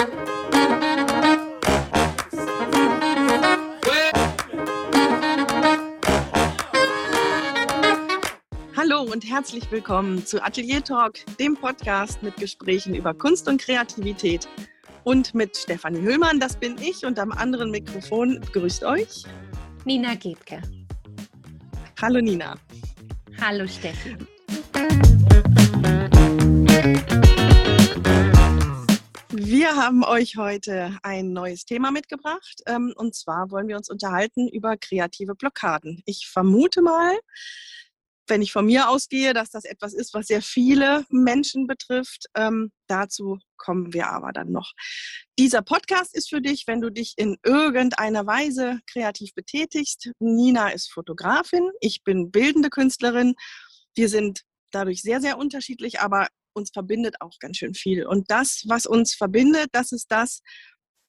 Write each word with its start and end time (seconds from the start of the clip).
Hallo 0.00 0.06
und 9.02 9.28
herzlich 9.28 9.70
willkommen 9.70 10.24
zu 10.24 10.42
Atelier 10.42 10.82
Talk, 10.82 11.16
dem 11.38 11.54
Podcast 11.54 12.22
mit 12.22 12.34
Gesprächen 12.36 12.94
über 12.94 13.12
Kunst 13.12 13.46
und 13.46 13.60
Kreativität. 13.60 14.48
Und 15.04 15.34
mit 15.34 15.54
Stefanie 15.54 16.00
Hüllmann, 16.00 16.40
das 16.40 16.56
bin 16.56 16.78
ich, 16.78 17.04
und 17.04 17.18
am 17.18 17.32
anderen 17.32 17.70
Mikrofon 17.70 18.40
grüßt 18.52 18.84
euch 18.84 19.24
Nina 19.84 20.14
Gebke. 20.14 20.62
Hallo 22.00 22.22
Nina. 22.22 22.54
Hallo 23.38 23.66
Steffi. 23.66 24.16
Wir 29.52 29.74
haben 29.74 30.04
euch 30.04 30.36
heute 30.36 30.96
ein 31.02 31.32
neues 31.32 31.64
Thema 31.64 31.90
mitgebracht. 31.90 32.62
Ähm, 32.66 32.94
und 32.94 33.16
zwar 33.16 33.50
wollen 33.50 33.66
wir 33.66 33.76
uns 33.76 33.90
unterhalten 33.90 34.46
über 34.46 34.76
kreative 34.76 35.34
Blockaden. 35.34 36.04
Ich 36.06 36.28
vermute 36.28 36.82
mal, 36.82 37.18
wenn 38.28 38.42
ich 38.42 38.52
von 38.52 38.66
mir 38.66 38.88
ausgehe, 38.88 39.34
dass 39.34 39.50
das 39.50 39.64
etwas 39.64 39.92
ist, 39.92 40.14
was 40.14 40.28
sehr 40.28 40.40
viele 40.40 41.04
Menschen 41.08 41.66
betrifft. 41.66 42.26
Ähm, 42.36 42.70
dazu 42.86 43.40
kommen 43.56 43.92
wir 43.92 44.06
aber 44.06 44.30
dann 44.30 44.52
noch. 44.52 44.70
Dieser 45.36 45.62
Podcast 45.62 46.14
ist 46.14 46.28
für 46.28 46.40
dich, 46.40 46.68
wenn 46.68 46.80
du 46.80 46.88
dich 46.88 47.14
in 47.16 47.36
irgendeiner 47.42 48.28
Weise 48.28 48.78
kreativ 48.88 49.34
betätigst. 49.34 50.12
Nina 50.20 50.68
ist 50.68 50.92
Fotografin, 50.92 51.68
ich 51.80 52.04
bin 52.04 52.30
bildende 52.30 52.70
Künstlerin. 52.70 53.34
Wir 53.96 54.08
sind 54.08 54.42
dadurch 54.70 55.02
sehr, 55.02 55.20
sehr 55.20 55.38
unterschiedlich, 55.38 55.98
aber 55.98 56.28
uns 56.52 56.70
verbindet 56.70 57.16
auch 57.20 57.38
ganz 57.38 57.58
schön 57.58 57.74
viel. 57.74 58.06
Und 58.06 58.30
das, 58.30 58.64
was 58.66 58.86
uns 58.86 59.14
verbindet, 59.14 59.68
das 59.72 59.92
ist 59.92 60.10
das, 60.10 60.42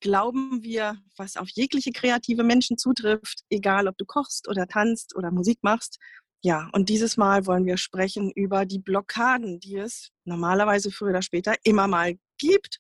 glauben 0.02 0.64
wir, 0.64 0.98
was 1.16 1.38
auf 1.38 1.48
jegliche 1.50 1.92
kreative 1.92 2.44
Menschen 2.44 2.78
zutrifft, 2.78 3.42
egal 3.50 3.88
ob 3.88 3.98
du 3.98 4.06
kochst 4.06 4.48
oder 4.48 4.68
tanzt 4.68 5.16
oder 5.16 5.32
Musik 5.32 5.60
machst. 5.62 6.00
Ja, 6.44 6.70
und 6.74 6.90
dieses 6.90 7.18
Mal 7.18 7.46
wollen 7.46 7.66
wir 7.66 7.78
sprechen 7.78 8.32
über 8.32 8.66
die 8.66 8.80
Blockaden, 8.80 9.60
die 9.60 9.78
es 9.78 10.10
normalerweise 10.26 10.92
früher 10.92 11.12
oder 11.12 11.22
später 11.22 11.54
immer 11.64 11.88
mal 11.88 12.16
gibt, 12.40 12.80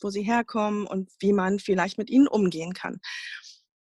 wo 0.00 0.10
sie 0.10 0.22
herkommen 0.22 0.86
und 0.86 1.10
wie 1.18 1.32
man 1.32 1.58
vielleicht 1.58 1.98
mit 1.98 2.08
ihnen 2.08 2.28
umgehen 2.28 2.72
kann. 2.72 3.00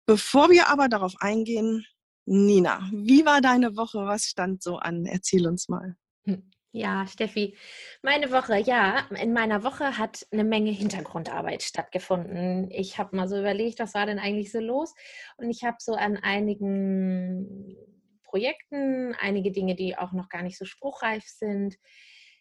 Bevor 0.06 0.50
wir 0.50 0.68
aber 0.68 0.88
darauf 0.88 1.14
eingehen, 1.20 1.84
Nina, 2.24 2.90
wie 2.92 3.26
war 3.26 3.40
deine 3.40 3.76
Woche? 3.76 3.98
Was 4.00 4.24
stand 4.24 4.62
so 4.62 4.76
an? 4.76 5.04
Erzähl 5.04 5.46
uns 5.46 5.68
mal. 5.68 5.96
Hm. 6.24 6.50
Ja, 6.72 7.06
Steffi, 7.06 7.56
meine 8.02 8.30
Woche, 8.30 8.58
ja, 8.58 9.06
in 9.18 9.32
meiner 9.32 9.64
Woche 9.64 9.96
hat 9.96 10.26
eine 10.30 10.44
Menge 10.44 10.70
Hintergrundarbeit 10.70 11.62
stattgefunden. 11.62 12.70
Ich 12.70 12.98
habe 12.98 13.16
mal 13.16 13.26
so 13.26 13.38
überlegt, 13.38 13.78
was 13.78 13.94
war 13.94 14.04
denn 14.04 14.18
eigentlich 14.18 14.52
so 14.52 14.60
los? 14.60 14.94
Und 15.38 15.48
ich 15.48 15.64
habe 15.64 15.78
so 15.80 15.94
an 15.94 16.18
einigen 16.18 17.74
Projekten, 18.22 19.14
einige 19.18 19.50
Dinge, 19.50 19.76
die 19.76 19.96
auch 19.96 20.12
noch 20.12 20.28
gar 20.28 20.42
nicht 20.42 20.58
so 20.58 20.66
spruchreif 20.66 21.24
sind, 21.24 21.76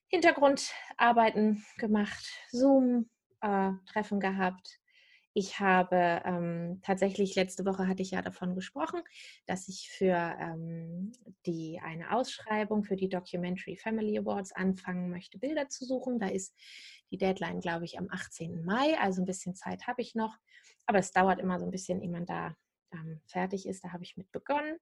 Hintergrundarbeiten 0.10 1.66
gemacht, 1.78 2.26
Zoom-Treffen 2.52 4.18
äh, 4.18 4.22
gehabt. 4.22 4.80
Ich 5.40 5.60
habe 5.60 6.24
ähm, 6.26 6.80
tatsächlich 6.82 7.36
letzte 7.36 7.64
Woche 7.64 7.88
hatte 7.88 8.02
ich 8.02 8.10
ja 8.10 8.24
davon 8.24 8.56
gesprochen, 8.56 9.04
dass 9.46 9.68
ich 9.68 9.88
für 9.88 10.36
ähm, 10.40 11.12
die 11.46 11.80
eine 11.80 12.12
Ausschreibung 12.16 12.84
für 12.84 12.96
die 12.96 13.08
Documentary 13.08 13.78
Family 13.78 14.18
Awards 14.18 14.52
anfangen 14.52 15.12
möchte, 15.12 15.38
Bilder 15.38 15.70
zu 15.70 15.86
suchen. 15.86 16.18
Da 16.18 16.30
ist 16.30 16.56
die 17.12 17.20
Deadline, 17.20 17.60
glaube 17.60 17.86
ich, 17.86 18.00
am 18.00 18.08
18. 18.10 18.66
Mai, 18.66 18.98
also 19.00 19.22
ein 19.22 19.26
bisschen 19.26 19.54
Zeit 19.54 19.86
habe 19.86 20.02
ich 20.02 20.16
noch. 20.16 20.36
Aber 20.88 20.98
es 20.98 21.12
dauert 21.12 21.40
immer 21.40 21.60
so 21.60 21.66
ein 21.66 21.72
bisschen, 21.72 22.02
ehe 22.02 22.10
man 22.10 22.26
da 22.26 22.56
ähm, 22.92 23.22
fertig 23.28 23.68
ist. 23.68 23.84
Da 23.84 23.94
habe 23.94 24.04
ich 24.04 24.18
mit 24.18 24.32
begonnen. 24.32 24.78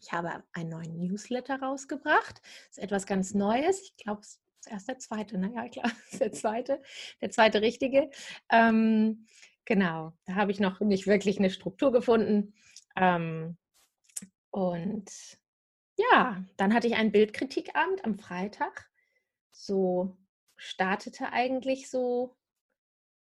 Ich 0.00 0.12
habe 0.12 0.44
einen 0.52 0.70
neuen 0.70 0.98
Newsletter 0.98 1.60
rausgebracht. 1.60 2.40
Das 2.68 2.78
ist 2.78 2.78
etwas 2.78 3.06
ganz 3.06 3.34
Neues. 3.34 3.82
Ich 3.82 3.96
glaube, 3.96 4.20
es 4.20 4.38
ist 4.60 4.70
erst 4.70 4.88
der 4.88 4.98
zweite. 5.00 5.36
Naja, 5.36 5.68
klar, 5.68 5.90
der 6.20 6.30
zweite, 6.30 6.80
der 7.20 7.30
zweite 7.30 7.60
richtige. 7.60 8.08
Ähm, 8.52 9.26
genau, 9.70 10.12
da 10.24 10.34
habe 10.34 10.50
ich 10.50 10.58
noch 10.58 10.80
nicht 10.80 11.06
wirklich 11.06 11.38
eine 11.38 11.48
Struktur 11.48 11.92
gefunden. 11.92 12.54
Ähm, 12.96 13.56
und 14.50 15.08
ja, 15.96 16.44
dann 16.56 16.74
hatte 16.74 16.88
ich 16.88 16.96
einen 16.96 17.12
Bildkritikabend 17.12 18.04
am 18.04 18.18
Freitag. 18.18 18.90
So 19.52 20.18
startete 20.56 21.32
eigentlich 21.32 21.88
so 21.88 22.36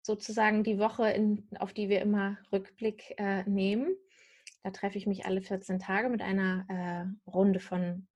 sozusagen 0.02 0.64
die 0.64 0.80
Woche, 0.80 1.08
in, 1.08 1.46
auf 1.60 1.72
die 1.72 1.88
wir 1.88 2.00
immer 2.00 2.36
Rückblick 2.50 3.14
äh, 3.16 3.44
nehmen. 3.44 3.94
Da 4.64 4.70
treffe 4.70 4.98
ich 4.98 5.06
mich 5.06 5.26
alle 5.26 5.40
14 5.40 5.78
Tage 5.78 6.08
mit 6.08 6.20
einer 6.20 6.66
äh, 6.68 7.30
Runde 7.30 7.60
von 7.60 8.08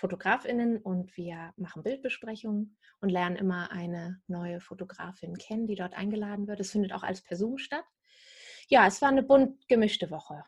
Fotografinnen 0.00 0.78
und 0.78 1.14
wir 1.16 1.52
machen 1.56 1.82
Bildbesprechungen 1.82 2.76
und 3.00 3.10
lernen 3.10 3.36
immer 3.36 3.70
eine 3.70 4.20
neue 4.26 4.60
Fotografin 4.60 5.36
kennen, 5.36 5.66
die 5.66 5.74
dort 5.74 5.94
eingeladen 5.94 6.48
wird. 6.48 6.58
Es 6.58 6.72
findet 6.72 6.92
auch 6.92 7.02
als 7.02 7.22
Person 7.22 7.58
statt. 7.58 7.84
Ja, 8.68 8.86
es 8.86 9.02
war 9.02 9.10
eine 9.10 9.22
bunt 9.22 9.68
gemischte 9.68 10.10
Woche. 10.10 10.42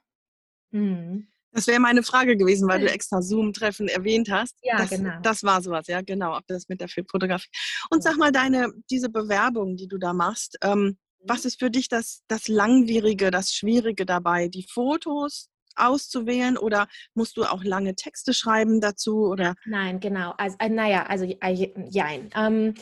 Mhm. 0.70 1.28
Das 1.54 1.66
wäre 1.66 1.80
meine 1.80 2.02
Frage 2.02 2.38
gewesen, 2.38 2.66
weil 2.66 2.80
du 2.80 2.90
extra 2.90 3.20
Zoom-Treffen 3.20 3.86
erwähnt 3.88 4.30
hast. 4.30 4.56
Ja, 4.62 4.78
das, 4.78 4.88
genau. 4.88 5.20
Das 5.22 5.42
war 5.42 5.60
sowas, 5.60 5.86
ja, 5.86 6.00
genau, 6.00 6.34
ob 6.34 6.46
das 6.46 6.66
mit 6.68 6.80
der 6.80 6.88
Fotografie. 6.88 7.50
Und 7.90 8.02
sag 8.02 8.16
mal, 8.16 8.32
deine, 8.32 8.72
diese 8.90 9.10
Bewerbung, 9.10 9.76
die 9.76 9.86
du 9.86 9.98
da 9.98 10.14
machst, 10.14 10.56
ähm, 10.62 10.96
was 11.24 11.44
ist 11.44 11.58
für 11.58 11.70
dich 11.70 11.88
das, 11.88 12.22
das 12.26 12.48
Langwierige, 12.48 13.30
das 13.30 13.52
Schwierige 13.52 14.06
dabei? 14.06 14.48
Die 14.48 14.66
Fotos 14.66 15.50
auszuwählen 15.76 16.56
oder 16.56 16.88
musst 17.14 17.36
du 17.36 17.44
auch 17.44 17.64
lange 17.64 17.94
Texte 17.94 18.34
schreiben 18.34 18.80
dazu? 18.80 19.26
Oder? 19.26 19.54
Nein, 19.64 20.00
genau. 20.00 20.34
Also, 20.38 20.56
äh, 20.58 20.68
naja, 20.68 21.04
also 21.06 21.24
äh, 21.24 21.72
jein. 21.88 22.30
Ähm, 22.34 22.74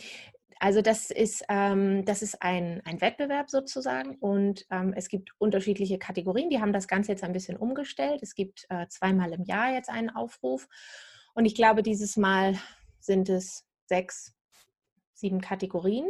also 0.63 0.83
das 0.83 1.11
ist, 1.11 1.43
ähm, 1.49 2.05
das 2.05 2.21
ist 2.21 2.43
ein, 2.43 2.83
ein 2.85 3.01
Wettbewerb 3.01 3.49
sozusagen 3.49 4.17
und 4.17 4.67
ähm, 4.71 4.93
es 4.95 5.09
gibt 5.09 5.31
unterschiedliche 5.39 5.99
Kategorien. 5.99 6.51
Die 6.51 6.61
haben 6.61 6.75
das 6.75 6.87
Ganze 6.87 7.13
jetzt 7.13 7.25
ein 7.25 7.33
bisschen 7.33 7.57
umgestellt. 7.57 8.23
Es 8.23 8.35
gibt 8.35 8.67
äh, 8.69 8.87
zweimal 8.89 9.33
im 9.33 9.45
Jahr 9.45 9.73
jetzt 9.73 9.89
einen 9.89 10.11
Aufruf 10.11 10.69
und 11.35 11.47
ich 11.47 11.55
glaube, 11.55 11.83
dieses 11.83 12.19
Mal 12.19 12.59
sind 13.01 13.31
es 13.31 13.65
sechs, 13.87 14.35
sieben 15.15 15.41
Kategorien. 15.41 16.07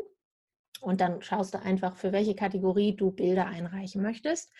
Und 0.80 1.00
dann 1.00 1.22
schaust 1.22 1.54
du 1.54 1.60
einfach, 1.60 1.96
für 1.96 2.12
welche 2.12 2.34
Kategorie 2.34 2.96
du 2.96 3.10
Bilder 3.10 3.46
einreichen 3.46 4.02
möchtest. 4.02 4.50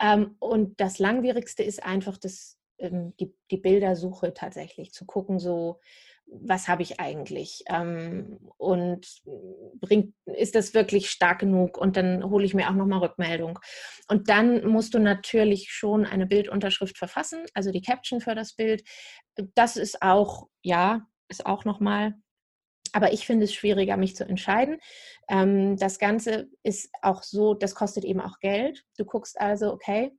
Ähm, 0.00 0.36
und 0.38 0.80
das 0.80 0.98
Langwierigste 0.98 1.62
ist 1.62 1.82
einfach 1.82 2.16
das, 2.16 2.58
ähm, 2.78 3.14
die, 3.20 3.34
die 3.50 3.58
Bildersuche 3.58 4.34
tatsächlich, 4.34 4.92
zu 4.92 5.04
gucken, 5.04 5.38
so, 5.38 5.80
was 6.32 6.68
habe 6.68 6.82
ich 6.82 7.00
eigentlich 7.00 7.64
ähm, 7.68 8.38
und 8.56 9.06
bringt, 9.80 10.14
ist 10.26 10.54
das 10.54 10.74
wirklich 10.74 11.10
stark 11.10 11.40
genug 11.40 11.76
und 11.76 11.96
dann 11.96 12.30
hole 12.30 12.44
ich 12.44 12.54
mir 12.54 12.68
auch 12.68 12.74
nochmal 12.74 13.00
Rückmeldung. 13.00 13.58
Und 14.08 14.28
dann 14.28 14.66
musst 14.66 14.94
du 14.94 14.98
natürlich 14.98 15.72
schon 15.72 16.06
eine 16.06 16.26
Bildunterschrift 16.26 16.96
verfassen, 16.96 17.44
also 17.54 17.70
die 17.72 17.82
Caption 17.82 18.20
für 18.20 18.34
das 18.34 18.54
Bild. 18.54 18.84
Das 19.54 19.76
ist 19.76 20.02
auch, 20.02 20.48
ja, 20.62 21.06
ist 21.28 21.46
auch 21.46 21.64
nochmal 21.64 22.14
aber 22.92 23.12
ich 23.12 23.26
finde 23.26 23.44
es 23.44 23.54
schwieriger, 23.54 23.96
mich 23.96 24.16
zu 24.16 24.24
entscheiden. 24.24 24.78
Ähm, 25.28 25.76
das 25.76 25.98
Ganze 25.98 26.48
ist 26.62 26.90
auch 27.02 27.22
so, 27.22 27.54
das 27.54 27.74
kostet 27.74 28.04
eben 28.04 28.20
auch 28.20 28.38
Geld. 28.40 28.84
Du 28.96 29.04
guckst 29.04 29.40
also, 29.40 29.72
okay, 29.72 30.12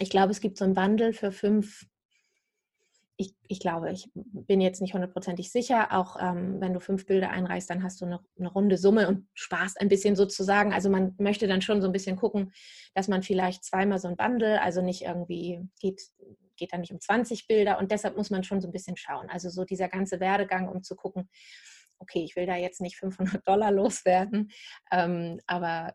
ich 0.00 0.10
glaube, 0.10 0.30
es 0.30 0.40
gibt 0.40 0.58
so 0.58 0.64
einen 0.64 0.74
Bundle 0.74 1.12
für 1.12 1.32
fünf. 1.32 1.86
Ich, 3.16 3.34
ich 3.48 3.58
glaube, 3.58 3.90
ich 3.90 4.08
bin 4.14 4.60
jetzt 4.60 4.80
nicht 4.80 4.94
hundertprozentig 4.94 5.50
sicher. 5.50 5.92
Auch 5.92 6.16
ähm, 6.20 6.60
wenn 6.60 6.72
du 6.72 6.78
fünf 6.78 7.06
Bilder 7.06 7.30
einreichst, 7.30 7.68
dann 7.68 7.82
hast 7.82 8.00
du 8.00 8.04
eine, 8.04 8.20
eine 8.38 8.48
runde 8.48 8.76
Summe 8.76 9.08
und 9.08 9.26
sparst 9.34 9.80
ein 9.80 9.88
bisschen 9.88 10.14
sozusagen. 10.14 10.72
Also 10.72 10.88
man 10.88 11.14
möchte 11.18 11.48
dann 11.48 11.62
schon 11.62 11.80
so 11.80 11.88
ein 11.88 11.92
bisschen 11.92 12.16
gucken, 12.16 12.52
dass 12.94 13.08
man 13.08 13.24
vielleicht 13.24 13.64
zweimal 13.64 13.98
so 13.98 14.06
ein 14.06 14.16
Bundle, 14.16 14.62
also 14.62 14.82
nicht 14.82 15.02
irgendwie 15.02 15.60
geht, 15.80 16.00
geht 16.56 16.72
dann 16.72 16.80
nicht 16.80 16.92
um 16.92 17.00
20 17.00 17.48
Bilder 17.48 17.78
und 17.78 17.90
deshalb 17.90 18.16
muss 18.16 18.30
man 18.30 18.44
schon 18.44 18.60
so 18.60 18.68
ein 18.68 18.72
bisschen 18.72 18.96
schauen. 18.96 19.28
Also 19.28 19.50
so 19.50 19.64
dieser 19.64 19.88
ganze 19.88 20.20
Werdegang, 20.20 20.68
um 20.68 20.84
zu 20.84 20.94
gucken, 20.94 21.28
okay, 21.98 22.24
ich 22.24 22.36
will 22.36 22.46
da 22.46 22.56
jetzt 22.56 22.80
nicht 22.80 22.96
500 22.96 23.46
Dollar 23.46 23.70
loswerden, 23.70 24.50
ähm, 24.90 25.40
aber 25.46 25.94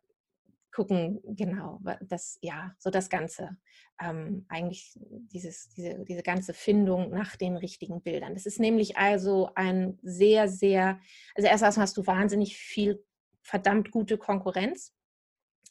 gucken, 0.74 1.22
genau, 1.24 1.80
das, 2.02 2.40
ja, 2.42 2.76
so 2.80 2.90
das 2.90 3.10
Ganze. 3.10 3.58
Ähm, 4.02 4.46
eigentlich 4.50 4.92
dieses, 4.96 5.70
diese, 5.70 6.04
diese 6.04 6.24
ganze 6.24 6.54
Findung 6.54 7.12
nach 7.12 7.36
den 7.36 7.56
richtigen 7.56 8.02
Bildern. 8.02 8.34
Das 8.34 8.48
ist 8.48 8.60
nämlich 8.60 8.98
also 8.98 9.52
ein 9.56 10.00
sehr, 10.02 10.48
sehr, 10.48 11.00
also 11.36 11.48
erst 11.48 11.64
erstmal 11.64 11.84
hast 11.84 11.98
du 11.98 12.08
wahnsinnig 12.08 12.58
viel 12.58 13.06
verdammt 13.44 13.92
gute 13.92 14.18
Konkurrenz. 14.18 14.94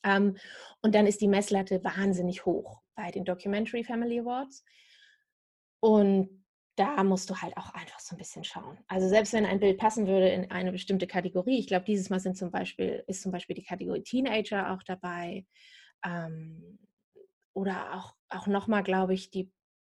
Ähm, 0.04 0.36
und 0.82 0.94
dann 0.94 1.06
ist 1.06 1.20
die 1.20 1.28
Messlatte 1.28 1.82
wahnsinnig 1.82 2.46
hoch 2.46 2.80
bei 2.94 3.10
den 3.10 3.24
Documentary 3.24 3.84
Family 3.84 4.20
Awards. 4.20 4.64
Und 5.80 6.41
da 6.76 7.04
musst 7.04 7.28
du 7.28 7.36
halt 7.36 7.56
auch 7.56 7.74
einfach 7.74 8.00
so 8.00 8.14
ein 8.14 8.18
bisschen 8.18 8.44
schauen. 8.44 8.78
Also 8.86 9.08
selbst 9.08 9.32
wenn 9.32 9.44
ein 9.44 9.60
Bild 9.60 9.78
passen 9.78 10.06
würde 10.06 10.28
in 10.28 10.50
eine 10.50 10.72
bestimmte 10.72 11.06
Kategorie, 11.06 11.58
ich 11.58 11.66
glaube, 11.66 11.84
dieses 11.84 12.08
Mal 12.08 12.20
sind 12.20 12.36
zum 12.36 12.50
Beispiel, 12.50 13.04
ist 13.06 13.22
zum 13.22 13.32
Beispiel 13.32 13.54
die 13.54 13.64
Kategorie 13.64 14.02
Teenager 14.02 14.72
auch 14.72 14.82
dabei. 14.82 15.46
Ähm, 16.04 16.78
oder 17.54 17.94
auch, 17.94 18.14
auch 18.30 18.46
nochmal, 18.46 18.82
glaube 18.82 19.12
ich, 19.12 19.30
die 19.30 19.52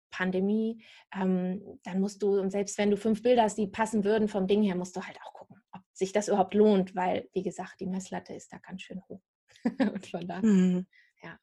Pandemie, 0.10 0.84
ähm, 1.14 1.80
dann 1.84 2.00
musst 2.00 2.22
du, 2.22 2.40
und 2.40 2.52
selbst 2.52 2.78
wenn 2.78 2.92
du 2.92 2.98
fünf 2.98 3.22
Bilder 3.24 3.44
hast, 3.44 3.58
die 3.58 3.68
passen 3.68 4.04
würden 4.04 4.28
vom 4.28 4.48
Ding 4.48 4.64
her, 4.64 4.76
musst 4.76 4.96
du 4.96 5.02
halt 5.02 5.18
auch 5.24 5.34
gucken, 5.34 5.62
ob 5.72 5.82
sich 5.92 6.12
das 6.12 6.28
überhaupt 6.28 6.54
lohnt, 6.54 6.96
weil, 6.96 7.30
wie 7.34 7.44
gesagt, 7.44 7.80
die 7.80 7.88
Messlatte 7.88 8.34
ist 8.34 8.52
da 8.54 8.58
ganz 8.58 8.84
schön 8.84 9.02
hoch. 9.08 9.22
und 9.80 10.08
von 10.08 10.28
da, 10.28 10.42
mhm. 10.42 10.88
ja. 11.22 11.38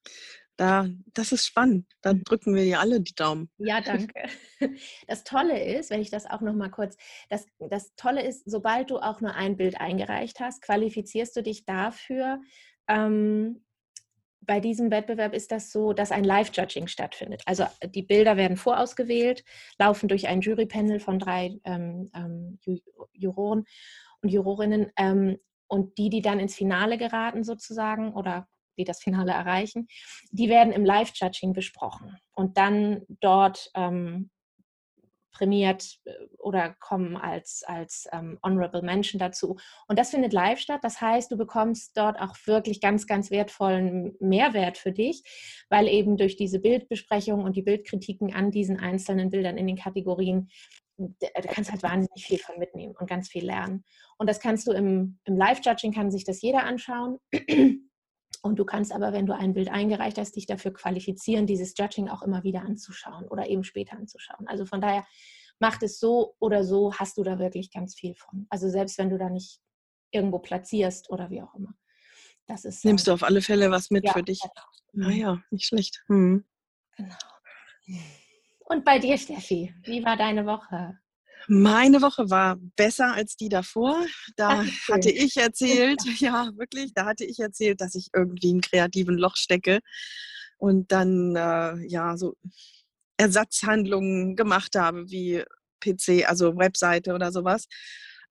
Da, 0.60 0.86
das 1.14 1.32
ist 1.32 1.46
spannend. 1.46 1.86
Da 2.02 2.12
mhm. 2.12 2.22
drücken 2.22 2.54
wir 2.54 2.64
dir 2.64 2.80
alle 2.80 3.00
die 3.00 3.14
Daumen. 3.14 3.48
Ja, 3.56 3.80
danke. 3.80 4.12
Das 5.06 5.24
Tolle 5.24 5.64
ist, 5.64 5.88
wenn 5.88 6.02
ich 6.02 6.10
das 6.10 6.26
auch 6.26 6.42
noch 6.42 6.52
mal 6.52 6.68
kurz, 6.68 6.98
das, 7.30 7.46
das 7.58 7.94
Tolle 7.94 8.22
ist, 8.22 8.42
sobald 8.44 8.90
du 8.90 8.98
auch 8.98 9.22
nur 9.22 9.34
ein 9.34 9.56
Bild 9.56 9.80
eingereicht 9.80 10.38
hast, 10.38 10.60
qualifizierst 10.60 11.34
du 11.34 11.42
dich 11.42 11.64
dafür, 11.64 12.42
ähm, 12.88 13.64
bei 14.42 14.60
diesem 14.60 14.90
Wettbewerb 14.90 15.32
ist 15.32 15.50
das 15.50 15.72
so, 15.72 15.94
dass 15.94 16.12
ein 16.12 16.24
Live-Judging 16.24 16.88
stattfindet. 16.88 17.40
Also 17.46 17.64
die 17.94 18.02
Bilder 18.02 18.36
werden 18.36 18.58
vorausgewählt, 18.58 19.44
laufen 19.78 20.08
durch 20.08 20.28
ein 20.28 20.42
Jurypanel 20.42 21.00
von 21.00 21.18
drei 21.18 21.58
ähm, 21.64 22.10
ähm, 22.14 22.58
Juroren 23.14 23.64
und 24.20 24.28
Jurorinnen. 24.28 24.92
Ähm, 24.98 25.38
und 25.68 25.96
die, 25.96 26.10
die 26.10 26.20
dann 26.20 26.38
ins 26.38 26.54
Finale 26.54 26.98
geraten 26.98 27.44
sozusagen 27.44 28.12
oder 28.12 28.46
die 28.80 28.84
das 28.84 29.02
Finale 29.02 29.32
erreichen, 29.32 29.86
die 30.30 30.48
werden 30.48 30.72
im 30.72 30.84
Live-Judging 30.84 31.52
besprochen 31.52 32.18
und 32.32 32.56
dann 32.56 33.02
dort 33.20 33.70
ähm, 33.74 34.30
prämiert 35.32 35.98
äh, 36.04 36.12
oder 36.38 36.74
kommen 36.80 37.16
als, 37.16 37.62
als 37.66 38.06
ähm, 38.12 38.38
Honorable 38.42 38.82
Menschen 38.82 39.18
dazu. 39.18 39.56
Und 39.88 39.98
das 39.98 40.10
findet 40.10 40.32
live 40.32 40.58
statt. 40.58 40.80
Das 40.82 41.00
heißt, 41.00 41.30
du 41.30 41.36
bekommst 41.36 41.96
dort 41.96 42.20
auch 42.20 42.36
wirklich 42.44 42.80
ganz, 42.80 43.06
ganz 43.06 43.30
wertvollen 43.30 44.14
Mehrwert 44.20 44.76
für 44.76 44.92
dich, 44.92 45.22
weil 45.70 45.88
eben 45.88 46.16
durch 46.16 46.36
diese 46.36 46.60
Bildbesprechung 46.60 47.44
und 47.44 47.56
die 47.56 47.62
Bildkritiken 47.62 48.34
an 48.34 48.50
diesen 48.50 48.78
einzelnen 48.78 49.30
Bildern 49.30 49.56
in 49.56 49.66
den 49.66 49.76
Kategorien 49.76 50.48
da 51.18 51.40
kannst 51.40 51.70
halt 51.70 51.82
wahnsinnig 51.82 52.26
viel 52.26 52.38
von 52.38 52.58
mitnehmen 52.58 52.94
und 52.98 53.08
ganz 53.08 53.30
viel 53.30 53.46
lernen. 53.46 53.84
Und 54.18 54.28
das 54.28 54.38
kannst 54.38 54.66
du 54.66 54.72
im, 54.72 55.18
im 55.24 55.38
Live-Judging, 55.38 55.94
kann 55.94 56.10
sich 56.10 56.24
das 56.24 56.42
jeder 56.42 56.64
anschauen. 56.64 57.16
Und 58.42 58.58
du 58.58 58.64
kannst 58.64 58.92
aber, 58.92 59.12
wenn 59.12 59.26
du 59.26 59.34
ein 59.34 59.52
Bild 59.52 59.70
eingereicht 59.70 60.18
hast, 60.18 60.36
dich 60.36 60.46
dafür 60.46 60.72
qualifizieren, 60.72 61.46
dieses 61.46 61.74
Judging 61.76 62.08
auch 62.08 62.22
immer 62.22 62.42
wieder 62.42 62.62
anzuschauen 62.62 63.28
oder 63.28 63.48
eben 63.48 63.64
später 63.64 63.96
anzuschauen. 63.96 64.48
Also 64.48 64.64
von 64.64 64.80
daher 64.80 65.06
macht 65.58 65.82
es 65.82 66.00
so 66.00 66.34
oder 66.38 66.64
so, 66.64 66.94
hast 66.94 67.18
du 67.18 67.22
da 67.22 67.38
wirklich 67.38 67.70
ganz 67.70 67.94
viel 67.94 68.14
von. 68.14 68.46
Also 68.48 68.68
selbst 68.70 68.96
wenn 68.98 69.10
du 69.10 69.18
da 69.18 69.28
nicht 69.28 69.60
irgendwo 70.10 70.38
platzierst 70.38 71.10
oder 71.10 71.30
wie 71.30 71.42
auch 71.42 71.54
immer. 71.54 71.74
Das 72.46 72.64
ist, 72.64 72.84
Nimmst 72.84 73.06
du 73.06 73.12
auf 73.12 73.22
alle 73.22 73.42
Fälle 73.42 73.70
was 73.70 73.90
mit 73.90 74.04
ja, 74.04 74.12
für 74.12 74.22
dich? 74.22 74.40
Genau. 74.92 75.08
Ah 75.08 75.12
ja, 75.12 75.42
nicht 75.50 75.66
schlecht. 75.66 76.02
Hm. 76.06 76.44
Genau. 76.96 77.14
Und 78.60 78.84
bei 78.84 78.98
dir, 78.98 79.18
Steffi, 79.18 79.74
wie 79.84 80.04
war 80.04 80.16
deine 80.16 80.46
Woche? 80.46 80.98
Meine 81.48 82.02
Woche 82.02 82.30
war 82.30 82.56
besser 82.76 83.12
als 83.12 83.36
die 83.36 83.48
davor. 83.48 84.04
Da 84.36 84.62
Ach, 84.62 84.88
hatte 84.92 85.10
ich 85.10 85.36
erzählt, 85.36 86.00
ja 86.20 86.50
wirklich, 86.56 86.92
da 86.94 87.06
hatte 87.06 87.24
ich 87.24 87.38
erzählt, 87.38 87.80
dass 87.80 87.94
ich 87.94 88.08
irgendwie 88.14 88.50
einen 88.50 88.60
kreativen 88.60 89.16
Loch 89.16 89.36
stecke 89.36 89.80
und 90.58 90.92
dann 90.92 91.34
äh, 91.36 91.76
ja 91.86 92.16
so 92.16 92.34
Ersatzhandlungen 93.16 94.36
gemacht 94.36 94.74
habe 94.76 95.10
wie 95.10 95.44
PC, 95.80 96.28
also 96.28 96.56
Webseite 96.56 97.14
oder 97.14 97.32
sowas. 97.32 97.66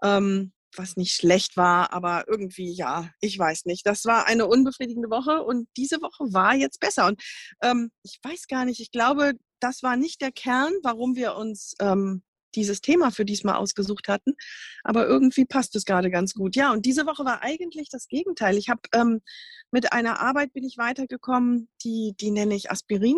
Ähm, 0.04 0.54
was 0.76 0.98
nicht 0.98 1.14
schlecht 1.14 1.58
war, 1.58 1.94
aber 1.94 2.26
irgendwie, 2.28 2.72
ja, 2.72 3.10
ich 3.22 3.38
weiß 3.38 3.66
nicht. 3.66 3.86
Das 3.86 4.06
war 4.06 4.28
eine 4.28 4.46
unbefriedigende 4.46 5.10
Woche 5.10 5.44
und 5.44 5.68
diese 5.78 6.02
Woche 6.02 6.32
war 6.32 6.56
jetzt 6.56 6.80
besser. 6.80 7.08
Und 7.08 7.22
ähm, 7.62 7.92
ich 8.04 8.20
weiß 8.24 8.48
gar 8.48 8.66
nicht, 8.66 8.80
ich 8.80 8.92
glaube, 8.92 9.34
das 9.60 9.84
war 9.84 9.98
nicht 9.98 10.22
der 10.22 10.32
Kern, 10.32 10.74
warum 10.84 11.16
wir 11.16 11.36
uns 11.36 11.74
ähm, 11.82 12.24
dieses 12.56 12.82
Thema 12.82 13.12
für 13.12 13.26
diesmal 13.26 13.56
ausgesucht 13.56 14.08
hatten. 14.08 14.36
Aber 14.84 15.08
irgendwie 15.08 15.46
passt 15.46 15.76
es 15.76 15.86
gerade 15.86 16.10
ganz 16.10 16.34
gut. 16.34 16.56
Ja, 16.56 16.72
und 16.72 16.86
diese 16.86 17.06
Woche 17.06 17.26
war 17.26 17.44
eigentlich 17.44 17.90
das 17.90 18.08
Gegenteil. 18.08 18.58
Ich 18.58 18.70
habe 18.70 18.82
ähm, 18.94 19.22
mit 19.72 19.94
einer 19.94 20.20
Arbeit 20.20 20.54
bin 20.54 20.64
ich 20.64 20.78
weitergekommen, 20.78 21.70
die, 21.84 22.16
die 22.20 22.32
nenne 22.32 22.56
ich 22.56 22.72
Aspirin. 22.72 23.18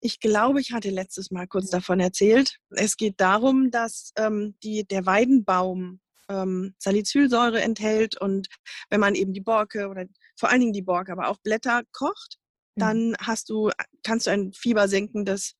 Ich 0.00 0.20
glaube, 0.20 0.60
ich 0.60 0.72
hatte 0.72 0.90
letztes 0.90 1.30
Mal 1.30 1.46
kurz 1.46 1.70
davon 1.70 2.00
erzählt. 2.00 2.58
Es 2.70 2.96
geht 2.96 3.20
darum, 3.20 3.70
dass 3.70 4.12
ähm, 4.16 4.54
die, 4.62 4.86
der 4.86 5.06
Weidenbaum 5.06 6.00
ähm, 6.28 6.74
Salicylsäure 6.78 7.60
enthält 7.60 8.20
und 8.20 8.48
wenn 8.90 9.00
man 9.00 9.14
eben 9.14 9.32
die 9.32 9.40
Borke 9.40 9.88
oder 9.88 10.06
vor 10.36 10.50
allen 10.50 10.60
Dingen 10.60 10.72
die 10.72 10.82
Borke, 10.82 11.12
aber 11.12 11.28
auch 11.28 11.38
Blätter 11.38 11.82
kocht, 11.92 12.38
mhm. 12.74 12.80
dann 12.80 13.16
hast 13.20 13.48
du, 13.48 13.70
kannst 14.02 14.26
du 14.26 14.30
ein 14.30 14.52
fiebersenkendes 14.52 15.54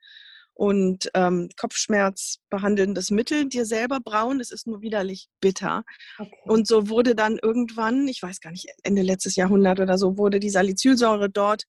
und 0.57 1.11
ähm, 1.13 1.51
Kopfschmerz 1.59 2.39
behandelndes 2.49 3.11
Mittel 3.11 3.47
dir 3.47 3.67
selber 3.67 4.01
brauen. 4.01 4.41
Es 4.41 4.51
ist 4.51 4.67
nur 4.67 4.81
widerlich 4.81 5.29
bitter. 5.41 5.85
Okay. 6.17 6.35
Und 6.45 6.67
so 6.67 6.89
wurde 6.89 7.15
dann 7.15 7.39
irgendwann, 7.39 8.09
ich 8.09 8.23
weiß 8.23 8.41
gar 8.41 8.53
nicht, 8.53 8.67
Ende 8.83 9.03
letztes 9.03 9.37
Jahrhundert 9.37 9.81
oder 9.81 9.99
so, 9.99 10.17
wurde 10.17 10.41
die 10.41 10.49
Salicylsäure 10.49 11.29
dort 11.29 11.65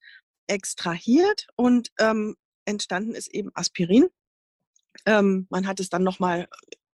extrahiert 0.47 1.47
und 1.57 1.89
ähm, 1.99 2.37
entstanden 2.63 3.13
ist 3.13 3.27
eben 3.27 3.51
Aspirin. 3.55 4.07
Ähm, 5.05 5.47
man 5.49 5.67
hat 5.67 5.81
es 5.81 5.89
dann 5.89 6.03
nochmal 6.03 6.47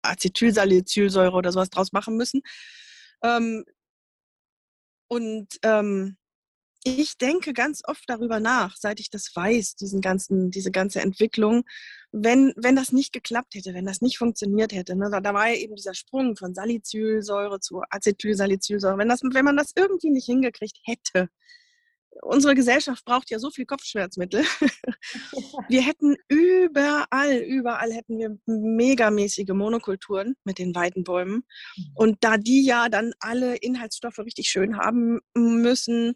Acetylsalicylsäure 0.03 1.33
oder 1.33 1.51
sowas 1.51 1.71
draus 1.71 1.91
machen 1.91 2.17
müssen. 2.17 2.43
Ähm, 3.25 3.65
und 5.09 5.49
ähm, 5.65 6.17
ich 6.85 7.19
denke 7.19 7.53
ganz 7.53 7.83
oft 7.85 8.05
darüber 8.07 8.41
nach, 8.41 8.77
seit 8.77 9.01
ich 9.01 9.11
das 9.11 9.31
weiß, 9.35 9.77
diesen 9.77 10.01
ganzen, 10.01 10.51
diese 10.51 10.71
ganze 10.71 11.01
Entwicklung, 11.01 11.65
wenn, 12.11 12.53
wenn 12.57 12.75
das 12.75 12.93
nicht 12.93 13.13
geklappt 13.13 13.55
hätte, 13.55 13.75
wenn 13.75 13.87
das 13.87 14.01
nicht 14.01 14.19
funktioniert 14.19 14.73
hätte. 14.73 14.97
Ne? 14.97 15.11
Da, 15.23 15.35
war 15.35 15.49
ja 15.49 15.57
eben 15.57 15.77
dieser 15.77 15.95
Sprung 15.95 16.37
von 16.37 16.55
Salicylsäure 16.55 17.61
zu 17.61 17.83
Acetylsalicylsäure. 17.91 18.99
Wenn, 18.99 19.09
das, 19.09 19.21
wenn 19.23 19.45
man 19.45 19.57
das 19.57 19.73
irgendwie 19.77 20.11
nicht 20.11 20.27
hingekriegt 20.27 20.79
hätte, 20.85 21.29
unsere 22.23 22.55
Gesellschaft 22.55 23.05
braucht 23.05 23.31
ja 23.31 23.39
so 23.39 23.51
viel 23.51 23.67
Kopfschmerzmittel. 23.67 24.43
wir 25.69 25.83
hätten 25.83 26.17
überall, 26.29 27.37
überall 27.39 27.93
hätten 27.93 28.19
wir 28.19 28.37
megamäßige 28.47 29.51
Monokulturen 29.51 30.35
mit 30.45 30.59
den 30.59 30.75
Weidenbäumen. 30.75 31.45
Mhm. 31.77 31.85
Und 31.95 32.17
da 32.21 32.37
die 32.37 32.65
ja 32.65 32.89
dann 32.89 33.13
alle 33.21 33.57
Inhaltsstoffe 33.57 34.19
richtig 34.19 34.49
schön 34.49 34.77
haben 34.77 35.21
müssen, 35.35 36.15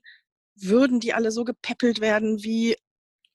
würden 0.57 1.01
die 1.01 1.15
alle 1.15 1.31
so 1.31 1.45
gepäppelt 1.45 2.01
werden 2.01 2.43
wie 2.43 2.77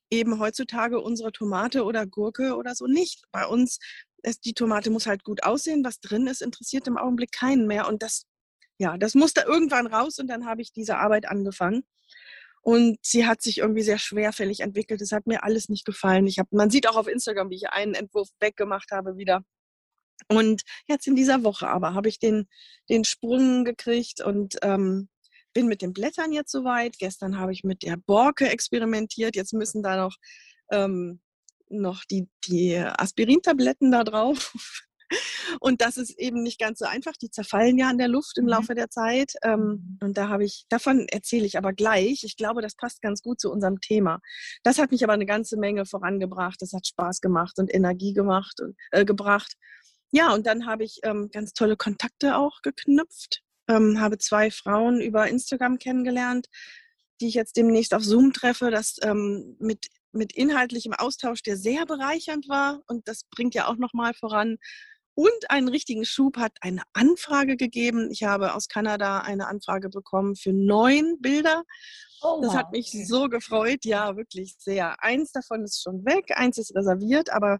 eben 0.09 0.39
heutzutage 0.39 0.99
unsere 0.99 1.31
Tomate 1.31 1.83
oder 1.83 2.05
Gurke 2.05 2.55
oder 2.55 2.75
so 2.75 2.87
nicht. 2.87 3.23
Bei 3.31 3.45
uns 3.45 3.79
ist 4.23 4.45
die 4.45 4.53
Tomate 4.53 4.89
muss 4.89 5.07
halt 5.07 5.23
gut 5.23 5.43
aussehen. 5.43 5.83
Was 5.83 5.99
drin 5.99 6.27
ist, 6.27 6.41
interessiert 6.41 6.87
im 6.87 6.97
Augenblick 6.97 7.31
keinen 7.31 7.67
mehr. 7.67 7.87
Und 7.87 8.01
das, 8.01 8.25
ja, 8.77 8.97
das 8.97 9.15
musste 9.15 9.41
irgendwann 9.41 9.87
raus 9.87 10.19
und 10.19 10.27
dann 10.27 10.45
habe 10.45 10.61
ich 10.61 10.73
diese 10.73 10.97
Arbeit 10.97 11.27
angefangen. 11.27 11.83
Und 12.61 12.97
sie 13.01 13.25
hat 13.25 13.41
sich 13.41 13.59
irgendwie 13.59 13.83
sehr 13.83 13.99
schwerfällig 13.99 14.59
entwickelt. 14.59 15.01
Es 15.01 15.11
hat 15.11 15.27
mir 15.27 15.43
alles 15.43 15.69
nicht 15.69 15.85
gefallen. 15.85 16.27
Ich 16.27 16.39
hab, 16.39 16.51
man 16.51 16.69
sieht 16.69 16.89
auch 16.89 16.97
auf 16.97 17.07
Instagram, 17.07 17.49
wie 17.49 17.55
ich 17.55 17.69
einen 17.69 17.93
Entwurf 17.93 18.29
weggemacht 18.39 18.91
habe 18.91 19.17
wieder. 19.17 19.43
Und 20.27 20.63
jetzt 20.87 21.07
in 21.07 21.15
dieser 21.15 21.43
Woche 21.43 21.69
aber 21.69 21.93
habe 21.93 22.09
ich 22.09 22.19
den, 22.19 22.47
den 22.89 23.05
Sprung 23.05 23.63
gekriegt 23.63 24.19
und 24.21 24.57
ähm, 24.61 25.07
bin 25.53 25.67
mit 25.67 25.81
den 25.81 25.93
Blättern 25.93 26.31
jetzt 26.31 26.51
soweit. 26.51 26.97
Gestern 26.99 27.39
habe 27.39 27.53
ich 27.53 27.63
mit 27.63 27.83
der 27.83 27.97
Borke 27.97 28.49
experimentiert. 28.49 29.35
Jetzt 29.35 29.53
müssen 29.53 29.83
da 29.83 29.97
noch, 29.97 30.15
ähm, 30.71 31.21
noch 31.69 32.03
die, 32.05 32.27
die 32.47 32.77
Aspirintabletten 32.77 33.91
da 33.91 34.03
drauf. 34.03 34.53
Und 35.59 35.81
das 35.81 35.97
ist 35.97 36.17
eben 36.19 36.43
nicht 36.43 36.59
ganz 36.59 36.79
so 36.79 36.85
einfach. 36.85 37.13
Die 37.13 37.31
zerfallen 37.31 37.77
ja 37.77 37.89
in 37.89 37.97
der 37.97 38.07
Luft 38.07 38.37
im 38.37 38.45
mhm. 38.45 38.51
Laufe 38.51 38.75
der 38.75 38.89
Zeit. 38.89 39.33
Ähm, 39.43 39.59
mhm. 39.59 39.97
und 40.01 40.17
da 40.17 40.29
habe 40.29 40.45
ich, 40.45 40.65
davon 40.69 41.07
erzähle 41.09 41.45
ich 41.45 41.57
aber 41.57 41.73
gleich. 41.73 42.23
Ich 42.23 42.37
glaube, 42.37 42.61
das 42.61 42.75
passt 42.75 43.01
ganz 43.01 43.21
gut 43.21 43.39
zu 43.39 43.51
unserem 43.51 43.79
Thema. 43.81 44.19
Das 44.63 44.77
hat 44.77 44.91
mich 44.91 45.03
aber 45.03 45.13
eine 45.13 45.25
ganze 45.25 45.57
Menge 45.57 45.85
vorangebracht. 45.85 46.61
Das 46.61 46.73
hat 46.73 46.87
Spaß 46.87 47.21
gemacht 47.21 47.57
und 47.57 47.73
Energie 47.73 48.13
gemacht 48.13 48.61
und 48.61 48.75
äh, 48.91 49.05
gebracht. 49.05 49.53
Ja, 50.11 50.33
und 50.33 50.47
dann 50.47 50.65
habe 50.65 50.83
ich 50.83 50.99
ähm, 51.03 51.29
ganz 51.31 51.53
tolle 51.53 51.77
Kontakte 51.77 52.37
auch 52.37 52.61
geknüpft. 52.61 53.41
Ähm, 53.69 54.01
habe 54.01 54.17
zwei 54.17 54.51
Frauen 54.51 54.99
über 54.99 55.27
Instagram 55.27 55.79
kennengelernt, 55.79 56.47
die 57.21 57.27
ich 57.27 57.35
jetzt 57.35 57.55
demnächst 57.55 57.93
auf 57.93 58.03
Zoom 58.03 58.33
treffe. 58.33 58.71
Das 58.71 58.97
ähm, 59.01 59.55
mit 59.59 59.87
mit 60.11 60.33
inhaltlichem 60.33 60.93
Austausch, 60.93 61.43
der 61.43 61.55
sehr 61.55 61.85
bereichernd 61.85 62.49
war 62.49 62.81
und 62.87 63.07
das 63.07 63.25
bringt 63.29 63.53
ja 63.53 63.67
auch 63.67 63.75
nochmal 63.75 64.15
voran, 64.15 64.57
und 65.19 65.49
einen 65.51 65.67
richtigen 65.67 66.05
Schub 66.05 66.37
hat 66.37 66.53
eine 66.61 66.81
Anfrage 66.93 67.57
gegeben. 67.57 68.09
Ich 68.09 68.23
habe 68.23 68.53
aus 68.53 68.69
Kanada 68.69 69.19
eine 69.19 69.47
Anfrage 69.47 69.89
bekommen 69.89 70.37
für 70.37 70.53
neun 70.53 71.19
Bilder. 71.19 71.63
Oh, 72.21 72.39
das 72.41 72.55
hat 72.55 72.71
mich 72.71 72.89
so 73.05 73.27
gefreut, 73.27 73.83
ja, 73.83 74.15
wirklich 74.15 74.55
sehr. 74.57 75.03
Eins 75.03 75.33
davon 75.33 75.65
ist 75.65 75.81
schon 75.83 76.05
weg, 76.05 76.31
eins 76.37 76.57
ist 76.57 76.73
reserviert, 76.73 77.33
aber 77.33 77.59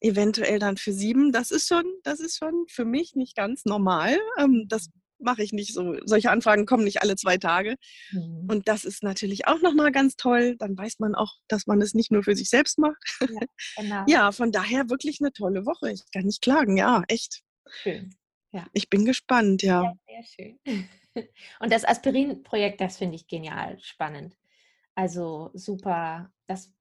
eventuell 0.00 0.60
dann 0.60 0.76
für 0.76 0.92
sieben. 0.92 1.32
Das 1.32 1.50
ist 1.50 1.66
schon, 1.66 1.82
das 2.04 2.20
ist 2.20 2.38
schon 2.38 2.66
für 2.68 2.84
mich 2.84 3.16
nicht 3.16 3.34
ganz 3.34 3.64
normal. 3.64 4.16
Ähm, 4.38 4.66
das 4.68 4.88
mache 5.22 5.42
ich 5.42 5.52
nicht 5.52 5.74
so. 5.74 5.96
Solche 6.04 6.30
Anfragen 6.30 6.66
kommen 6.66 6.84
nicht 6.84 7.02
alle 7.02 7.16
zwei 7.16 7.36
Tage. 7.36 7.76
Mhm. 8.12 8.46
Und 8.48 8.68
das 8.68 8.84
ist 8.84 9.02
natürlich 9.02 9.46
auch 9.46 9.60
nochmal 9.60 9.92
ganz 9.92 10.16
toll. 10.16 10.56
Dann 10.58 10.76
weiß 10.76 10.98
man 10.98 11.14
auch, 11.14 11.34
dass 11.48 11.66
man 11.66 11.80
es 11.80 11.94
nicht 11.94 12.10
nur 12.10 12.22
für 12.22 12.34
sich 12.34 12.50
selbst 12.50 12.78
macht. 12.78 13.02
Ja, 13.20 13.40
genau. 13.76 14.04
ja, 14.06 14.32
von 14.32 14.52
daher 14.52 14.90
wirklich 14.90 15.18
eine 15.20 15.32
tolle 15.32 15.66
Woche. 15.66 15.92
Ich 15.92 16.02
kann 16.12 16.24
nicht 16.24 16.42
klagen. 16.42 16.76
Ja, 16.76 17.02
echt. 17.08 17.42
Schön. 17.82 18.14
Ja. 18.52 18.66
Ich 18.72 18.88
bin 18.90 19.04
gespannt, 19.04 19.62
ja. 19.62 19.82
ja 19.82 20.24
sehr 20.24 20.56
schön. 20.64 20.88
Und 21.60 21.72
das 21.72 21.84
Aspirin-Projekt, 21.84 22.80
das 22.80 22.98
finde 22.98 23.16
ich 23.16 23.26
genial, 23.26 23.78
spannend. 23.80 24.36
Also 24.94 25.50
super. 25.54 26.32
Das 26.46 26.72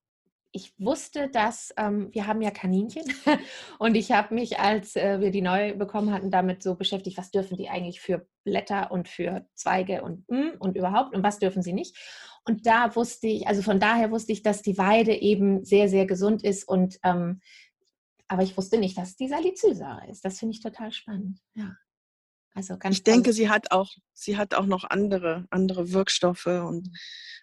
ich 0.51 0.73
wusste, 0.79 1.29
dass 1.29 1.71
ähm, 1.77 2.09
wir 2.11 2.25
haben 2.25 2.41
ja 2.41 2.49
Kaninchen 2.51 3.03
und 3.79 3.95
ich 3.95 4.11
habe 4.11 4.33
mich, 4.33 4.59
als 4.59 4.95
äh, 4.95 5.19
wir 5.19 5.31
die 5.31 5.41
neu 5.41 5.75
bekommen 5.75 6.11
hatten, 6.11 6.31
damit 6.31 6.63
so 6.63 6.75
beschäftigt, 6.75 7.17
was 7.17 7.31
dürfen 7.31 7.55
die 7.57 7.69
eigentlich 7.69 8.01
für 8.01 8.27
Blätter 8.43 8.91
und 8.91 9.07
für 9.07 9.45
Zweige 9.53 10.01
und 10.01 10.27
mm, 10.29 10.57
und 10.59 10.75
überhaupt 10.75 11.15
und 11.15 11.23
was 11.23 11.39
dürfen 11.39 11.61
sie 11.61 11.73
nicht. 11.73 11.97
Und 12.45 12.65
da 12.65 12.95
wusste 12.95 13.27
ich, 13.27 13.47
also 13.47 13.61
von 13.61 13.79
daher 13.79 14.11
wusste 14.11 14.31
ich, 14.31 14.41
dass 14.41 14.61
die 14.61 14.77
Weide 14.77 15.13
eben 15.13 15.63
sehr, 15.63 15.87
sehr 15.87 16.07
gesund 16.07 16.43
ist 16.43 16.67
und 16.67 16.97
ähm, 17.03 17.41
aber 18.27 18.43
ich 18.43 18.55
wusste 18.57 18.77
nicht, 18.77 18.97
dass 18.97 19.09
es 19.09 19.15
die 19.17 19.27
Salicylsäure 19.27 20.07
ist. 20.09 20.23
Das 20.23 20.39
finde 20.39 20.53
ich 20.53 20.61
total 20.61 20.91
spannend. 20.91 21.39
Ja. 21.55 21.75
Also 22.53 22.77
ganz 22.77 22.97
ich 22.97 23.03
denke, 23.03 23.33
sie 23.33 23.49
hat 23.49 23.71
auch, 23.71 23.89
sie 24.13 24.37
hat 24.37 24.53
auch 24.53 24.65
noch 24.65 24.83
andere, 24.83 25.45
andere 25.49 25.91
Wirkstoffe 25.93 26.45
und, 26.45 26.89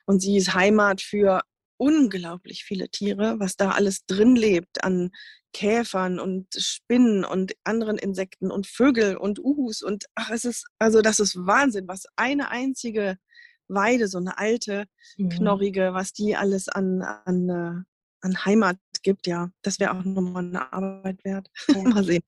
und 0.06 0.20
sie 0.20 0.36
ist 0.36 0.54
Heimat 0.54 1.00
für 1.00 1.42
unglaublich 1.78 2.64
viele 2.64 2.88
Tiere, 2.88 3.38
was 3.38 3.56
da 3.56 3.73
alles 3.73 4.06
drin 4.06 4.37
lebt 4.37 4.83
an 4.85 5.11
Käfern 5.52 6.21
und 6.21 6.49
Spinnen 6.54 7.25
und 7.25 7.54
anderen 7.64 7.97
Insekten 7.99 8.50
und 8.50 8.66
Vögel 8.66 9.16
und 9.16 9.38
Uhus 9.38 9.83
und 9.83 10.04
ach, 10.14 10.30
es 10.30 10.45
ist, 10.45 10.66
also 10.78 11.00
das 11.00 11.18
ist 11.18 11.37
Wahnsinn, 11.37 11.88
was 11.88 12.04
eine 12.16 12.50
einzige 12.50 13.16
Weide, 13.68 14.09
so 14.09 14.18
eine 14.18 14.38
alte, 14.38 14.85
mhm. 15.16 15.30
knorrige, 15.30 15.95
was 15.95 16.12
die 16.12 16.37
alles 16.37 16.68
an, 16.68 17.02
an, 17.02 17.49
äh, 17.49 17.83
an 18.21 18.45
Heimat 18.45 18.78
gibt, 19.02 19.26
ja, 19.26 19.50
das 19.62 19.80
wäre 19.80 19.92
auch 19.92 20.04
nochmal 20.04 20.45
eine 20.45 20.73
Arbeit 20.73 21.25
wert. 21.25 21.49
Mal 21.75 22.04
sehen. 22.04 22.23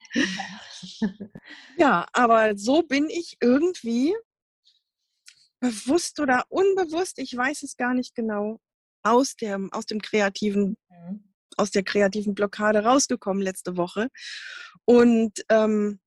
ja, 1.77 2.07
aber 2.13 2.57
so 2.57 2.83
bin 2.83 3.11
ich 3.11 3.37
irgendwie 3.41 4.15
bewusst 5.61 6.21
oder 6.21 6.45
unbewusst, 6.49 7.19
ich 7.19 7.37
weiß 7.37 7.63
es 7.63 7.77
gar 7.77 7.95
nicht 7.95 8.15
genau, 8.15 8.61
aus, 9.03 9.37
der, 9.37 9.61
aus 9.73 9.87
dem 9.87 10.01
kreativen, 10.01 10.77
mhm. 10.89 11.25
aus 11.57 11.71
der 11.71 11.83
kreativen 11.83 12.35
Blockade 12.35 12.85
rausgekommen 12.85 13.43
letzte 13.43 13.77
Woche. 13.77 14.09
Und 14.85 15.45
ähm, 15.51 16.01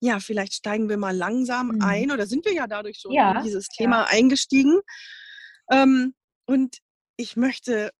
ja, 0.00 0.18
vielleicht 0.18 0.54
steigen 0.54 0.88
wir 0.88 0.96
mal 0.96 1.16
langsam 1.16 1.68
mhm. 1.68 1.82
ein 1.82 2.10
oder 2.10 2.26
sind 2.26 2.44
wir 2.44 2.54
ja 2.54 2.66
dadurch 2.66 2.98
schon 2.98 3.12
ja, 3.12 3.38
in 3.38 3.44
dieses 3.44 3.68
Thema 3.68 4.02
ja. 4.02 4.06
eingestiegen. 4.06 4.80
Ähm, 5.70 6.14
und 6.46 6.78
ich 7.16 7.36
möchte 7.36 7.90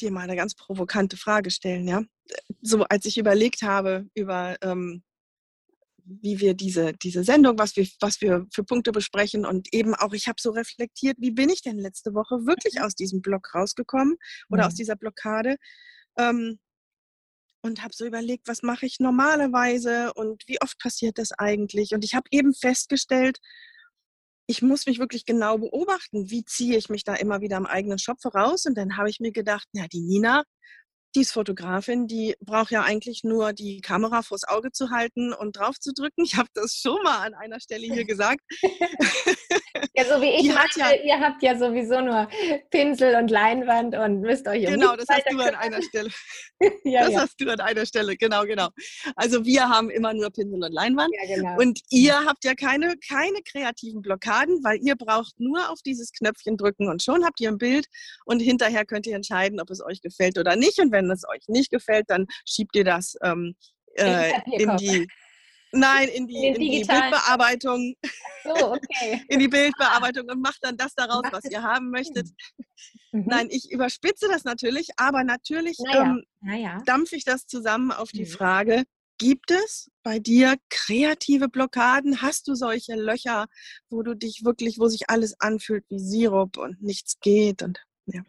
dir 0.00 0.10
mal 0.10 0.22
eine 0.22 0.36
ganz 0.36 0.54
provokante 0.54 1.16
Frage 1.16 1.50
stellen, 1.50 1.88
ja. 1.88 2.02
So 2.62 2.84
als 2.84 3.06
ich 3.06 3.18
überlegt 3.18 3.62
habe 3.62 4.06
über 4.14 4.56
ähm, 4.62 5.02
wie 6.22 6.40
wir 6.40 6.54
diese, 6.54 6.92
diese 6.92 7.24
Sendung, 7.24 7.58
was 7.58 7.76
wir, 7.76 7.86
was 8.00 8.20
wir 8.20 8.46
für 8.52 8.64
Punkte 8.64 8.92
besprechen 8.92 9.46
und 9.46 9.72
eben 9.72 9.94
auch, 9.94 10.12
ich 10.12 10.26
habe 10.26 10.40
so 10.40 10.50
reflektiert, 10.50 11.16
wie 11.20 11.30
bin 11.30 11.48
ich 11.48 11.62
denn 11.62 11.78
letzte 11.78 12.14
Woche 12.14 12.46
wirklich 12.46 12.74
mhm. 12.74 12.82
aus 12.82 12.94
diesem 12.94 13.22
Block 13.22 13.54
rausgekommen 13.54 14.16
oder 14.48 14.62
mhm. 14.62 14.66
aus 14.68 14.74
dieser 14.74 14.96
Blockade 14.96 15.56
ähm, 16.18 16.58
und 17.62 17.82
habe 17.82 17.94
so 17.94 18.06
überlegt, 18.06 18.48
was 18.48 18.62
mache 18.62 18.86
ich 18.86 18.98
normalerweise 18.98 20.12
und 20.14 20.42
wie 20.46 20.60
oft 20.60 20.78
passiert 20.78 21.18
das 21.18 21.32
eigentlich 21.32 21.92
und 21.94 22.04
ich 22.04 22.14
habe 22.14 22.28
eben 22.30 22.54
festgestellt, 22.54 23.38
ich 24.46 24.62
muss 24.62 24.86
mich 24.86 24.98
wirklich 24.98 25.24
genau 25.26 25.58
beobachten, 25.58 26.28
wie 26.28 26.44
ziehe 26.44 26.76
ich 26.76 26.88
mich 26.88 27.04
da 27.04 27.14
immer 27.14 27.40
wieder 27.40 27.56
am 27.56 27.66
eigenen 27.66 27.98
Schopf 27.98 28.24
raus 28.34 28.66
und 28.66 28.76
dann 28.76 28.96
habe 28.96 29.08
ich 29.08 29.20
mir 29.20 29.30
gedacht, 29.30 29.68
ja, 29.72 29.86
die 29.86 30.00
Nina, 30.00 30.42
die 31.14 31.22
ist 31.22 31.32
Fotografin, 31.32 32.06
die 32.06 32.36
braucht 32.40 32.70
ja 32.70 32.82
eigentlich 32.82 33.24
nur 33.24 33.52
die 33.52 33.80
Kamera 33.80 34.22
vors 34.22 34.44
Auge 34.46 34.70
zu 34.70 34.90
halten 34.90 35.32
und 35.32 35.56
drauf 35.56 35.78
zu 35.80 35.92
drücken. 35.92 36.22
Ich 36.24 36.36
habe 36.36 36.48
das 36.54 36.74
schon 36.74 37.02
mal 37.02 37.26
an 37.26 37.34
einer 37.34 37.60
Stelle 37.60 37.86
hier 37.86 38.04
gesagt. 38.04 38.40
ja, 39.96 40.04
so 40.04 40.20
wie 40.22 40.40
ich 40.40 40.54
meinte, 40.54 40.78
ja, 40.78 40.92
ihr 40.94 41.20
habt 41.20 41.42
ja 41.42 41.58
sowieso 41.58 42.00
nur 42.00 42.28
Pinsel 42.70 43.16
und 43.16 43.30
Leinwand 43.30 43.96
und 43.96 44.20
müsst 44.20 44.46
euch 44.46 44.66
um 44.66 44.74
Genau, 44.74 44.94
das 44.94 45.06
hast 45.08 45.24
du 45.30 45.40
an 45.40 45.54
einer 45.56 45.82
Stelle. 45.82 46.10
ja, 46.84 47.04
das 47.04 47.12
ja. 47.12 47.20
hast 47.22 47.40
du 47.40 47.50
an 47.50 47.60
einer 47.60 47.86
Stelle, 47.86 48.16
genau, 48.16 48.44
genau. 48.44 48.68
Also 49.16 49.44
wir 49.44 49.68
haben 49.68 49.90
immer 49.90 50.14
nur 50.14 50.30
Pinsel 50.30 50.62
und 50.62 50.72
Leinwand. 50.72 51.10
Ja, 51.22 51.36
genau. 51.36 51.56
Und 51.58 51.80
ihr 51.90 52.14
habt 52.24 52.44
ja 52.44 52.54
keine, 52.54 52.94
keine 53.08 53.40
kreativen 53.44 54.00
Blockaden, 54.02 54.62
weil 54.62 54.78
ihr 54.82 54.94
braucht 54.94 55.40
nur 55.40 55.70
auf 55.70 55.80
dieses 55.82 56.12
Knöpfchen 56.12 56.56
drücken 56.56 56.88
und 56.88 57.02
schon 57.02 57.24
habt 57.24 57.40
ihr 57.40 57.48
ein 57.48 57.58
Bild 57.58 57.86
und 58.24 58.40
hinterher 58.40 58.84
könnt 58.84 59.06
ihr 59.06 59.16
entscheiden, 59.16 59.60
ob 59.60 59.70
es 59.70 59.82
euch 59.82 60.00
gefällt 60.02 60.38
oder 60.38 60.54
nicht. 60.54 60.78
Und 60.78 60.92
wenn 60.92 60.99
wenn 61.08 61.10
es 61.10 61.28
euch 61.28 61.48
nicht 61.48 61.70
gefällt, 61.70 62.06
dann 62.08 62.26
schiebt 62.46 62.76
ihr 62.76 62.84
das 62.84 63.16
ähm, 63.22 63.54
äh, 63.94 64.32
in 64.52 64.76
die 64.76 65.06
Nein, 65.72 66.08
in 66.08 66.26
die, 66.26 66.48
in, 66.48 66.54
die 66.54 66.84
Bildbearbeitung. 66.84 67.94
So, 68.42 68.72
okay. 68.72 69.22
in 69.28 69.38
die 69.38 69.48
Bildbearbeitung 69.48 70.28
und 70.28 70.40
macht 70.40 70.58
dann 70.62 70.76
das 70.76 70.94
daraus, 70.94 71.22
was 71.30 71.44
ihr 71.44 71.62
haben 71.62 71.90
möchtet. 71.90 72.28
Mhm. 73.12 73.24
Nein, 73.26 73.48
ich 73.50 73.70
überspitze 73.70 74.26
das 74.28 74.44
natürlich, 74.44 74.88
aber 74.96 75.22
natürlich 75.22 75.78
naja. 75.78 76.02
Ähm, 76.02 76.24
naja. 76.40 76.82
dampfe 76.86 77.16
ich 77.16 77.24
das 77.24 77.46
zusammen 77.46 77.92
auf 77.92 78.10
die 78.10 78.24
mhm. 78.24 78.30
Frage, 78.30 78.84
gibt 79.18 79.50
es 79.50 79.90
bei 80.02 80.18
dir 80.18 80.56
kreative 80.70 81.48
Blockaden? 81.48 82.22
Hast 82.22 82.48
du 82.48 82.54
solche 82.54 82.94
Löcher, 82.94 83.46
wo 83.90 84.02
du 84.02 84.14
dich 84.14 84.44
wirklich, 84.44 84.78
wo 84.78 84.88
sich 84.88 85.10
alles 85.10 85.40
anfühlt 85.40 85.84
wie 85.88 86.00
Sirup 86.00 86.56
und 86.56 86.82
nichts 86.82 87.20
geht? 87.20 87.62
Und, 87.62 87.80
ja. 88.06 88.22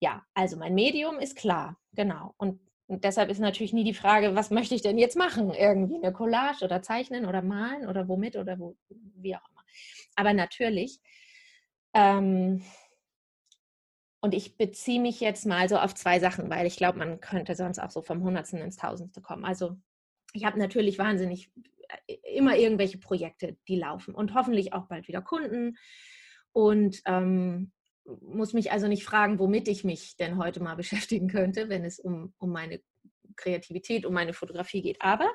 Ja, 0.00 0.24
also 0.34 0.56
mein 0.56 0.74
Medium 0.74 1.18
ist 1.18 1.36
klar, 1.36 1.76
genau. 1.92 2.34
Und, 2.36 2.60
und, 2.86 3.04
deshalb 3.04 3.30
ist 3.30 3.40
natürlich 3.40 3.72
nie 3.72 3.84
die 3.84 3.94
Frage, 3.94 4.34
was 4.34 4.50
möchte 4.50 4.74
ich 4.74 4.82
denn 4.82 4.98
jetzt 4.98 5.16
machen? 5.16 5.50
Irgendwie 5.50 5.96
eine 5.96 6.12
Collage 6.12 6.64
oder 6.64 6.82
zeichnen 6.82 7.26
oder 7.26 7.42
malen 7.42 7.88
oder 7.88 8.08
womit 8.08 8.36
oder 8.36 8.58
wo, 8.58 8.76
wie 8.88 9.34
auch 9.34 9.50
immer. 9.50 9.64
Aber 10.14 10.32
natürlich, 10.32 11.00
ähm, 11.94 12.62
und 14.20 14.34
ich 14.34 14.56
beziehe 14.56 15.00
mich 15.00 15.20
jetzt 15.20 15.46
mal 15.46 15.68
so 15.68 15.78
auf 15.78 15.94
zwei 15.94 16.18
Sachen, 16.18 16.50
weil 16.50 16.66
ich 16.66 16.76
glaube, 16.76 16.98
man 16.98 17.20
könnte 17.20 17.54
sonst 17.54 17.78
auch 17.78 17.90
so 17.90 18.02
vom 18.02 18.22
Hundertsten 18.22 18.60
ins 18.60 18.76
Tausendste 18.76 19.20
kommen. 19.20 19.44
Also 19.44 19.76
ich 20.32 20.44
habe 20.44 20.58
natürlich 20.58 20.98
wahnsinnig 20.98 21.50
äh, 22.06 22.14
immer 22.34 22.56
irgendwelche 22.56 22.98
Projekte, 22.98 23.56
die 23.68 23.76
laufen 23.76 24.14
und 24.14 24.34
hoffentlich 24.34 24.72
auch 24.72 24.86
bald 24.86 25.08
wieder 25.08 25.22
Kunden. 25.22 25.76
Und 26.52 27.00
ähm, 27.06 27.72
muss 28.20 28.52
mich 28.52 28.72
also 28.72 28.88
nicht 28.88 29.04
fragen, 29.04 29.38
womit 29.38 29.68
ich 29.68 29.84
mich 29.84 30.16
denn 30.16 30.38
heute 30.38 30.60
mal 30.62 30.76
beschäftigen 30.76 31.28
könnte, 31.28 31.68
wenn 31.68 31.84
es 31.84 31.98
um, 31.98 32.34
um 32.38 32.50
meine 32.50 32.80
Kreativität, 33.36 34.06
um 34.06 34.14
meine 34.14 34.32
Fotografie 34.32 34.82
geht. 34.82 35.00
Aber 35.00 35.30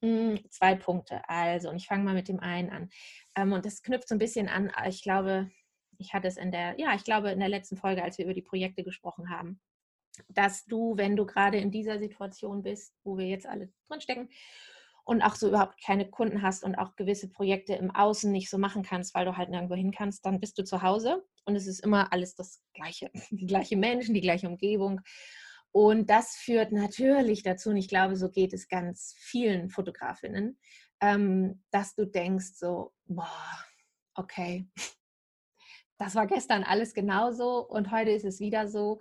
mh, 0.00 0.08
hm, 0.08 0.50
zwei 0.50 0.74
Punkte. 0.74 1.28
Also, 1.28 1.70
und 1.70 1.76
ich 1.76 1.86
fange 1.86 2.04
mal 2.04 2.14
mit 2.14 2.28
dem 2.28 2.40
einen 2.40 2.70
an. 2.70 2.90
Ähm, 3.36 3.52
und 3.52 3.64
das 3.64 3.82
knüpft 3.82 4.08
so 4.08 4.14
ein 4.14 4.18
bisschen 4.18 4.48
an, 4.48 4.70
äh, 4.70 4.88
ich 4.88 5.02
glaube, 5.02 5.50
ich 5.98 6.14
hatte 6.14 6.28
es 6.28 6.36
in 6.36 6.50
der, 6.50 6.78
ja, 6.78 6.94
ich 6.94 7.04
glaube, 7.04 7.30
in 7.30 7.40
der 7.40 7.48
letzten 7.48 7.76
Folge, 7.76 8.02
als 8.02 8.18
wir 8.18 8.24
über 8.24 8.34
die 8.34 8.42
Projekte 8.42 8.82
gesprochen 8.84 9.30
haben, 9.30 9.60
dass 10.28 10.64
du, 10.64 10.96
wenn 10.96 11.16
du 11.16 11.26
gerade 11.26 11.58
in 11.58 11.70
dieser 11.70 11.98
Situation 11.98 12.62
bist, 12.62 12.94
wo 13.04 13.18
wir 13.18 13.26
jetzt 13.26 13.46
alle 13.46 13.72
drinstecken, 13.88 14.28
und 15.10 15.22
auch 15.22 15.34
so 15.34 15.48
überhaupt 15.48 15.82
keine 15.84 16.08
Kunden 16.08 16.40
hast 16.40 16.62
und 16.62 16.76
auch 16.76 16.94
gewisse 16.94 17.28
Projekte 17.28 17.74
im 17.74 17.90
Außen 17.90 18.30
nicht 18.30 18.48
so 18.48 18.58
machen 18.58 18.84
kannst, 18.84 19.12
weil 19.12 19.24
du 19.24 19.36
halt 19.36 19.50
nirgendwo 19.50 19.74
hin 19.74 19.90
kannst, 19.90 20.24
dann 20.24 20.38
bist 20.38 20.56
du 20.56 20.62
zu 20.62 20.82
Hause 20.82 21.26
und 21.44 21.56
es 21.56 21.66
ist 21.66 21.80
immer 21.80 22.12
alles 22.12 22.36
das 22.36 22.62
Gleiche. 22.74 23.10
Die 23.32 23.46
gleiche 23.46 23.76
Menschen, 23.76 24.14
die 24.14 24.20
gleiche 24.20 24.46
Umgebung. 24.46 25.00
Und 25.72 26.10
das 26.10 26.36
führt 26.36 26.70
natürlich 26.70 27.42
dazu, 27.42 27.70
und 27.70 27.76
ich 27.76 27.88
glaube, 27.88 28.14
so 28.14 28.30
geht 28.30 28.52
es 28.52 28.68
ganz 28.68 29.16
vielen 29.18 29.68
Fotografinnen, 29.68 30.60
ähm, 31.00 31.64
dass 31.72 31.96
du 31.96 32.06
denkst 32.06 32.52
so, 32.54 32.92
boah, 33.06 33.64
okay, 34.14 34.68
das 35.98 36.14
war 36.14 36.28
gestern 36.28 36.62
alles 36.62 36.94
genauso 36.94 37.66
und 37.66 37.90
heute 37.90 38.12
ist 38.12 38.24
es 38.24 38.38
wieder 38.38 38.68
so. 38.68 39.00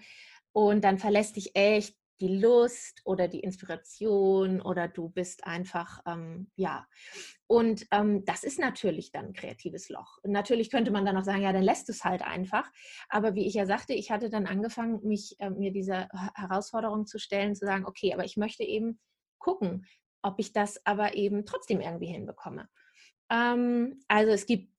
Und 0.53 0.83
dann 0.83 0.97
verlässt 0.97 1.35
dich 1.35 1.55
echt 1.55 1.98
die 2.19 2.39
Lust 2.39 3.01
oder 3.05 3.27
die 3.27 3.39
Inspiration 3.39 4.61
oder 4.61 4.87
du 4.87 5.09
bist 5.09 5.45
einfach, 5.45 6.01
ähm, 6.05 6.51
ja. 6.55 6.85
Und 7.47 7.85
ähm, 7.91 8.25
das 8.25 8.43
ist 8.43 8.59
natürlich 8.59 9.11
dann 9.11 9.27
ein 9.27 9.33
kreatives 9.33 9.89
Loch. 9.89 10.19
Natürlich 10.23 10.69
könnte 10.69 10.91
man 10.91 11.05
dann 11.05 11.17
auch 11.17 11.23
sagen, 11.23 11.41
ja, 11.41 11.53
dann 11.53 11.63
lässt 11.63 11.89
es 11.89 12.03
halt 12.03 12.21
einfach. 12.21 12.69
Aber 13.09 13.35
wie 13.35 13.47
ich 13.47 13.53
ja 13.53 13.65
sagte, 13.65 13.93
ich 13.93 14.11
hatte 14.11 14.29
dann 14.29 14.45
angefangen, 14.45 14.99
mich 15.03 15.35
äh, 15.39 15.49
mir 15.49 15.71
diese 15.71 16.07
Herausforderung 16.35 17.05
zu 17.05 17.19
stellen, 17.19 17.55
zu 17.55 17.65
sagen, 17.65 17.85
okay, 17.85 18.13
aber 18.13 18.25
ich 18.25 18.37
möchte 18.37 18.63
eben 18.63 18.99
gucken, 19.39 19.85
ob 20.21 20.35
ich 20.39 20.51
das 20.53 20.85
aber 20.85 21.15
eben 21.15 21.45
trotzdem 21.45 21.81
irgendwie 21.81 22.11
hinbekomme. 22.11 22.67
Ähm, 23.29 24.01
also 24.07 24.31
es 24.31 24.45
gibt 24.45 24.73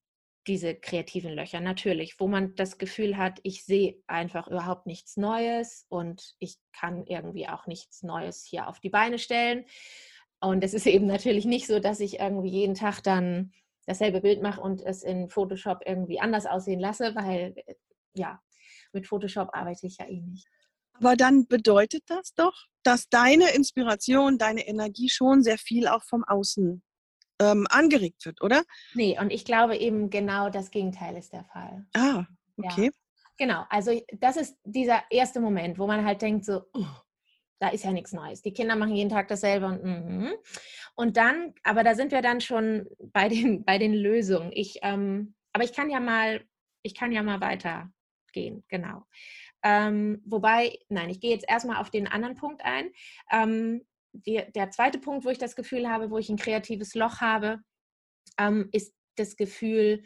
diese 0.46 0.74
kreativen 0.74 1.32
Löcher, 1.32 1.60
natürlich, 1.60 2.18
wo 2.18 2.26
man 2.26 2.54
das 2.54 2.78
Gefühl 2.78 3.16
hat, 3.16 3.40
ich 3.42 3.64
sehe 3.64 4.02
einfach 4.06 4.48
überhaupt 4.48 4.86
nichts 4.86 5.16
Neues 5.16 5.86
und 5.88 6.34
ich 6.38 6.56
kann 6.72 7.04
irgendwie 7.06 7.48
auch 7.48 7.66
nichts 7.66 8.02
Neues 8.02 8.44
hier 8.44 8.68
auf 8.68 8.80
die 8.80 8.90
Beine 8.90 9.18
stellen. 9.18 9.66
Und 10.40 10.64
es 10.64 10.74
ist 10.74 10.86
eben 10.86 11.06
natürlich 11.06 11.44
nicht 11.44 11.66
so, 11.66 11.78
dass 11.78 12.00
ich 12.00 12.20
irgendwie 12.20 12.48
jeden 12.48 12.74
Tag 12.74 13.02
dann 13.02 13.52
dasselbe 13.86 14.20
Bild 14.20 14.42
mache 14.42 14.60
und 14.60 14.82
es 14.82 15.02
in 15.02 15.28
Photoshop 15.28 15.80
irgendwie 15.84 16.20
anders 16.20 16.46
aussehen 16.46 16.80
lasse, 16.80 17.14
weil 17.14 17.54
äh, 17.66 17.74
ja, 18.14 18.40
mit 18.92 19.06
Photoshop 19.06 19.50
arbeite 19.52 19.86
ich 19.86 19.98
ja 19.98 20.06
eh 20.06 20.20
nicht. 20.20 20.46
Aber 20.94 21.16
dann 21.16 21.46
bedeutet 21.46 22.02
das 22.06 22.34
doch, 22.34 22.66
dass 22.82 23.08
deine 23.08 23.50
Inspiration, 23.54 24.38
deine 24.38 24.66
Energie 24.66 25.08
schon 25.08 25.42
sehr 25.42 25.58
viel 25.58 25.88
auch 25.88 26.02
vom 26.02 26.24
Außen 26.24 26.82
ähm, 27.40 27.66
angeregt 27.70 28.24
wird, 28.26 28.40
oder? 28.42 28.62
Nee, 28.94 29.18
und 29.18 29.30
ich 29.30 29.44
glaube 29.44 29.76
eben 29.76 30.10
genau 30.10 30.50
das 30.50 30.70
Gegenteil 30.70 31.16
ist 31.16 31.32
der 31.32 31.44
Fall. 31.44 31.86
Ah, 31.94 32.24
okay. 32.56 32.86
Ja. 32.86 32.90
Genau, 33.38 33.64
also 33.70 33.98
das 34.18 34.36
ist 34.36 34.58
dieser 34.64 35.02
erste 35.10 35.40
Moment, 35.40 35.78
wo 35.78 35.86
man 35.86 36.04
halt 36.04 36.20
denkt 36.20 36.44
so, 36.44 36.62
oh, 36.74 36.84
da 37.58 37.68
ist 37.68 37.84
ja 37.84 37.92
nichts 37.92 38.12
Neues. 38.12 38.42
Die 38.42 38.52
Kinder 38.52 38.76
machen 38.76 38.94
jeden 38.94 39.10
Tag 39.10 39.28
dasselbe 39.28 39.66
und 39.66 39.82
mm, 39.82 40.32
und 40.94 41.16
dann, 41.16 41.54
aber 41.62 41.82
da 41.82 41.94
sind 41.94 42.12
wir 42.12 42.20
dann 42.20 42.42
schon 42.42 42.86
bei 42.98 43.28
den 43.30 43.64
bei 43.64 43.78
den 43.78 43.94
Lösungen. 43.94 44.50
Ich, 44.52 44.80
ähm, 44.82 45.34
aber 45.54 45.64
ich 45.64 45.72
kann 45.72 45.88
ja 45.88 46.00
mal, 46.00 46.44
ich 46.82 46.94
kann 46.94 47.12
ja 47.12 47.22
mal 47.22 47.40
weitergehen, 47.40 48.64
genau. 48.68 49.06
Ähm, 49.62 50.22
wobei, 50.26 50.78
nein, 50.88 51.10
ich 51.10 51.20
gehe 51.20 51.30
jetzt 51.30 51.48
erstmal 51.48 51.80
auf 51.80 51.90
den 51.90 52.06
anderen 52.06 52.34
Punkt 52.36 52.62
ein. 52.64 52.90
Ähm, 53.30 53.86
die, 54.12 54.42
der 54.54 54.70
zweite 54.70 54.98
Punkt, 54.98 55.24
wo 55.24 55.30
ich 55.30 55.38
das 55.38 55.56
Gefühl 55.56 55.88
habe, 55.88 56.10
wo 56.10 56.18
ich 56.18 56.28
ein 56.28 56.36
kreatives 56.36 56.94
Loch 56.94 57.20
habe, 57.20 57.58
ähm, 58.38 58.68
ist 58.72 58.94
das 59.16 59.36
Gefühl, 59.36 60.02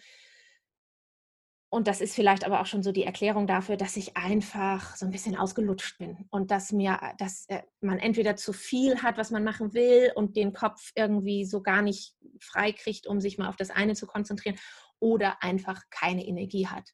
und 1.75 1.89
das 1.89 2.01
ist 2.01 2.15
vielleicht 2.15 2.45
aber 2.45 2.61
auch 2.61 2.67
schon 2.67 2.85
so 2.85 2.93
die 2.93 3.03
Erklärung 3.03 3.49
dafür, 3.49 3.77
dass 3.77 3.97
ich 3.97 4.17
einfach 4.17 4.95
so 4.95 5.07
ein 5.07 5.11
bisschen 5.11 5.37
ausgelutscht 5.37 5.99
bin 5.99 6.25
und 6.31 6.53
dass 6.53 6.71
mir, 6.71 7.01
dass 7.19 7.47
äh, 7.49 7.63
man 7.81 7.99
entweder 7.99 8.37
zu 8.37 8.53
viel 8.53 9.03
hat, 9.03 9.19
was 9.19 9.33
man 9.33 9.43
machen 9.43 9.75
will 9.75 10.13
und 10.15 10.37
den 10.37 10.53
Kopf 10.53 10.93
irgendwie 10.95 11.45
so 11.45 11.63
gar 11.63 11.83
nicht 11.83 12.15
frei 12.41 12.71
kriegt, 12.71 13.09
um 13.09 13.21
sich 13.21 13.39
mal 13.39 13.49
auf 13.49 13.57
das 13.57 13.71
eine 13.71 13.95
zu 13.95 14.07
konzentrieren 14.07 14.57
oder 15.01 15.43
einfach 15.43 15.83
keine 15.91 16.25
Energie 16.25 16.69
hat. 16.69 16.89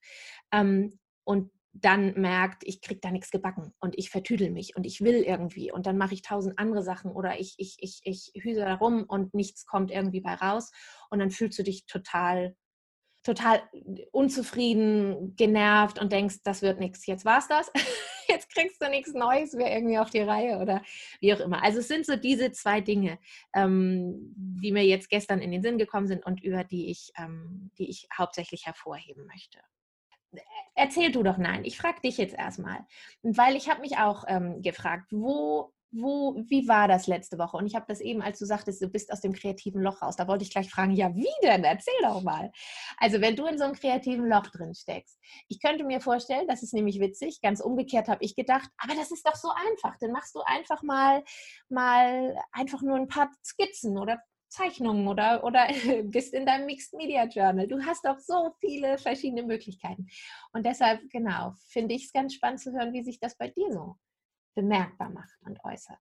Ähm, 0.51 0.99
und 1.25 1.53
dann 1.73 2.21
merkt, 2.21 2.63
ich 2.65 2.81
kriege 2.81 3.01
da 3.01 3.11
nichts 3.11 3.31
gebacken 3.31 3.73
und 3.81 3.97
ich 3.97 4.11
vertüdel 4.11 4.51
mich 4.51 4.77
und 4.77 4.85
ich 4.85 5.03
will 5.03 5.23
irgendwie 5.23 5.71
und 5.71 5.87
dann 5.87 5.97
mache 5.97 6.15
ich 6.15 6.23
tausend 6.23 6.59
andere 6.59 6.83
Sachen 6.83 7.13
oder 7.13 7.39
ich, 7.39 7.55
ich, 7.59 7.77
ich, 7.81 8.01
ich 8.05 8.33
hüse 8.43 8.61
da 8.61 8.75
rum 8.75 9.05
und 9.07 9.35
nichts 9.35 9.67
kommt 9.67 9.91
irgendwie 9.91 10.21
bei 10.21 10.35
raus 10.35 10.73
und 11.11 11.21
dann 11.21 11.31
fühlst 11.31 11.59
du 11.59 11.63
dich 11.63 11.87
total, 11.87 12.57
total 13.23 13.63
unzufrieden, 14.11 15.37
genervt 15.37 16.01
und 16.01 16.11
denkst, 16.11 16.39
das 16.43 16.63
wird 16.63 16.81
nichts, 16.81 17.07
jetzt 17.07 17.25
war's 17.25 17.47
das, 17.47 17.71
jetzt 18.29 18.53
kriegst 18.53 18.83
du 18.83 18.91
nichts 18.91 19.15
Neues 19.15 19.53
mehr 19.53 19.73
irgendwie 19.73 19.99
auf 19.99 20.11
die 20.11 20.21
Reihe 20.21 20.59
oder 20.59 20.83
wie 21.21 21.33
auch 21.33 21.41
immer. 21.41 21.63
Also 21.63 21.79
es 21.79 21.89
sind 21.89 22.05
so 22.05 22.17
diese 22.17 22.51
zwei 22.51 22.81
Dinge, 22.81 23.21
ähm, 23.55 24.35
die 24.61 24.73
mir 24.73 24.85
jetzt 24.85 25.09
gestern 25.09 25.41
in 25.41 25.53
den 25.53 25.63
Sinn 25.63 25.79
gekommen 25.79 26.09
sind 26.09 26.27
und 26.27 26.43
über 26.43 26.65
die 26.65 26.91
ich, 26.91 27.13
ähm, 27.17 27.71
die 27.79 27.89
ich 27.89 28.09
hauptsächlich 28.17 28.67
hervorheben 28.67 29.27
möchte 29.27 29.61
erzähl 30.75 31.13
du 31.13 31.23
doch 31.23 31.39
nein. 31.39 31.65
Ich 31.65 31.79
frage 31.79 32.01
dich 32.01 32.17
jetzt 32.19 32.35
erstmal, 32.35 32.87
weil 33.23 33.57
ich 33.57 33.69
habe 33.69 33.81
mich 33.81 33.99
auch 33.99 34.25
ähm, 34.29 34.63
gefragt, 34.63 35.07
wo, 35.11 35.73
wo, 35.93 36.37
wie 36.49 36.69
war 36.69 36.87
das 36.87 37.07
letzte 37.07 37.39
Woche? 37.39 37.57
Und 37.57 37.67
ich 37.67 37.75
habe 37.75 37.87
das 37.89 38.01
eben, 38.01 38.23
als 38.23 38.39
du 38.39 38.45
sagtest, 38.45 38.81
du 38.81 38.89
bist 38.89 39.13
aus 39.13 39.21
dem 39.21 39.33
kreativen 39.33 39.83
Loch 39.83 40.03
raus. 40.03 40.17
Da 40.17 40.29
wollte 40.29 40.45
ich 40.45 40.51
gleich 40.51 40.71
fragen, 40.71 40.93
ja, 40.93 41.15
wie 41.15 41.27
denn? 41.43 41.65
Erzähl 41.65 41.95
doch 42.03 42.23
mal. 42.23 42.53
Also 42.99 43.21
wenn 43.21 43.37
du 43.37 43.47
in 43.47 43.59
so 43.59 43.65
einem 43.65 43.75
kreativen 43.75 44.29
Loch 44.29 44.47
drin 44.47 44.75
steckst, 44.75 45.19
ich 45.49 45.61
könnte 45.61 45.85
mir 45.85 46.01
vorstellen, 46.01 46.47
das 46.49 46.63
ist 46.63 46.75
nämlich 46.75 47.01
witzig. 47.01 47.41
Ganz 47.43 47.61
umgekehrt 47.61 48.09
habe 48.09 48.25
ich 48.25 48.37
gedacht, 48.37 48.71
aber 48.79 48.95
das 48.95 49.11
ist 49.11 49.27
doch 49.27 49.35
so 49.35 49.49
einfach. 49.71 49.97
Dann 49.99 50.13
machst 50.13 50.35
du 50.35 50.41
einfach 50.45 50.83
mal, 50.83 51.25
mal 51.69 52.37
einfach 52.53 52.83
nur 52.83 52.97
ein 52.97 53.09
paar 53.09 53.31
Skizzen 53.45 53.99
oder 53.99 54.21
Zeichnungen 54.51 55.09
oder, 55.09 55.45
oder 55.45 55.69
bist 56.05 56.35
in 56.35 56.45
deinem 56.45 56.67
Mixed 56.67 56.93
Media 56.95 57.25
Journal. 57.25 57.67
Du 57.67 57.81
hast 57.85 58.05
doch 58.05 58.19
so 58.19 58.55
viele 58.61 58.99
verschiedene 58.99 59.43
Möglichkeiten. 59.43 60.09
Und 60.53 60.67
deshalb, 60.67 61.01
genau, 61.11 61.55
finde 61.69 61.95
ich 61.95 62.07
es 62.07 62.13
ganz 62.13 62.35
spannend 62.35 62.61
zu 62.61 62.73
hören, 62.73 62.93
wie 62.93 63.03
sich 63.03 63.19
das 63.19 63.37
bei 63.37 63.49
dir 63.49 63.73
so 63.73 63.97
bemerkbar 64.55 65.11
macht 65.11 65.39
und 65.43 65.59
äußert. 65.65 65.99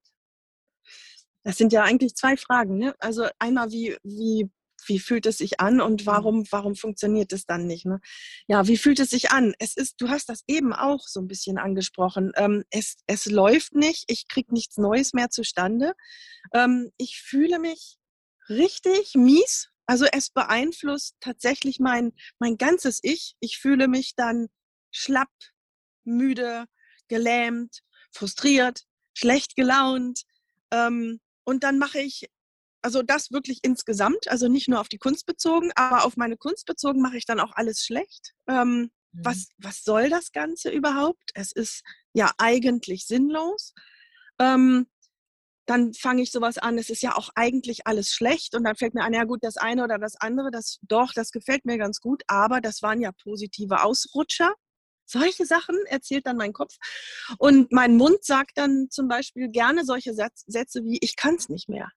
Das 1.43 1.58
sind 1.58 1.71
ja 1.71 1.84
eigentlich 1.84 2.15
zwei 2.15 2.36
Fragen. 2.36 2.78
Ne? 2.78 2.95
Also 3.00 3.28
einmal, 3.38 3.71
wie, 3.71 3.95
wie, 4.04 4.50
wie 4.88 5.00
fühlt 5.00 5.26
es 5.26 5.38
sich 5.38 5.60
an 5.60 5.80
und 5.80 6.02
mhm. 6.02 6.06
warum, 6.08 6.45
warum 6.52 6.76
funktioniert 6.76 7.32
es 7.32 7.45
dann 7.45 7.67
nicht? 7.67 7.86
Ne? 7.86 8.02
Ja, 8.47 8.67
wie 8.67 8.78
fühlt 8.78 9.00
es 9.00 9.12
sich 9.12 9.32
an? 9.32 9.54
Es 9.60 9.78
ist, 9.78 10.02
du 10.02 10.10
hast 10.10 10.30
das 10.30 10.43
eben 10.47 10.73
auch 10.73 11.02
so 11.08 11.21
ein 11.21 11.28
bisschen 11.28 11.58
angesprochen. 11.58 12.32
Ähm, 12.36 12.63
es, 12.71 12.97
es 13.06 13.26
läuft 13.28 13.76
nicht, 13.76 14.06
ich 14.08 14.28
kriege 14.28 14.54
nichts 14.54 14.78
Neues 14.78 15.13
mehr 15.13 15.30
zustande. 15.30 15.93
Ähm, 16.54 16.91
ich 16.97 17.21
fühle 17.21 17.60
mich 17.60 17.98
richtig 18.49 19.13
mies. 19.15 19.69
Also 19.85 20.05
es 20.05 20.29
beeinflusst 20.29 21.15
tatsächlich 21.19 21.79
mein, 21.79 22.13
mein 22.39 22.57
ganzes 22.57 22.99
Ich. 23.01 23.35
Ich 23.39 23.57
fühle 23.57 23.88
mich 23.88 24.13
dann 24.15 24.47
schlapp, 24.91 25.31
müde, 26.03 26.65
gelähmt, 27.07 27.79
frustriert, 28.12 28.83
schlecht 29.13 29.55
gelaunt. 29.55 30.23
Ähm, 30.71 31.19
und 31.43 31.63
dann 31.63 31.79
mache 31.79 31.99
ich, 31.99 32.29
also 32.81 33.01
das 33.01 33.31
wirklich 33.31 33.59
insgesamt, 33.63 34.27
also 34.27 34.47
nicht 34.47 34.67
nur 34.67 34.79
auf 34.79 34.89
die 34.89 34.99
Kunst 34.99 35.25
bezogen, 35.25 35.71
aber 35.75 36.05
auf 36.05 36.17
meine 36.17 36.38
Kunst 36.38 36.65
bezogen 36.65 37.01
mache 37.01 37.17
ich 37.17 37.25
dann 37.25 37.39
auch 37.39 37.53
alles 37.53 37.83
schlecht. 37.83 38.33
Ähm, 38.47 38.91
mhm. 39.12 39.25
was, 39.25 39.47
was 39.57 39.83
soll 39.83 40.09
das 40.09 40.31
Ganze 40.31 40.69
überhaupt? 40.69 41.31
Es 41.33 41.51
ist 41.51 41.81
ja 42.13 42.31
eigentlich 42.38 43.07
sinnlos. 43.07 43.73
Ähm, 44.39 44.88
dann 45.69 45.93
fange 45.93 46.23
ich 46.23 46.32
sowas 46.32 46.58
an, 46.58 46.79
es 46.79 46.89
ist 46.89 47.03
ja 47.03 47.15
auch 47.15 47.29
eigentlich 47.36 47.86
alles 47.86 48.10
schlecht 48.12 48.55
und 48.55 48.63
dann 48.63 48.75
fällt 48.75 48.95
mir 48.95 49.03
ein, 49.03 49.13
ja 49.13 49.23
gut, 49.25 49.43
das 49.43 49.58
eine 49.58 49.84
oder 49.84 49.99
das 49.99 50.15
andere, 50.15 50.49
das 50.49 50.79
doch, 50.82 51.13
das 51.13 51.32
gefällt 51.32 51.63
mir 51.65 51.77
ganz 51.77 51.99
gut, 51.99 52.23
aber 52.27 52.60
das 52.60 52.82
waren 52.82 52.99
ja 52.99 53.12
positive 53.12 53.84
Ausrutscher. 53.84 54.53
Solche 55.05 55.45
Sachen 55.45 55.75
erzählt 55.86 56.25
dann 56.25 56.38
mein 56.38 56.53
Kopf. 56.53 56.75
Und 57.38 57.71
mein 57.71 57.97
Mund 57.97 58.23
sagt 58.23 58.58
dann 58.58 58.88
zum 58.89 59.08
Beispiel 59.08 59.49
gerne 59.49 59.86
solche 59.86 60.13
Sätze 60.13 60.84
wie, 60.84 60.97
ich 61.01 61.15
kann 61.15 61.36
es 61.36 61.49
nicht 61.49 61.69
mehr. 61.69 61.89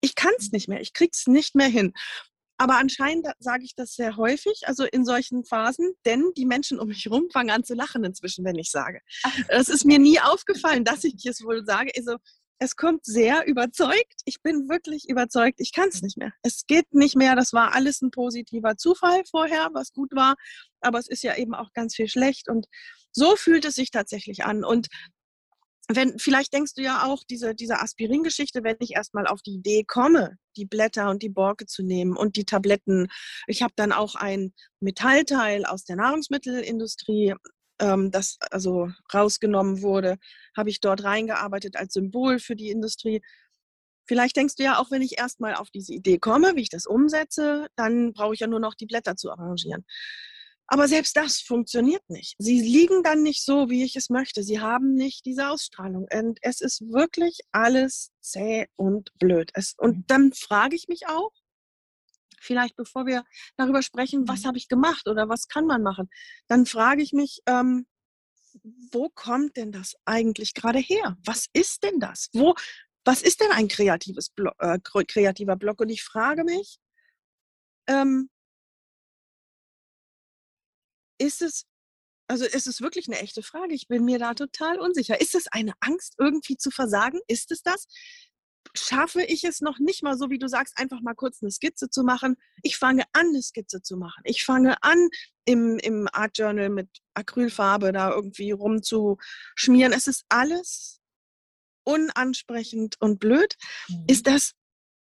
Ich 0.00 0.14
kann 0.14 0.32
es 0.38 0.52
nicht 0.52 0.68
mehr, 0.68 0.80
ich 0.80 0.92
krieg's 0.92 1.26
nicht 1.26 1.56
mehr 1.56 1.68
hin. 1.68 1.94
Aber 2.58 2.78
anscheinend 2.78 3.26
sage 3.38 3.64
ich 3.64 3.74
das 3.74 3.94
sehr 3.94 4.16
häufig, 4.16 4.62
also 4.66 4.84
in 4.84 5.04
solchen 5.04 5.44
Phasen, 5.44 5.92
denn 6.04 6.32
die 6.36 6.46
Menschen 6.46 6.78
um 6.78 6.88
mich 6.88 7.04
herum 7.04 7.28
fangen 7.32 7.50
an 7.50 7.64
zu 7.64 7.74
lachen 7.74 8.04
inzwischen, 8.04 8.44
wenn 8.44 8.56
ich 8.56 8.70
sage. 8.70 9.00
Es 9.48 9.68
ist 9.68 9.84
mir 9.84 9.98
nie 9.98 10.20
aufgefallen, 10.20 10.84
dass 10.84 11.04
ich 11.04 11.14
es 11.26 11.42
wohl 11.44 11.64
sage. 11.66 11.90
Also 11.96 12.16
es 12.58 12.76
kommt 12.76 13.04
sehr 13.04 13.46
überzeugt. 13.46 14.22
Ich 14.24 14.40
bin 14.42 14.68
wirklich 14.68 15.08
überzeugt, 15.08 15.60
ich 15.60 15.72
kann 15.72 15.88
es 15.88 16.02
nicht 16.02 16.16
mehr. 16.16 16.32
Es 16.42 16.66
geht 16.66 16.92
nicht 16.94 17.16
mehr. 17.16 17.36
Das 17.36 17.52
war 17.52 17.74
alles 17.74 18.00
ein 18.00 18.10
positiver 18.10 18.76
Zufall 18.76 19.22
vorher, 19.30 19.70
was 19.74 19.92
gut 19.92 20.12
war. 20.14 20.36
Aber 20.80 20.98
es 20.98 21.08
ist 21.08 21.22
ja 21.22 21.36
eben 21.36 21.54
auch 21.54 21.72
ganz 21.74 21.94
viel 21.94 22.08
schlecht. 22.08 22.48
Und 22.48 22.66
so 23.12 23.36
fühlt 23.36 23.64
es 23.64 23.74
sich 23.74 23.90
tatsächlich 23.90 24.44
an. 24.44 24.64
Und 24.64 24.88
wenn, 25.88 26.18
vielleicht 26.18 26.52
denkst 26.52 26.74
du 26.74 26.82
ja 26.82 27.04
auch, 27.04 27.22
diese, 27.28 27.54
diese 27.54 27.80
Aspirin-Geschichte, 27.80 28.64
wenn 28.64 28.76
ich 28.80 28.92
erstmal 28.92 29.26
auf 29.26 29.42
die 29.42 29.54
Idee 29.54 29.84
komme, 29.84 30.36
die 30.56 30.66
Blätter 30.66 31.10
und 31.10 31.22
die 31.22 31.28
Borke 31.28 31.66
zu 31.66 31.82
nehmen 31.82 32.16
und 32.16 32.36
die 32.36 32.44
Tabletten. 32.44 33.08
Ich 33.46 33.62
habe 33.62 33.74
dann 33.76 33.92
auch 33.92 34.14
ein 34.14 34.52
Metallteil 34.80 35.64
aus 35.64 35.84
der 35.84 35.96
Nahrungsmittelindustrie 35.96 37.34
ähm, 37.80 38.10
das 38.10 38.38
also 38.50 38.90
rausgenommen 39.12 39.82
wurde, 39.82 40.18
habe 40.56 40.70
ich 40.70 40.80
dort 40.80 41.04
reingearbeitet 41.04 41.76
als 41.76 41.94
Symbol 41.94 42.38
für 42.38 42.56
die 42.56 42.70
Industrie. 42.70 43.22
Vielleicht 44.06 44.36
denkst 44.36 44.56
du 44.56 44.62
ja 44.62 44.78
auch, 44.78 44.90
wenn 44.90 45.02
ich 45.02 45.18
erstmal 45.18 45.54
auf 45.54 45.70
diese 45.70 45.92
Idee 45.92 46.18
komme, 46.18 46.54
wie 46.54 46.62
ich 46.62 46.70
das 46.70 46.86
umsetze, 46.86 47.66
dann 47.76 48.12
brauche 48.12 48.34
ich 48.34 48.40
ja 48.40 48.46
nur 48.46 48.60
noch 48.60 48.74
die 48.74 48.86
Blätter 48.86 49.16
zu 49.16 49.30
arrangieren. 49.30 49.84
Aber 50.68 50.88
selbst 50.88 51.16
das 51.16 51.38
funktioniert 51.40 52.02
nicht. 52.08 52.34
Sie 52.38 52.60
liegen 52.60 53.02
dann 53.02 53.22
nicht 53.22 53.44
so, 53.44 53.70
wie 53.70 53.84
ich 53.84 53.94
es 53.94 54.10
möchte. 54.10 54.42
Sie 54.42 54.60
haben 54.60 54.94
nicht 54.94 55.24
diese 55.24 55.48
Ausstrahlung. 55.48 56.08
Und 56.12 56.38
es 56.42 56.60
ist 56.60 56.80
wirklich 56.92 57.38
alles 57.52 58.10
zäh 58.20 58.66
und 58.74 59.12
blöd. 59.18 59.50
Es, 59.54 59.74
und 59.78 59.98
mhm. 59.98 60.04
dann 60.08 60.32
frage 60.32 60.74
ich 60.74 60.88
mich 60.88 61.06
auch, 61.06 61.30
vielleicht 62.46 62.76
bevor 62.76 63.06
wir 63.06 63.24
darüber 63.56 63.82
sprechen, 63.82 64.28
was 64.28 64.42
mhm. 64.42 64.48
habe 64.48 64.58
ich 64.58 64.68
gemacht 64.68 65.08
oder 65.08 65.28
was 65.28 65.48
kann 65.48 65.66
man 65.66 65.82
machen, 65.82 66.08
dann 66.48 66.66
frage 66.66 67.02
ich 67.02 67.12
mich, 67.12 67.40
ähm, 67.46 67.86
wo 68.90 69.10
kommt 69.10 69.56
denn 69.56 69.72
das 69.72 69.96
eigentlich 70.04 70.54
gerade 70.54 70.78
her? 70.78 71.16
Was 71.24 71.46
ist 71.52 71.82
denn 71.82 72.00
das? 72.00 72.30
Wo, 72.32 72.54
was 73.04 73.22
ist 73.22 73.40
denn 73.40 73.52
ein 73.52 73.68
kreatives 73.68 74.30
Blo 74.30 74.50
äh, 74.58 74.78
kreativer 74.80 75.56
Block? 75.56 75.80
Und 75.80 75.90
ich 75.90 76.02
frage 76.02 76.44
mich, 76.44 76.78
ähm, 77.88 78.30
ist 81.18 81.42
es, 81.42 81.66
also 82.28 82.44
ist 82.44 82.66
es 82.66 82.80
wirklich 82.80 83.08
eine 83.08 83.18
echte 83.18 83.42
Frage? 83.42 83.74
Ich 83.74 83.88
bin 83.88 84.04
mir 84.04 84.18
da 84.18 84.34
total 84.34 84.80
unsicher. 84.80 85.20
Ist 85.20 85.34
es 85.34 85.46
eine 85.48 85.74
Angst, 85.80 86.14
irgendwie 86.18 86.56
zu 86.56 86.70
versagen? 86.70 87.20
Ist 87.28 87.52
es 87.52 87.62
das? 87.62 87.86
Schaffe 88.74 89.22
ich 89.22 89.44
es 89.44 89.60
noch 89.60 89.78
nicht 89.78 90.02
mal 90.02 90.16
so, 90.16 90.30
wie 90.30 90.38
du 90.38 90.48
sagst, 90.48 90.78
einfach 90.78 91.00
mal 91.00 91.14
kurz 91.14 91.42
eine 91.42 91.50
Skizze 91.50 91.90
zu 91.90 92.02
machen. 92.02 92.36
Ich 92.62 92.76
fange 92.76 93.04
an, 93.12 93.26
eine 93.28 93.42
Skizze 93.42 93.82
zu 93.82 93.96
machen. 93.96 94.22
Ich 94.24 94.44
fange 94.44 94.82
an, 94.82 95.08
im, 95.44 95.78
im 95.78 96.08
Art 96.12 96.38
Journal 96.38 96.68
mit 96.68 96.88
Acrylfarbe 97.14 97.92
da 97.92 98.10
irgendwie 98.10 98.50
rumzuschmieren. 98.50 99.92
Es 99.92 100.06
ist 100.06 100.24
alles 100.28 101.00
unansprechend 101.84 102.96
und 103.00 103.18
blöd. 103.18 103.54
Mhm. 103.88 104.04
Ist 104.08 104.26
das, 104.26 104.52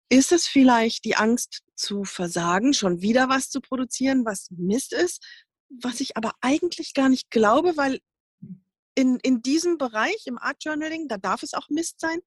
ist 0.09 0.31
es 0.31 0.47
vielleicht 0.47 1.03
die 1.05 1.15
Angst 1.15 1.63
zu 1.75 2.03
versagen, 2.03 2.73
schon 2.73 3.01
wieder 3.01 3.27
was 3.27 3.49
zu 3.49 3.59
produzieren, 3.59 4.25
was 4.25 4.49
Mist 4.51 4.93
ist, 4.93 5.23
was 5.69 5.99
ich 5.99 6.15
aber 6.15 6.33
eigentlich 6.41 6.93
gar 6.93 7.09
nicht 7.09 7.31
glaube, 7.31 7.75
weil 7.75 7.99
in, 8.93 9.19
in 9.23 9.41
diesem 9.41 9.77
Bereich, 9.77 10.25
im 10.25 10.37
Art 10.37 10.63
Journaling, 10.63 11.07
da 11.07 11.17
darf 11.17 11.43
es 11.43 11.53
auch 11.53 11.69
Mist 11.69 11.99
sein. 11.99 12.19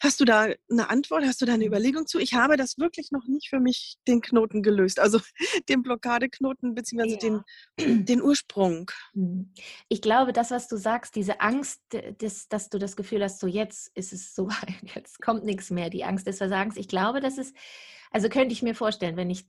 Hast 0.00 0.18
du 0.18 0.24
da 0.24 0.48
eine 0.70 0.90
Antwort? 0.90 1.24
Hast 1.24 1.40
du 1.40 1.46
da 1.46 1.54
eine 1.54 1.64
mhm. 1.64 1.68
Überlegung 1.68 2.06
zu? 2.06 2.18
Ich 2.18 2.34
habe 2.34 2.56
das 2.56 2.76
wirklich 2.78 3.12
noch 3.12 3.26
nicht 3.26 3.48
für 3.48 3.60
mich 3.60 3.96
den 4.08 4.20
Knoten 4.20 4.62
gelöst, 4.62 4.98
also 4.98 5.20
den 5.68 5.82
Blockadeknoten 5.82 6.74
beziehungsweise 6.74 7.18
ja. 7.24 7.42
den, 7.78 8.04
den 8.06 8.22
Ursprung. 8.22 8.90
Mhm. 9.14 9.52
Ich 9.88 10.02
glaube, 10.02 10.32
das, 10.32 10.50
was 10.50 10.68
du 10.68 10.76
sagst, 10.76 11.14
diese 11.14 11.40
Angst, 11.40 11.80
dass, 12.18 12.48
dass 12.48 12.68
du 12.68 12.78
das 12.78 12.96
Gefühl 12.96 13.22
hast, 13.22 13.40
so 13.40 13.46
jetzt 13.46 13.90
ist 13.94 14.12
es 14.12 14.34
so, 14.34 14.48
jetzt 14.94 15.20
kommt 15.20 15.44
nichts 15.44 15.70
mehr, 15.70 15.90
die 15.90 16.04
Angst 16.04 16.26
des 16.26 16.38
Versagens. 16.38 16.76
Ich 16.76 16.88
glaube, 16.88 17.20
das 17.20 17.38
ist, 17.38 17.54
also 18.10 18.28
könnte 18.28 18.52
ich 18.52 18.62
mir 18.62 18.74
vorstellen, 18.74 19.16
wenn 19.16 19.30
ich 19.30 19.46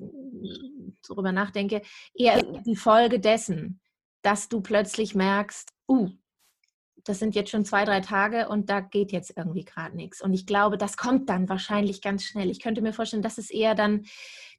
darüber 1.08 1.32
nachdenke, 1.32 1.82
eher 2.14 2.42
die 2.66 2.76
Folge 2.76 3.20
dessen, 3.20 3.82
dass 4.22 4.50
du 4.50 4.62
plötzlich 4.62 5.16
merkst, 5.16 5.74
uh, 5.88 6.10
das 7.04 7.20
sind 7.20 7.36
jetzt 7.36 7.52
schon 7.52 7.66
zwei, 7.66 7.86
drei 7.86 8.00
Tage 8.00 8.48
und 8.48 8.70
da 8.70 8.80
geht 8.80 9.12
jetzt 9.12 9.36
irgendwie 9.36 9.66
gerade 9.66 9.96
nichts. 9.96 10.22
Und 10.22 10.34
ich 10.34 10.46
glaube, 10.46 10.78
das 10.78 10.98
kommt 10.98 11.30
dann 11.30 11.50
wahrscheinlich 11.50 12.02
ganz 12.02 12.24
schnell. 12.24 12.50
Ich 12.50 12.62
könnte 12.62 12.82
mir 12.82 12.94
vorstellen, 12.94 13.24
das 13.24 13.38
ist 13.38 13.52
eher 13.52 13.76
dann 13.76 14.06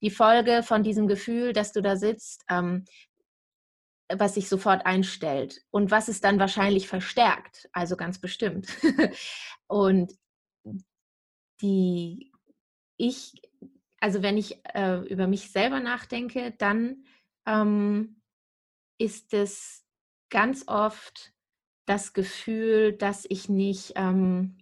die 0.02 0.10
Folge 0.10 0.62
von 0.62 0.82
diesem 0.82 1.06
Gefühl, 1.06 1.52
dass 1.52 1.72
du 1.72 1.80
da 1.80 1.96
sitzt, 1.96 2.44
ähm, 2.50 2.84
was 4.12 4.34
sich 4.34 4.48
sofort 4.48 4.84
einstellt 4.84 5.62
und 5.70 5.90
was 5.90 6.08
es 6.08 6.20
dann 6.20 6.38
wahrscheinlich 6.38 6.88
verstärkt, 6.88 7.68
also 7.72 7.96
ganz 7.96 8.18
bestimmt. 8.18 8.68
und 9.66 10.12
die 11.62 12.30
ich, 12.96 13.40
also 14.00 14.22
wenn 14.22 14.36
ich 14.36 14.60
äh, 14.74 14.98
über 15.06 15.26
mich 15.26 15.50
selber 15.50 15.80
nachdenke, 15.80 16.52
dann 16.58 17.04
ähm, 17.46 18.20
ist 18.98 19.32
es 19.32 19.84
ganz 20.30 20.68
oft 20.68 21.33
das 21.86 22.12
Gefühl, 22.12 22.92
dass 22.92 23.26
ich 23.28 23.48
nicht, 23.48 23.92
ähm, 23.96 24.58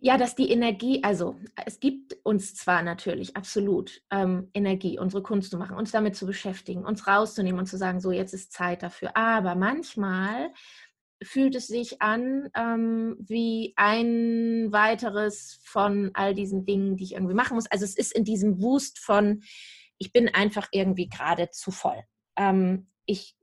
ja, 0.00 0.16
dass 0.16 0.36
die 0.36 0.50
Energie, 0.50 1.02
also 1.02 1.36
es 1.66 1.80
gibt 1.80 2.16
uns 2.24 2.54
zwar 2.54 2.82
natürlich 2.82 3.36
absolut 3.36 4.00
ähm, 4.10 4.48
Energie, 4.54 4.98
unsere 4.98 5.22
Kunst 5.22 5.50
zu 5.50 5.58
machen, 5.58 5.76
uns 5.76 5.90
damit 5.90 6.14
zu 6.14 6.24
beschäftigen, 6.24 6.84
uns 6.84 7.06
rauszunehmen 7.08 7.58
und 7.58 7.66
zu 7.66 7.76
sagen, 7.76 8.00
so 8.00 8.12
jetzt 8.12 8.32
ist 8.32 8.52
Zeit 8.52 8.82
dafür. 8.82 9.16
Aber 9.16 9.56
manchmal 9.56 10.50
fühlt 11.22 11.56
es 11.56 11.66
sich 11.66 12.00
an 12.00 12.48
ähm, 12.54 13.16
wie 13.18 13.72
ein 13.76 14.68
weiteres 14.70 15.58
von 15.64 16.10
all 16.14 16.34
diesen 16.34 16.64
Dingen, 16.64 16.96
die 16.96 17.04
ich 17.04 17.14
irgendwie 17.14 17.34
machen 17.34 17.56
muss. 17.56 17.66
Also 17.66 17.84
es 17.84 17.96
ist 17.96 18.12
in 18.12 18.24
diesem 18.24 18.60
Wust 18.62 18.98
von, 19.00 19.42
ich 19.98 20.12
bin 20.12 20.28
einfach 20.28 20.68
irgendwie 20.70 21.08
gerade 21.08 21.50
zu 21.50 21.72
voll. 21.72 22.00
Ähm, 22.36 22.88
ich 23.04 23.37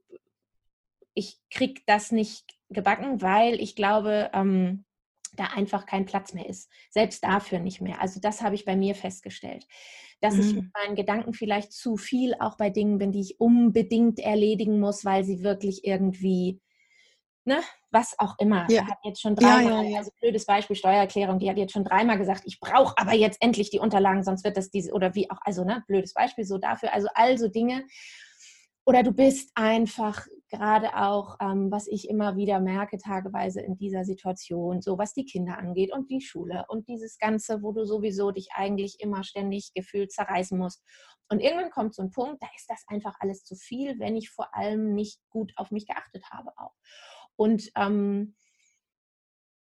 ich 1.16 1.40
kriege 1.50 1.80
das 1.86 2.12
nicht 2.12 2.44
gebacken, 2.68 3.22
weil 3.22 3.60
ich 3.60 3.74
glaube, 3.74 4.30
ähm, 4.32 4.84
da 5.34 5.46
einfach 5.46 5.86
kein 5.86 6.06
Platz 6.06 6.34
mehr 6.34 6.48
ist. 6.48 6.70
Selbst 6.90 7.24
dafür 7.24 7.58
nicht 7.58 7.80
mehr. 7.80 8.00
Also 8.00 8.20
das 8.20 8.42
habe 8.42 8.54
ich 8.54 8.64
bei 8.64 8.76
mir 8.76 8.94
festgestellt. 8.94 9.66
Dass 10.20 10.34
mhm. 10.34 10.40
ich 10.40 10.54
mit 10.54 10.64
meinen 10.74 10.94
Gedanken 10.94 11.34
vielleicht 11.34 11.72
zu 11.72 11.96
viel 11.96 12.34
auch 12.38 12.56
bei 12.56 12.70
Dingen 12.70 12.98
bin, 12.98 13.12
die 13.12 13.20
ich 13.20 13.40
unbedingt 13.40 14.18
erledigen 14.18 14.78
muss, 14.78 15.04
weil 15.04 15.24
sie 15.24 15.42
wirklich 15.42 15.84
irgendwie, 15.84 16.60
ne, 17.44 17.60
was 17.90 18.18
auch 18.18 18.38
immer. 18.38 18.66
Ja. 18.70 18.86
hat 18.86 18.98
jetzt 19.04 19.20
schon 19.20 19.36
dreimal, 19.36 19.84
ja, 19.84 19.90
ja, 19.90 19.98
also 19.98 20.10
blödes 20.20 20.46
Beispiel, 20.46 20.76
Steuererklärung, 20.76 21.38
die 21.38 21.48
hat 21.48 21.58
jetzt 21.58 21.72
schon 21.72 21.84
dreimal 21.84 22.18
gesagt, 22.18 22.42
ich 22.44 22.60
brauche 22.60 22.94
aber 22.98 23.14
jetzt 23.14 23.40
endlich 23.42 23.70
die 23.70 23.78
Unterlagen, 23.78 24.22
sonst 24.22 24.44
wird 24.44 24.56
das 24.56 24.70
diese, 24.70 24.92
oder 24.92 25.14
wie 25.14 25.30
auch, 25.30 25.38
also 25.42 25.64
ne, 25.64 25.82
blödes 25.86 26.14
Beispiel 26.14 26.44
so 26.44 26.58
dafür. 26.58 26.92
Also 26.92 27.08
also 27.14 27.48
Dinge, 27.48 27.86
oder 28.86 29.02
du 29.02 29.12
bist 29.12 29.50
einfach 29.54 30.26
gerade 30.48 30.96
auch, 30.96 31.36
ähm, 31.40 31.70
was 31.70 31.86
ich 31.86 32.08
immer 32.08 32.36
wieder 32.36 32.60
merke, 32.60 32.98
tageweise 32.98 33.60
in 33.60 33.76
dieser 33.76 34.04
Situation, 34.04 34.80
so 34.80 34.98
was 34.98 35.12
die 35.12 35.24
Kinder 35.24 35.58
angeht 35.58 35.92
und 35.92 36.10
die 36.10 36.20
Schule 36.20 36.64
und 36.68 36.88
dieses 36.88 37.18
Ganze, 37.18 37.62
wo 37.62 37.72
du 37.72 37.84
sowieso 37.84 38.30
dich 38.30 38.48
eigentlich 38.54 39.00
immer 39.00 39.24
ständig 39.24 39.72
gefühlt 39.74 40.12
zerreißen 40.12 40.58
musst. 40.58 40.82
Und 41.28 41.40
irgendwann 41.40 41.70
kommt 41.70 41.94
so 41.94 42.02
ein 42.02 42.10
Punkt, 42.10 42.42
da 42.42 42.46
ist 42.56 42.70
das 42.70 42.84
einfach 42.86 43.16
alles 43.18 43.44
zu 43.44 43.56
viel, 43.56 43.98
wenn 43.98 44.16
ich 44.16 44.30
vor 44.30 44.54
allem 44.54 44.94
nicht 44.94 45.20
gut 45.30 45.52
auf 45.56 45.70
mich 45.70 45.86
geachtet 45.86 46.24
habe 46.30 46.52
auch. 46.56 46.74
Und 47.34 47.70
ähm, 47.76 48.36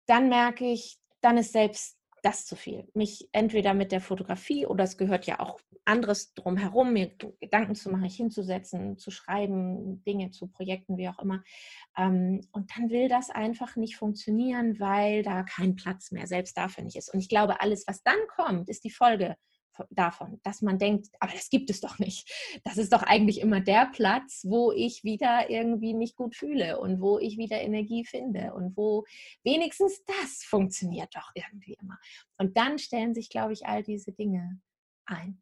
dann 0.06 0.30
merke 0.30 0.65
ich, 0.65 1.00
dann 1.21 1.38
ist 1.38 1.52
selbst 1.52 1.98
das 2.25 2.45
zu 2.45 2.55
viel. 2.55 2.88
Mich 2.95 3.29
entweder 3.33 3.75
mit 3.75 3.91
der 3.91 4.01
Fotografie 4.01 4.65
oder 4.65 4.83
es 4.83 4.97
gehört 4.97 5.27
ja 5.27 5.39
auch 5.39 5.59
anderes 5.85 6.33
drumherum, 6.33 6.93
mir 6.93 7.11
Gedanken 7.39 7.75
zu 7.75 7.91
machen, 7.91 8.01
mich 8.01 8.15
hinzusetzen, 8.15 8.97
zu 8.97 9.11
schreiben, 9.11 10.03
Dinge 10.05 10.31
zu 10.31 10.47
Projekten, 10.47 10.97
wie 10.97 11.07
auch 11.07 11.19
immer. 11.19 11.43
Ähm, 11.95 12.41
und 12.51 12.71
dann 12.75 12.89
will 12.89 13.09
das 13.09 13.29
einfach 13.29 13.75
nicht 13.75 13.95
funktionieren, 13.95 14.79
weil 14.79 15.21
da 15.21 15.43
kein 15.43 15.75
Platz 15.75 16.11
mehr 16.11 16.25
selbst 16.25 16.57
dafür 16.57 16.83
nicht 16.83 16.95
ist. 16.95 17.13
Und 17.13 17.19
ich 17.19 17.29
glaube, 17.29 17.61
alles, 17.61 17.85
was 17.88 18.01
dann 18.01 18.17
kommt, 18.35 18.69
ist 18.69 18.83
die 18.83 18.89
Folge 18.89 19.35
davon, 19.89 20.39
dass 20.43 20.61
man 20.61 20.77
denkt, 20.77 21.09
aber 21.19 21.33
das 21.33 21.49
gibt 21.49 21.69
es 21.69 21.81
doch 21.81 21.99
nicht. 21.99 22.31
Das 22.63 22.77
ist 22.77 22.93
doch 22.93 23.03
eigentlich 23.03 23.41
immer 23.41 23.59
der 23.59 23.88
Platz, 23.88 24.43
wo 24.47 24.71
ich 24.71 25.03
wieder 25.03 25.49
irgendwie 25.49 25.93
mich 25.93 26.15
gut 26.15 26.35
fühle 26.35 26.79
und 26.79 27.01
wo 27.01 27.19
ich 27.19 27.38
wieder 27.38 27.61
Energie 27.61 28.05
finde 28.05 28.53
und 28.53 28.75
wo 28.77 29.05
wenigstens 29.43 30.03
das 30.05 30.43
funktioniert 30.43 31.15
doch 31.15 31.31
irgendwie 31.33 31.77
immer. 31.81 31.99
Und 32.38 32.57
dann 32.57 32.77
stellen 32.79 33.13
sich, 33.13 33.29
glaube 33.29 33.53
ich, 33.53 33.65
all 33.65 33.83
diese 33.83 34.11
Dinge 34.11 34.61
ein. 35.05 35.41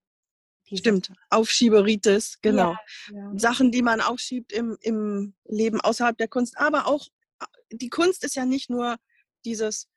Diese 0.69 0.79
Stimmt, 0.79 1.11
Aufschieberitis, 1.29 2.39
genau. 2.41 2.75
Ja, 3.11 3.15
ja. 3.15 3.31
Sachen, 3.35 3.71
die 3.71 3.81
man 3.81 3.99
aufschiebt 3.99 4.53
im, 4.53 4.77
im 4.81 5.33
Leben 5.45 5.81
außerhalb 5.81 6.17
der 6.17 6.29
Kunst. 6.29 6.57
Aber 6.57 6.87
auch 6.87 7.07
die 7.71 7.89
Kunst 7.89 8.23
ist 8.23 8.35
ja 8.35 8.45
nicht 8.45 8.69
nur 8.69 8.97
dieses 9.45 9.89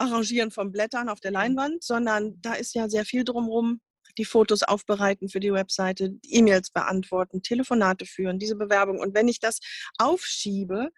Arrangieren 0.00 0.50
von 0.50 0.72
Blättern 0.72 1.08
auf 1.08 1.20
der 1.20 1.30
Leinwand, 1.30 1.82
sondern 1.84 2.40
da 2.40 2.54
ist 2.54 2.74
ja 2.74 2.88
sehr 2.88 3.04
viel 3.04 3.24
drumherum. 3.24 3.80
Die 4.18 4.24
Fotos 4.24 4.62
aufbereiten 4.62 5.28
für 5.28 5.40
die 5.40 5.52
Webseite, 5.52 6.14
E-Mails 6.24 6.70
beantworten, 6.70 7.42
Telefonate 7.42 8.06
führen, 8.06 8.38
diese 8.38 8.56
Bewerbung. 8.56 8.98
Und 8.98 9.14
wenn 9.14 9.28
ich 9.28 9.38
das 9.38 9.60
aufschiebe, 9.98 10.90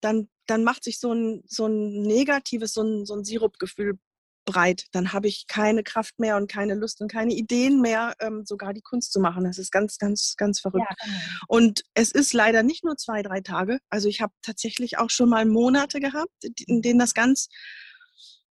dann, 0.00 0.28
dann 0.46 0.64
macht 0.64 0.84
sich 0.84 0.98
so 0.98 1.12
ein, 1.12 1.42
so 1.46 1.66
ein 1.66 2.02
negatives, 2.02 2.72
so 2.72 2.82
ein, 2.82 3.04
so 3.04 3.14
ein 3.14 3.24
Sirupgefühl 3.24 3.98
breit. 4.44 4.86
Dann 4.92 5.12
habe 5.12 5.28
ich 5.28 5.46
keine 5.46 5.82
Kraft 5.82 6.18
mehr 6.18 6.36
und 6.36 6.50
keine 6.50 6.74
Lust 6.74 7.00
und 7.00 7.10
keine 7.10 7.32
Ideen 7.34 7.80
mehr, 7.80 8.14
ähm, 8.20 8.44
sogar 8.44 8.72
die 8.72 8.82
Kunst 8.82 9.12
zu 9.12 9.20
machen. 9.20 9.44
Das 9.44 9.58
ist 9.58 9.70
ganz, 9.70 9.98
ganz, 9.98 10.34
ganz 10.36 10.60
verrückt. 10.60 10.86
Ja, 10.88 10.96
genau. 11.04 11.18
Und 11.48 11.82
es 11.94 12.12
ist 12.12 12.32
leider 12.32 12.62
nicht 12.62 12.84
nur 12.84 12.96
zwei, 12.96 13.22
drei 13.22 13.40
Tage. 13.40 13.78
Also 13.90 14.08
ich 14.08 14.20
habe 14.20 14.32
tatsächlich 14.42 14.98
auch 14.98 15.10
schon 15.10 15.28
mal 15.28 15.46
Monate 15.46 16.00
gehabt, 16.00 16.32
in 16.66 16.82
denen 16.82 16.98
das 16.98 17.14
ganz 17.14 17.48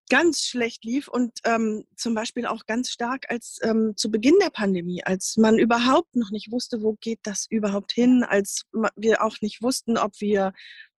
ganz 0.09 0.41
schlecht 0.41 0.83
lief 0.83 1.07
und 1.07 1.39
ähm, 1.45 1.85
zum 1.95 2.13
Beispiel 2.13 2.45
auch 2.45 2.65
ganz 2.65 2.89
stark 2.89 3.31
als 3.31 3.59
ähm, 3.63 3.93
zu 3.95 4.11
Beginn 4.11 4.35
der 4.41 4.49
Pandemie, 4.49 5.01
als 5.05 5.37
man 5.37 5.57
überhaupt 5.57 6.17
noch 6.17 6.31
nicht 6.31 6.51
wusste, 6.51 6.81
wo 6.81 6.97
geht 6.99 7.19
das 7.23 7.45
überhaupt 7.49 7.93
hin, 7.93 8.25
als 8.27 8.63
wir 8.97 9.23
auch 9.23 9.37
nicht 9.39 9.61
wussten, 9.61 9.97
ob 9.97 10.19
wir 10.19 10.51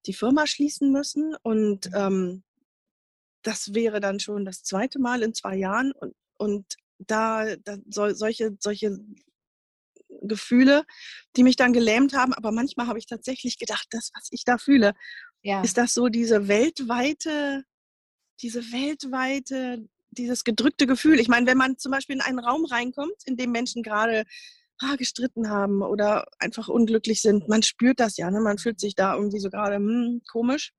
die 0.07 0.15
Firma 0.15 0.47
schließen 0.47 0.91
müssen 0.91 1.35
und 1.43 1.91
mhm. 1.91 1.95
ähm, 1.95 2.43
das 3.43 3.73
wäre 3.73 3.99
dann 3.99 4.19
schon 4.19 4.45
das 4.45 4.63
zweite 4.63 4.99
Mal 4.99 5.21
in 5.21 5.33
zwei 5.33 5.55
Jahren 5.55 5.91
und, 5.91 6.15
und 6.37 6.75
da, 6.99 7.55
da 7.57 7.77
so, 7.89 8.09
solche, 8.13 8.57
solche 8.59 8.97
Gefühle, 10.21 10.85
die 11.35 11.43
mich 11.43 11.55
dann 11.55 11.73
gelähmt 11.73 12.13
haben, 12.13 12.33
aber 12.33 12.51
manchmal 12.51 12.87
habe 12.87 12.99
ich 12.99 13.05
tatsächlich 13.05 13.57
gedacht, 13.57 13.87
das, 13.91 14.11
was 14.15 14.27
ich 14.31 14.43
da 14.45 14.57
fühle, 14.57 14.93
ja. 15.41 15.61
ist 15.61 15.77
das 15.77 15.93
so 15.93 16.07
diese 16.07 16.47
weltweite, 16.47 17.63
diese 18.41 18.61
weltweite, 18.71 19.87
dieses 20.11 20.43
gedrückte 20.43 20.87
Gefühl. 20.87 21.19
Ich 21.19 21.27
meine, 21.27 21.47
wenn 21.47 21.57
man 21.57 21.77
zum 21.77 21.91
Beispiel 21.91 22.15
in 22.15 22.21
einen 22.21 22.39
Raum 22.39 22.65
reinkommt, 22.65 23.15
in 23.25 23.35
dem 23.35 23.51
Menschen 23.51 23.83
gerade 23.83 24.25
ah, 24.79 24.95
gestritten 24.95 25.49
haben 25.49 25.81
oder 25.81 26.25
einfach 26.39 26.67
unglücklich 26.67 27.21
sind, 27.21 27.47
man 27.49 27.63
spürt 27.63 27.99
das 27.99 28.17
ja, 28.17 28.29
ne? 28.29 28.39
man 28.39 28.57
fühlt 28.57 28.79
sich 28.79 28.95
da 28.95 29.15
irgendwie 29.15 29.39
so 29.39 29.49
gerade 29.49 29.75
hm, 29.75 30.21
komisch. 30.29 30.71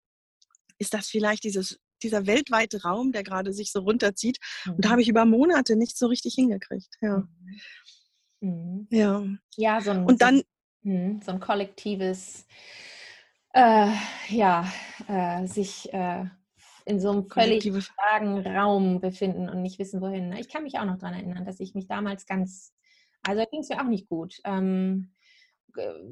Ist 0.79 0.95
das 0.95 1.09
vielleicht 1.09 1.45
dieses 1.45 1.79
dieser 2.05 2.27
weltweite 2.27 2.83
Raum, 2.83 3.13
der 3.13 3.25
gerade 3.25 3.53
sich 3.53 3.73
so 3.73 3.81
runterzieht. 3.81 4.39
Mhm. 4.65 4.75
Und 4.75 4.85
da 4.85 4.91
habe 4.91 5.03
ich 5.03 5.09
über 5.09 5.25
Monate 5.25 5.77
nicht 5.77 5.99
so 5.99 6.07
richtig 6.07 6.35
hingekriegt. 6.35 6.95
Ja. 7.01 7.27
Mhm. 8.41 8.51
mhm. 8.51 8.87
Ja. 8.91 9.25
Ja, 9.57 9.81
so 9.81 9.91
ein, 9.91 10.05
und 10.05 10.23
dann, 10.23 10.39
so, 10.39 10.45
mhm, 10.83 11.21
so 11.23 11.33
ein 11.33 11.41
kollektives, 11.41 12.47
äh, 13.53 13.91
ja, 14.29 14.71
äh, 15.09 15.47
sich 15.47 15.93
äh, 15.93 16.25
in 16.85 17.01
so 17.01 17.11
einem 17.11 17.29
völlig 17.29 17.65
vagen 17.73 18.47
Raum 18.47 19.01
befinden 19.01 19.49
und 19.49 19.63
nicht 19.63 19.79
wissen, 19.79 20.01
wohin. 20.01 20.29
Ne? 20.29 20.41
Ich 20.41 20.49
kann 20.49 20.65
mich 20.65 20.79
auch 20.79 20.85
noch 20.85 20.99
daran 20.99 21.15
erinnern, 21.15 21.45
dass 21.45 21.61
ich 21.61 21.75
mich 21.75 21.87
damals 21.87 22.27
ganz, 22.27 22.75
also 23.23 23.41
da 23.41 23.47
ging 23.47 23.61
es 23.61 23.69
mir 23.69 23.81
auch 23.81 23.89
nicht 23.89 24.09
gut. 24.09 24.41
Ähm, 24.45 25.15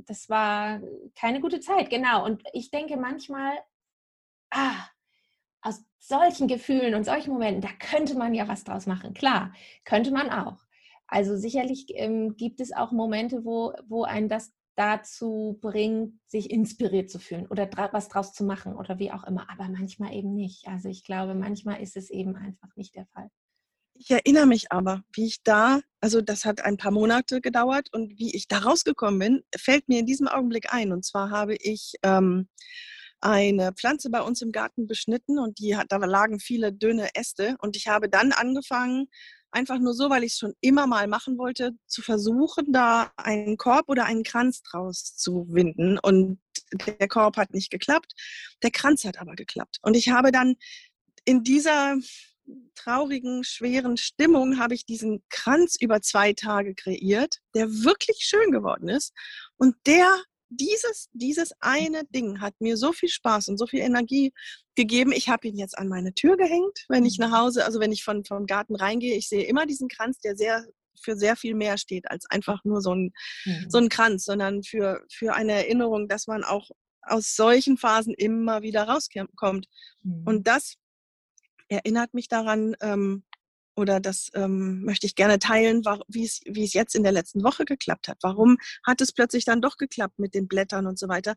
das 0.06 0.28
war 0.28 0.80
keine 1.14 1.40
gute 1.40 1.60
Zeit, 1.60 1.90
genau. 1.90 2.24
Und 2.24 2.42
ich 2.52 2.70
denke 2.70 2.96
manchmal, 2.96 3.52
ah, 4.50 4.86
aus 5.62 5.84
solchen 5.98 6.48
Gefühlen 6.48 6.94
und 6.94 7.04
solchen 7.04 7.32
Momenten, 7.32 7.62
da 7.62 7.68
könnte 7.78 8.16
man 8.16 8.34
ja 8.34 8.48
was 8.48 8.64
draus 8.64 8.86
machen. 8.86 9.14
Klar, 9.14 9.52
könnte 9.84 10.10
man 10.10 10.30
auch. 10.30 10.58
Also 11.06 11.36
sicherlich 11.36 11.86
ähm, 11.94 12.36
gibt 12.36 12.60
es 12.60 12.72
auch 12.72 12.90
Momente, 12.90 13.44
wo, 13.44 13.72
wo 13.86 14.04
ein 14.04 14.28
das 14.28 14.52
dazu 14.74 15.58
bringt, 15.60 16.14
sich 16.26 16.50
inspiriert 16.50 17.10
zu 17.10 17.18
fühlen 17.18 17.46
oder 17.46 17.68
was 17.92 18.08
draus 18.08 18.32
zu 18.32 18.44
machen 18.44 18.74
oder 18.74 18.98
wie 18.98 19.12
auch 19.12 19.24
immer. 19.24 19.48
Aber 19.50 19.68
manchmal 19.68 20.14
eben 20.14 20.34
nicht. 20.34 20.66
Also 20.66 20.88
ich 20.88 21.04
glaube, 21.04 21.34
manchmal 21.34 21.82
ist 21.82 21.96
es 21.96 22.10
eben 22.10 22.36
einfach 22.36 22.74
nicht 22.76 22.94
der 22.94 23.06
Fall. 23.06 23.28
Ich 23.94 24.10
erinnere 24.10 24.46
mich 24.46 24.72
aber, 24.72 25.02
wie 25.12 25.26
ich 25.26 25.42
da, 25.42 25.80
also 26.00 26.22
das 26.22 26.44
hat 26.44 26.62
ein 26.62 26.78
paar 26.78 26.90
Monate 26.90 27.40
gedauert 27.40 27.88
und 27.92 28.18
wie 28.18 28.34
ich 28.34 28.48
da 28.48 28.58
rausgekommen 28.58 29.18
bin, 29.18 29.42
fällt 29.54 29.88
mir 29.88 30.00
in 30.00 30.06
diesem 30.06 30.28
Augenblick 30.28 30.72
ein. 30.72 30.92
Und 30.92 31.04
zwar 31.04 31.30
habe 31.30 31.54
ich 31.54 31.94
ähm, 32.02 32.48
eine 33.22 33.72
Pflanze 33.72 34.10
bei 34.10 34.20
uns 34.20 34.42
im 34.42 34.52
Garten 34.52 34.86
beschnitten 34.86 35.38
und 35.38 35.58
die 35.58 35.76
hat, 35.76 35.86
da 35.90 35.96
lagen 35.96 36.40
viele 36.40 36.72
dünne 36.72 37.14
Äste 37.14 37.56
und 37.60 37.76
ich 37.76 37.88
habe 37.88 38.08
dann 38.08 38.32
angefangen, 38.32 39.08
einfach 39.52 39.78
nur 39.78 39.94
so, 39.94 40.10
weil 40.10 40.24
ich 40.24 40.32
es 40.32 40.38
schon 40.38 40.54
immer 40.60 40.86
mal 40.86 41.06
machen 41.06 41.38
wollte, 41.38 41.72
zu 41.86 42.02
versuchen, 42.02 42.72
da 42.72 43.12
einen 43.16 43.56
Korb 43.56 43.88
oder 43.88 44.06
einen 44.06 44.24
Kranz 44.24 44.62
draus 44.62 45.14
zu 45.14 45.46
winden. 45.50 45.98
Und 45.98 46.40
der 46.86 47.08
Korb 47.08 47.36
hat 47.36 47.52
nicht 47.52 47.70
geklappt, 47.70 48.14
der 48.62 48.70
Kranz 48.70 49.04
hat 49.04 49.20
aber 49.20 49.36
geklappt. 49.36 49.78
Und 49.82 49.94
ich 49.94 50.08
habe 50.08 50.32
dann 50.32 50.56
in 51.24 51.44
dieser 51.44 51.96
traurigen, 52.74 53.44
schweren 53.44 53.96
Stimmung 53.96 54.58
habe 54.58 54.74
ich 54.74 54.84
diesen 54.84 55.22
Kranz 55.28 55.76
über 55.78 56.00
zwei 56.00 56.32
Tage 56.32 56.74
kreiert, 56.74 57.38
der 57.54 57.68
wirklich 57.68 58.18
schön 58.22 58.50
geworden 58.50 58.88
ist. 58.88 59.12
Und 59.56 59.76
der 59.86 60.22
dieses, 60.56 61.08
dieses 61.12 61.52
eine 61.60 62.04
Ding 62.06 62.40
hat 62.40 62.54
mir 62.60 62.76
so 62.76 62.92
viel 62.92 63.08
Spaß 63.08 63.48
und 63.48 63.58
so 63.58 63.66
viel 63.66 63.80
Energie 63.80 64.32
gegeben. 64.74 65.12
Ich 65.12 65.28
habe 65.28 65.48
ihn 65.48 65.56
jetzt 65.56 65.76
an 65.76 65.88
meine 65.88 66.14
Tür 66.14 66.36
gehängt, 66.36 66.84
wenn 66.88 67.04
ich 67.04 67.18
nach 67.18 67.30
mhm. 67.30 67.36
Hause, 67.36 67.64
also 67.64 67.80
wenn 67.80 67.92
ich 67.92 68.04
von, 68.04 68.24
vom 68.24 68.46
Garten 68.46 68.76
reingehe. 68.76 69.16
Ich 69.16 69.28
sehe 69.28 69.44
immer 69.44 69.66
diesen 69.66 69.88
Kranz, 69.88 70.18
der 70.20 70.36
sehr 70.36 70.64
für 71.00 71.16
sehr 71.16 71.36
viel 71.36 71.54
mehr 71.54 71.78
steht 71.78 72.10
als 72.10 72.26
einfach 72.30 72.64
nur 72.64 72.80
so 72.80 72.94
ein, 72.94 73.12
mhm. 73.44 73.66
so 73.68 73.78
ein 73.78 73.88
Kranz, 73.88 74.24
sondern 74.24 74.62
für, 74.62 75.04
für 75.10 75.34
eine 75.34 75.52
Erinnerung, 75.52 76.08
dass 76.08 76.26
man 76.26 76.44
auch 76.44 76.70
aus 77.02 77.34
solchen 77.34 77.76
Phasen 77.76 78.14
immer 78.14 78.62
wieder 78.62 78.84
rauskommt. 78.84 79.68
Mhm. 80.02 80.22
Und 80.24 80.46
das 80.46 80.76
erinnert 81.68 82.14
mich 82.14 82.28
daran, 82.28 82.76
ähm, 82.80 83.24
oder 83.76 84.00
das 84.00 84.28
ähm, 84.34 84.84
möchte 84.84 85.06
ich 85.06 85.14
gerne 85.14 85.38
teilen, 85.38 85.82
wie 86.08 86.24
es, 86.24 86.40
wie 86.46 86.64
es 86.64 86.72
jetzt 86.74 86.94
in 86.94 87.02
der 87.02 87.12
letzten 87.12 87.42
Woche 87.42 87.64
geklappt 87.64 88.08
hat. 88.08 88.18
Warum 88.22 88.58
hat 88.84 89.00
es 89.00 89.12
plötzlich 89.12 89.44
dann 89.44 89.62
doch 89.62 89.76
geklappt 89.76 90.18
mit 90.18 90.34
den 90.34 90.48
Blättern 90.48 90.86
und 90.86 90.98
so 90.98 91.08
weiter? 91.08 91.34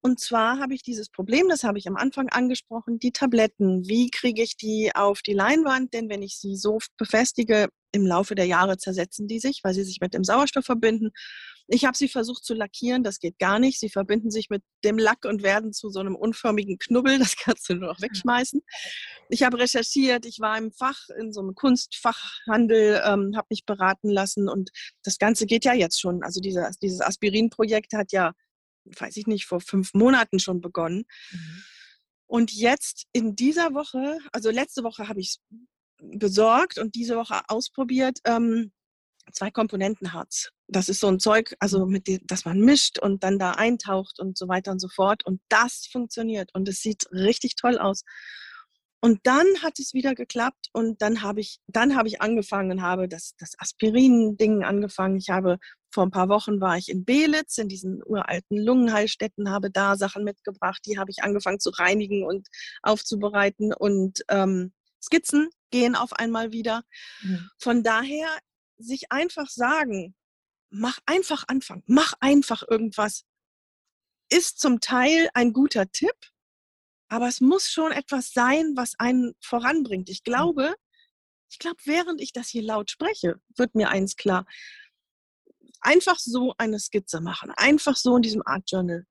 Und 0.00 0.20
zwar 0.20 0.60
habe 0.60 0.74
ich 0.74 0.82
dieses 0.82 1.08
Problem, 1.08 1.48
das 1.48 1.64
habe 1.64 1.78
ich 1.78 1.88
am 1.88 1.96
Anfang 1.96 2.28
angesprochen, 2.28 2.98
die 3.00 3.10
Tabletten. 3.10 3.88
Wie 3.88 4.10
kriege 4.10 4.42
ich 4.42 4.56
die 4.56 4.92
auf 4.94 5.22
die 5.22 5.32
Leinwand? 5.32 5.92
Denn 5.92 6.08
wenn 6.08 6.22
ich 6.22 6.38
sie 6.38 6.56
so 6.56 6.78
befestige, 6.96 7.68
im 7.92 8.06
Laufe 8.06 8.34
der 8.34 8.44
Jahre 8.44 8.76
zersetzen 8.76 9.26
die 9.26 9.40
sich, 9.40 9.60
weil 9.64 9.74
sie 9.74 9.82
sich 9.82 10.00
mit 10.00 10.14
dem 10.14 10.22
Sauerstoff 10.22 10.64
verbinden. 10.64 11.10
Ich 11.70 11.84
habe 11.84 11.96
sie 11.96 12.08
versucht 12.08 12.44
zu 12.44 12.54
lackieren, 12.54 13.02
das 13.02 13.18
geht 13.18 13.38
gar 13.38 13.58
nicht. 13.58 13.78
Sie 13.78 13.90
verbinden 13.90 14.30
sich 14.30 14.48
mit 14.48 14.62
dem 14.84 14.98
Lack 14.98 15.26
und 15.26 15.42
werden 15.42 15.72
zu 15.74 15.90
so 15.90 16.00
einem 16.00 16.16
unförmigen 16.16 16.78
Knubbel, 16.78 17.18
das 17.18 17.36
kannst 17.36 17.68
du 17.68 17.74
nur 17.74 17.90
noch 17.90 18.00
wegschmeißen. 18.00 18.62
Ich 19.28 19.42
habe 19.42 19.58
recherchiert, 19.58 20.24
ich 20.24 20.40
war 20.40 20.56
im 20.56 20.72
Fach, 20.72 20.98
in 21.18 21.32
so 21.32 21.40
einem 21.40 21.54
Kunstfachhandel, 21.54 23.02
ähm, 23.04 23.36
habe 23.36 23.48
mich 23.50 23.66
beraten 23.66 24.08
lassen 24.08 24.48
und 24.48 24.70
das 25.02 25.18
Ganze 25.18 25.44
geht 25.44 25.66
ja 25.66 25.74
jetzt 25.74 26.00
schon. 26.00 26.22
Also 26.22 26.40
dieser, 26.40 26.70
dieses 26.82 27.02
Aspirin-Projekt 27.02 27.92
hat 27.92 28.12
ja, 28.12 28.32
weiß 28.84 29.16
ich 29.18 29.26
nicht, 29.26 29.44
vor 29.44 29.60
fünf 29.60 29.92
Monaten 29.92 30.38
schon 30.38 30.62
begonnen. 30.62 31.04
Mhm. 31.30 31.62
Und 32.26 32.52
jetzt 32.52 33.06
in 33.12 33.36
dieser 33.36 33.74
Woche, 33.74 34.18
also 34.32 34.50
letzte 34.50 34.84
Woche 34.84 35.08
habe 35.08 35.20
ich 35.20 35.28
es 35.28 35.40
besorgt 35.98 36.78
und 36.78 36.94
diese 36.94 37.16
Woche 37.16 37.40
ausprobiert, 37.48 38.20
ähm, 38.24 38.72
zwei 39.32 39.50
Komponentenharz. 39.50 40.50
Das 40.66 40.88
ist 40.88 41.00
so 41.00 41.08
ein 41.08 41.18
Zeug, 41.20 41.54
also 41.60 41.86
mit 41.86 42.06
dem, 42.06 42.20
das 42.24 42.44
man 42.44 42.60
mischt 42.60 42.98
und 42.98 43.24
dann 43.24 43.38
da 43.38 43.52
eintaucht 43.52 44.18
und 44.20 44.36
so 44.36 44.48
weiter 44.48 44.72
und 44.72 44.80
so 44.80 44.88
fort. 44.88 45.24
Und 45.24 45.40
das 45.48 45.88
funktioniert 45.90 46.50
und 46.54 46.68
es 46.68 46.80
sieht 46.80 47.06
richtig 47.10 47.56
toll 47.56 47.78
aus. 47.78 48.04
Und 49.00 49.20
dann 49.22 49.46
hat 49.62 49.78
es 49.78 49.94
wieder 49.94 50.14
geklappt 50.14 50.70
und 50.72 51.00
dann 51.00 51.22
habe 51.22 51.40
ich, 51.40 51.60
dann 51.68 51.94
habe 51.94 52.08
ich 52.08 52.20
angefangen 52.20 52.72
und 52.72 52.82
habe 52.82 53.08
das, 53.08 53.34
das 53.38 53.52
Aspirin-Ding 53.58 54.64
angefangen. 54.64 55.16
Ich 55.16 55.30
habe 55.30 55.58
vor 55.92 56.04
ein 56.04 56.10
paar 56.10 56.28
Wochen 56.28 56.60
war 56.60 56.76
ich 56.76 56.88
in 56.88 57.04
Belitz, 57.04 57.58
in 57.58 57.68
diesen 57.68 58.02
uralten 58.04 58.58
Lungenheilstätten, 58.58 59.50
habe 59.50 59.70
da 59.70 59.96
Sachen 59.96 60.24
mitgebracht. 60.24 60.82
Die 60.84 60.98
habe 60.98 61.12
ich 61.12 61.22
angefangen 61.22 61.60
zu 61.60 61.70
reinigen 61.70 62.24
und 62.26 62.48
aufzubereiten 62.82 63.72
und 63.72 64.22
ähm, 64.28 64.72
Skizzen 65.00 65.48
gehen 65.70 65.94
auf 65.94 66.12
einmal 66.12 66.52
wieder. 66.52 66.82
Mhm. 67.22 67.48
Von 67.58 67.82
daher 67.84 68.26
sich 68.78 69.10
einfach 69.10 69.48
sagen, 69.48 70.14
mach 70.70 70.98
einfach 71.06 71.44
anfangen, 71.48 71.82
mach 71.86 72.14
einfach 72.20 72.62
irgendwas, 72.68 73.24
ist 74.30 74.60
zum 74.60 74.80
Teil 74.80 75.28
ein 75.34 75.52
guter 75.52 75.90
Tipp, 75.90 76.16
aber 77.08 77.28
es 77.28 77.40
muss 77.40 77.70
schon 77.70 77.92
etwas 77.92 78.32
sein, 78.32 78.72
was 78.76 78.94
einen 78.98 79.34
voranbringt. 79.40 80.10
Ich 80.10 80.22
glaube, 80.22 80.74
ich 81.50 81.58
glaube, 81.58 81.78
während 81.84 82.20
ich 82.20 82.32
das 82.32 82.48
hier 82.48 82.62
laut 82.62 82.90
spreche, 82.90 83.40
wird 83.56 83.74
mir 83.74 83.88
eins 83.88 84.16
klar. 84.16 84.44
Einfach 85.80 86.18
so 86.18 86.54
eine 86.58 86.78
Skizze 86.78 87.20
machen, 87.20 87.50
einfach 87.56 87.96
so 87.96 88.16
in 88.16 88.22
diesem 88.22 88.42
Art 88.46 88.70
Journal 88.70 89.06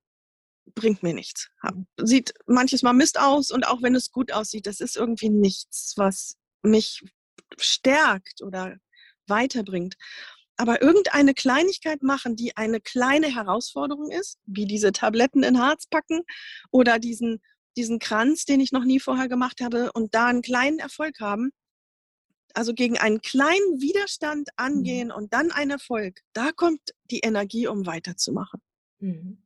bringt 0.75 1.01
mir 1.01 1.13
nichts. 1.13 1.49
Sieht 1.97 2.34
manches 2.45 2.84
Mal 2.84 2.93
Mist 2.93 3.19
aus 3.19 3.51
und 3.51 3.65
auch 3.65 3.82
wenn 3.82 3.95
es 3.95 4.12
gut 4.12 4.32
aussieht, 4.32 4.67
das 4.67 4.82
ist 4.82 4.97
irgendwie 4.97 5.30
nichts, 5.30 5.93
was 5.95 6.36
mich 6.62 7.01
stärkt 7.58 8.41
oder 8.41 8.77
weiterbringt. 9.27 9.95
Aber 10.57 10.81
irgendeine 10.81 11.33
Kleinigkeit 11.33 12.01
machen, 12.01 12.35
die 12.35 12.57
eine 12.57 12.81
kleine 12.81 13.27
Herausforderung 13.27 14.09
ist, 14.09 14.39
wie 14.45 14.65
diese 14.65 14.91
Tabletten 14.91 15.43
in 15.43 15.59
Harz 15.59 15.85
packen 15.87 16.21
oder 16.71 16.97
diesen, 16.97 17.41
diesen 17.77 17.99
Kranz, 17.99 18.45
den 18.45 18.59
ich 18.59 18.71
noch 18.71 18.83
nie 18.83 18.99
vorher 18.99 19.27
gemacht 19.27 19.61
habe 19.61 19.91
und 19.91 20.15
da 20.15 20.25
einen 20.27 20.41
kleinen 20.41 20.79
Erfolg 20.79 21.19
haben, 21.19 21.51
also 22.55 22.73
gegen 22.73 22.97
einen 22.97 23.21
kleinen 23.21 23.81
Widerstand 23.81 24.49
mhm. 24.57 24.65
angehen 24.65 25.07
mhm. 25.09 25.13
und 25.13 25.33
dann 25.33 25.51
einen 25.51 25.71
Erfolg, 25.71 26.21
da 26.33 26.51
kommt 26.51 26.81
die 27.11 27.19
Energie, 27.19 27.67
um 27.67 27.85
weiterzumachen. 27.85 28.61
Mhm. 28.99 29.43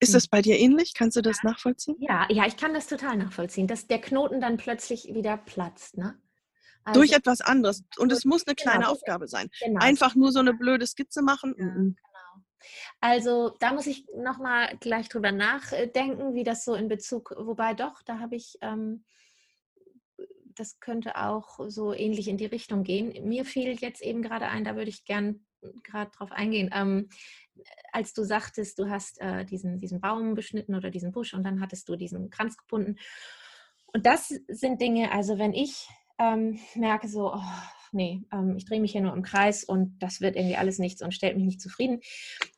Ist 0.00 0.14
das 0.14 0.28
bei 0.28 0.42
dir 0.42 0.58
ähnlich? 0.58 0.94
Kannst 0.94 1.16
du 1.16 1.22
das 1.22 1.42
nachvollziehen? 1.42 1.96
Ja, 1.98 2.26
ja, 2.30 2.46
ich 2.46 2.56
kann 2.56 2.72
das 2.72 2.86
total 2.86 3.16
nachvollziehen, 3.16 3.66
dass 3.66 3.88
der 3.88 4.00
Knoten 4.00 4.40
dann 4.40 4.56
plötzlich 4.56 5.12
wieder 5.12 5.36
platzt. 5.36 5.96
Ne? 5.96 6.16
Also, 6.88 7.00
durch 7.00 7.12
etwas 7.12 7.40
anderes. 7.40 7.84
Und 7.98 8.12
es 8.12 8.24
muss 8.24 8.46
eine 8.46 8.54
kleine 8.54 8.80
genau, 8.80 8.92
Aufgabe 8.92 9.28
sein. 9.28 9.50
Genau. 9.60 9.80
Einfach 9.80 10.14
nur 10.14 10.32
so 10.32 10.40
eine 10.40 10.54
blöde 10.54 10.86
Skizze 10.86 11.22
machen. 11.22 11.54
Ja, 11.58 11.64
mhm. 11.64 11.96
genau. 11.96 12.44
Also 13.00 13.56
da 13.60 13.72
muss 13.72 13.86
ich 13.86 14.06
nochmal 14.16 14.76
gleich 14.80 15.08
drüber 15.08 15.32
nachdenken, 15.32 16.34
wie 16.34 16.44
das 16.44 16.64
so 16.64 16.74
in 16.74 16.88
Bezug, 16.88 17.32
wobei 17.36 17.74
doch, 17.74 18.02
da 18.02 18.18
habe 18.18 18.36
ich, 18.36 18.58
ähm, 18.60 19.04
das 20.56 20.80
könnte 20.80 21.16
auch 21.16 21.60
so 21.68 21.94
ähnlich 21.94 22.26
in 22.26 22.36
die 22.36 22.46
Richtung 22.46 22.82
gehen. 22.82 23.28
Mir 23.28 23.44
fiel 23.44 23.78
jetzt 23.80 24.02
eben 24.02 24.22
gerade 24.22 24.46
ein, 24.46 24.64
da 24.64 24.74
würde 24.74 24.90
ich 24.90 25.04
gern 25.04 25.46
gerade 25.84 26.10
drauf 26.10 26.32
eingehen. 26.32 26.70
Ähm, 26.74 27.08
als 27.92 28.12
du 28.12 28.24
sagtest, 28.24 28.78
du 28.78 28.88
hast 28.88 29.20
äh, 29.20 29.44
diesen, 29.44 29.78
diesen 29.78 30.00
Baum 30.00 30.34
beschnitten 30.34 30.74
oder 30.74 30.90
diesen 30.90 31.12
Busch 31.12 31.34
und 31.34 31.44
dann 31.44 31.60
hattest 31.60 31.88
du 31.88 31.96
diesen 31.96 32.30
Kranz 32.30 32.56
gebunden. 32.56 32.96
Und 33.92 34.04
das 34.04 34.28
sind 34.48 34.80
Dinge, 34.80 35.12
also 35.12 35.38
wenn 35.38 35.54
ich 35.54 35.88
ähm, 36.18 36.58
merke 36.74 37.08
so, 37.08 37.32
oh, 37.34 37.40
nee, 37.92 38.22
ähm, 38.32 38.56
ich 38.56 38.64
drehe 38.64 38.80
mich 38.80 38.92
hier 38.92 39.00
nur 39.00 39.14
im 39.14 39.22
Kreis 39.22 39.64
und 39.64 39.98
das 40.00 40.20
wird 40.20 40.36
irgendwie 40.36 40.56
alles 40.56 40.78
nichts 40.78 41.02
und 41.02 41.14
stellt 41.14 41.36
mich 41.36 41.46
nicht 41.46 41.60
zufrieden, 41.60 42.00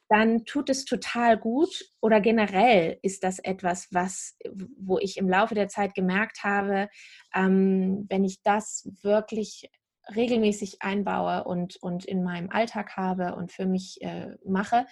dann 0.09 0.45
tut 0.45 0.71
es 0.71 0.85
total 0.85 1.39
gut 1.39 1.85
oder 2.01 2.21
generell 2.21 2.99
ist 3.03 3.23
das 3.23 3.39
etwas, 3.39 3.89
was, 3.93 4.37
wo 4.77 4.99
ich 4.99 5.17
im 5.17 5.29
Laufe 5.29 5.55
der 5.55 5.69
Zeit 5.69 5.95
gemerkt 5.95 6.43
habe, 6.43 6.89
ähm, 7.35 8.07
wenn 8.09 8.25
ich 8.25 8.43
das 8.43 8.89
wirklich 9.03 9.71
regelmäßig 10.15 10.83
einbaue 10.83 11.45
und, 11.45 11.77
und 11.81 12.05
in 12.05 12.25
meinem 12.25 12.51
Alltag 12.51 12.97
habe 12.97 13.37
und 13.37 13.53
für 13.53 13.67
mich 13.67 13.99
äh, 14.03 14.37
mache, 14.45 14.87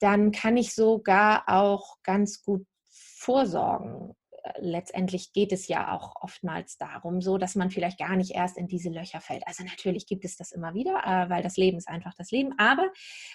dann 0.00 0.32
kann 0.32 0.56
ich 0.56 0.74
sogar 0.74 1.44
auch 1.46 1.96
ganz 2.02 2.42
gut 2.42 2.66
vorsorgen 2.90 4.14
letztendlich 4.58 5.32
geht 5.32 5.52
es 5.52 5.68
ja 5.68 5.94
auch 5.94 6.16
oftmals 6.20 6.76
darum, 6.76 7.20
so 7.20 7.38
dass 7.38 7.54
man 7.54 7.70
vielleicht 7.70 7.98
gar 7.98 8.16
nicht 8.16 8.32
erst 8.32 8.56
in 8.56 8.66
diese 8.66 8.90
Löcher 8.90 9.20
fällt. 9.20 9.46
Also 9.46 9.64
natürlich 9.64 10.06
gibt 10.06 10.24
es 10.24 10.36
das 10.36 10.52
immer 10.52 10.74
wieder, 10.74 11.02
äh, 11.04 11.30
weil 11.30 11.42
das 11.42 11.56
Leben 11.56 11.78
ist 11.78 11.88
einfach 11.88 12.14
das 12.14 12.30
Leben. 12.30 12.52
Aber 12.58 12.90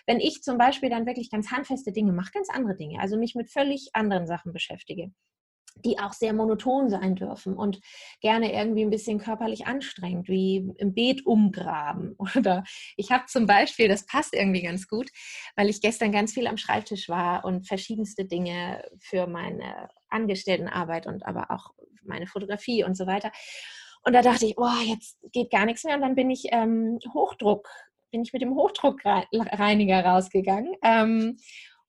wenn 0.06 0.20
ich 0.20 0.44
zum 0.44 0.58
Beispiel 0.58 0.90
dann 0.90 1.06
wirklich 1.06 1.30
ganz 1.30 1.52
handfeste 1.52 1.92
Dinge 1.92 2.12
mache, 2.12 2.32
ganz 2.34 2.50
andere 2.50 2.76
Dinge, 2.76 3.00
also 3.00 3.18
mich 3.18 3.36
mit 3.36 3.50
völlig 3.50 3.90
anderen 3.94 4.28
Sachen 4.28 4.54
beschäftige, 4.54 5.12
die 5.86 6.00
auch 6.00 6.14
sehr 6.14 6.34
monoton 6.34 6.90
sein 6.90 7.16
dürfen 7.16 7.56
und 7.56 7.80
gerne 8.22 8.54
irgendwie 8.54 8.84
ein 8.84 8.90
bisschen 8.90 9.20
körperlich 9.20 9.68
anstrengend, 9.68 10.28
wie 10.28 10.72
im 10.78 10.94
Beet 10.94 11.26
umgraben. 11.26 12.16
Oder 12.36 12.64
ich 12.96 13.12
habe 13.12 13.26
zum 13.28 13.46
Beispiel, 13.46 13.88
das 13.88 14.06
passt 14.06 14.34
irgendwie 14.34 14.62
ganz 14.62 14.88
gut, 14.88 15.10
weil 15.56 15.70
ich 15.70 15.82
gestern 15.82 16.12
ganz 16.12 16.34
viel 16.34 16.48
am 16.48 16.58
Schreibtisch 16.58 17.10
war 17.10 17.46
und 17.46 17.68
verschiedenste 17.68 18.26
Dinge 18.26 18.84
für 19.00 19.28
meine 19.28 19.90
Angestelltenarbeit 20.10 21.08
und 21.08 21.26
aber 21.26 21.52
auch 21.52 21.72
meine 22.04 22.28
Fotografie 22.28 22.84
und 22.84 22.96
so 22.96 23.06
weiter. 23.06 23.32
Und 24.04 24.14
da 24.14 24.22
dachte 24.22 24.46
ich, 24.46 24.58
oh, 24.58 24.84
jetzt 24.86 25.18
geht 25.34 25.52
gar 25.52 25.66
nichts 25.66 25.84
mehr. 25.84 25.96
Und 25.96 26.02
dann 26.02 26.16
bin 26.16 26.30
ich 26.30 26.46
ähm, 26.52 27.00
Hochdruck, 27.14 27.68
bin 28.12 28.22
ich 28.22 28.32
mit 28.32 28.42
dem 28.42 28.56
Hochdruckreiniger 28.56 30.06
rausgegangen. 30.06 30.76
Ähm, 30.82 31.38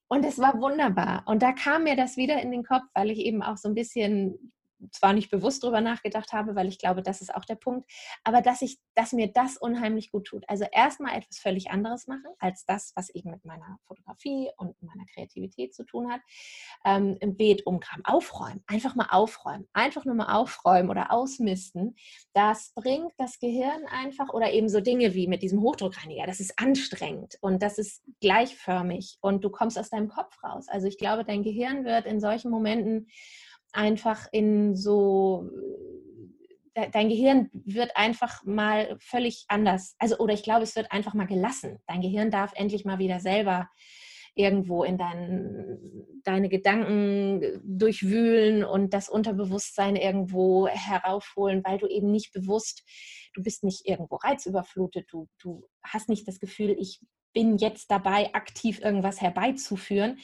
und 0.09 0.25
es 0.25 0.39
war 0.39 0.61
wunderbar. 0.61 1.23
Und 1.27 1.43
da 1.43 1.53
kam 1.53 1.85
mir 1.85 1.97
das 1.97 2.17
wieder 2.17 2.41
in 2.41 2.51
den 2.51 2.65
Kopf, 2.65 2.85
weil 2.95 3.11
ich 3.11 3.19
eben 3.19 3.43
auch 3.43 3.57
so 3.57 3.69
ein 3.69 3.75
bisschen 3.75 4.53
zwar 4.93 5.13
nicht 5.13 5.31
bewusst 5.31 5.63
darüber 5.63 5.81
nachgedacht 5.81 6.33
habe, 6.33 6.55
weil 6.55 6.69
ich 6.69 6.79
glaube, 6.79 7.03
das 7.03 7.21
ist 7.21 7.35
auch 7.35 7.45
der 7.45 7.57
Punkt, 7.57 7.91
aber 8.25 8.43
dass 8.43 8.63
ich, 8.63 8.79
dass 8.95 9.13
mir 9.13 9.29
das 9.33 9.57
unheimlich 9.57 10.11
gut 10.11 10.27
tut. 10.27 10.45
Also 10.49 10.65
erstmal 10.71 11.17
etwas 11.17 11.39
völlig 11.39 11.71
anderes 11.71 12.07
machen 12.07 12.27
als 12.39 12.65
das, 12.65 12.93
was 12.95 13.11
eben 13.11 13.31
mit 13.31 13.45
meiner 13.45 13.79
Fotografie 13.87 14.51
und 14.57 14.81
meiner 14.83 15.05
Kreativität 15.13 15.75
zu 15.75 15.85
tun 15.85 16.11
hat. 16.11 16.21
Ähm, 16.85 17.17
Im 17.21 17.37
Beet 17.37 17.67
umgraben, 17.67 18.05
aufräumen, 18.05 18.63
einfach 18.67 18.95
mal 18.95 19.09
aufräumen, 19.11 19.69
einfach 19.73 20.05
nur 20.05 20.15
mal 20.15 20.35
aufräumen 20.35 20.91
oder 20.91 21.13
ausmisten. 21.13 21.97
Das 22.33 22.73
bringt 22.75 23.13
das 23.19 23.39
Gehirn 23.39 23.85
einfach 23.91 24.29
oder 24.33 24.53
eben 24.53 24.69
so 24.69 24.81
Dinge 24.81 25.15
wie 25.15 25.27
mit 25.27 25.43
diesem 25.43 25.61
Hochdruckreiniger. 25.61 26.27
Das 26.27 26.41
ist 26.41 26.59
anstrengend 26.59 27.37
und 27.41 27.63
das 27.63 27.79
ist 27.79 28.03
gleichförmig 28.21 29.19
und 29.21 29.45
du 29.45 29.51
kommst 29.51 29.79
aus 29.79 29.91
deinem 29.91 30.09
Kopf 30.09 30.43
raus. 30.43 30.67
Also 30.69 30.87
ich 30.87 30.99
glaube, 30.99 31.25
dein 31.25 31.43
Gehirn 31.43 31.85
wird 31.85 32.07
in 32.07 32.21
solchen 32.21 32.51
Momenten 32.51 33.09
einfach 33.73 34.27
in 34.33 34.75
so, 34.77 35.49
dein 36.75 37.09
Gehirn 37.09 37.51
wird 37.53 37.97
einfach 37.97 38.45
mal 38.45 38.97
völlig 39.01 39.45
anders. 39.49 39.95
Also, 39.99 40.19
oder 40.19 40.35
ich 40.35 40.43
glaube, 40.43 40.63
es 40.63 40.77
wird 40.77 40.93
einfach 40.93 41.15
mal 41.15 41.27
gelassen. 41.27 41.79
Dein 41.87 42.01
Gehirn 42.01 42.31
darf 42.31 42.53
endlich 42.55 42.85
mal 42.85 42.99
wieder 42.99 43.21
selber 43.21 43.69
irgendwo 44.35 44.85
in 44.85 44.97
dein, 44.97 45.79
deine 46.23 46.49
Gedanken 46.49 47.61
durchwühlen 47.65 48.63
und 48.63 48.95
das 48.95 49.09
Unterbewusstsein 49.09 49.97
irgendwo 49.97 50.69
heraufholen, 50.69 51.63
weil 51.65 51.79
du 51.79 51.89
eben 51.89 52.13
nicht 52.13 52.33
bewusst, 52.33 52.85
du 53.35 53.43
bist 53.43 53.65
nicht 53.65 53.85
irgendwo 53.85 54.17
reizüberflutet, 54.17 55.09
du, 55.11 55.27
du 55.43 55.69
hast 55.83 56.09
nicht 56.09 56.29
das 56.29 56.39
Gefühl, 56.39 56.77
ich 56.79 57.01
bin 57.33 57.57
jetzt 57.59 57.91
dabei, 57.91 58.35
aktiv 58.35 58.81
irgendwas 58.81 59.21
herbeizuführen, 59.21 60.19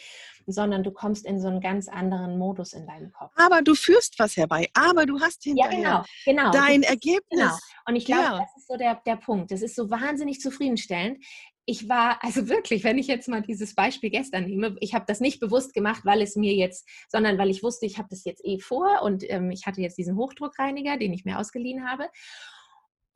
sondern 0.47 0.83
du 0.83 0.91
kommst 0.91 1.27
in 1.27 1.41
so 1.41 1.49
einen 1.49 1.61
ganz 1.61 1.89
anderen 1.89 2.39
Modus 2.39 2.73
in 2.73 2.87
deinem 2.87 3.13
Kopf. 3.13 3.33
Aber 3.37 3.63
du 3.63 3.75
führst 3.75 4.19
was 4.19 4.37
herbei, 4.37 4.69
aber 4.75 5.07
du 5.07 5.21
hast 5.21 5.43
hinterher 5.45 5.79
ja, 5.79 6.05
genau, 6.25 6.43
genau. 6.43 6.51
dein 6.51 6.81
genau. 6.83 6.89
Ergebnis. 6.89 7.41
Genau. 7.41 7.57
Und 7.87 7.97
ich 7.97 8.05
glaube, 8.05 8.23
ja. 8.23 8.39
das 8.39 8.57
ist 8.57 8.69
so 8.69 8.77
der, 8.77 9.01
der 9.07 9.17
Punkt. 9.17 9.51
Das 9.51 9.63
ist 9.63 9.77
so 9.77 9.91
wahnsinnig 9.91 10.41
zufriedenstellend. 10.41 11.25
Ich 11.67 11.89
war, 11.89 12.23
also 12.23 12.49
wirklich, 12.49 12.85
wenn 12.85 12.99
ich 12.99 13.07
jetzt 13.07 13.27
mal 13.27 13.41
dieses 13.41 13.75
Beispiel 13.75 14.11
gestern 14.11 14.45
nehme, 14.45 14.77
ich 14.81 14.95
habe 14.95 15.07
das 15.09 15.21
nicht 15.21 15.41
bewusst 15.41 15.73
gemacht, 15.73 16.05
weil 16.05 16.21
es 16.21 16.37
mir 16.37 16.53
jetzt, 16.53 16.87
sondern 17.09 17.39
weil 17.39 17.49
ich 17.49 17.63
wusste, 17.63 17.87
ich 17.87 17.97
habe 17.97 18.09
das 18.11 18.25
jetzt 18.25 18.45
eh 18.45 18.59
vor 18.59 19.01
und 19.03 19.25
ähm, 19.31 19.51
ich 19.51 19.65
hatte 19.65 19.81
jetzt 19.81 19.97
diesen 19.97 20.17
Hochdruckreiniger, 20.17 20.99
den 20.99 21.15
ich 21.15 21.25
mir 21.25 21.39
ausgeliehen 21.39 21.89
habe. 21.89 22.09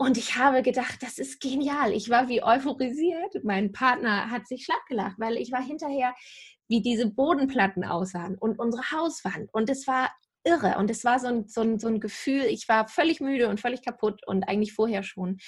Und 0.00 0.16
ich 0.16 0.36
habe 0.36 0.62
gedacht, 0.62 1.02
das 1.02 1.18
ist 1.18 1.40
genial. 1.40 1.92
Ich 1.92 2.08
war 2.08 2.28
wie 2.28 2.42
euphorisiert. 2.42 3.42
Mein 3.42 3.72
Partner 3.72 4.30
hat 4.30 4.46
sich 4.46 4.64
schlapp 4.64 4.86
gelacht, 4.86 5.16
weil 5.18 5.36
ich 5.36 5.50
war 5.50 5.60
hinterher, 5.60 6.14
wie 6.68 6.80
diese 6.80 7.10
Bodenplatten 7.10 7.84
aussahen 7.84 8.38
und 8.38 8.60
unsere 8.60 8.92
Hauswand. 8.92 9.52
Und 9.52 9.68
es 9.68 9.88
war 9.88 10.10
irre. 10.48 10.78
Und 10.78 10.90
es 10.90 11.04
war 11.04 11.18
so 11.18 11.28
ein, 11.28 11.48
so, 11.48 11.60
ein, 11.60 11.78
so 11.78 11.88
ein 11.88 12.00
Gefühl, 12.00 12.44
ich 12.44 12.68
war 12.68 12.88
völlig 12.88 13.20
müde 13.20 13.48
und 13.48 13.60
völlig 13.60 13.84
kaputt 13.84 14.20
und 14.26 14.44
eigentlich 14.44 14.72
vorher 14.72 15.02
schon. 15.02 15.38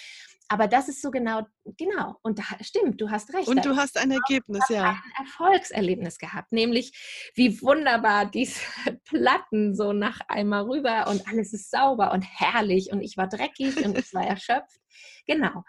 Aber 0.52 0.66
das 0.66 0.88
ist 0.88 1.00
so 1.00 1.12
genau, 1.12 1.46
genau. 1.76 2.16
Und 2.22 2.40
da 2.40 2.44
stimmt, 2.60 3.00
du 3.00 3.08
hast 3.08 3.32
recht. 3.32 3.46
Und 3.46 3.64
du 3.64 3.76
hast 3.76 3.96
ein 3.96 4.10
Ergebnis, 4.10 4.64
ja. 4.68 4.90
Ein 4.90 5.24
Erfolgserlebnis 5.24 6.18
gehabt, 6.18 6.50
nämlich 6.50 7.30
wie 7.34 7.62
wunderbar 7.62 8.26
diese 8.26 8.58
Platten 9.04 9.76
so 9.76 9.92
nach 9.92 10.18
einmal 10.26 10.64
rüber 10.64 11.06
und 11.08 11.26
alles 11.28 11.52
ist 11.52 11.70
sauber 11.70 12.12
und 12.12 12.22
herrlich 12.22 12.90
und 12.90 13.00
ich 13.00 13.16
war 13.16 13.28
dreckig 13.28 13.84
und 13.84 13.96
ich 13.96 14.12
war 14.12 14.24
erschöpft. 14.26 14.80
Genau. 15.24 15.62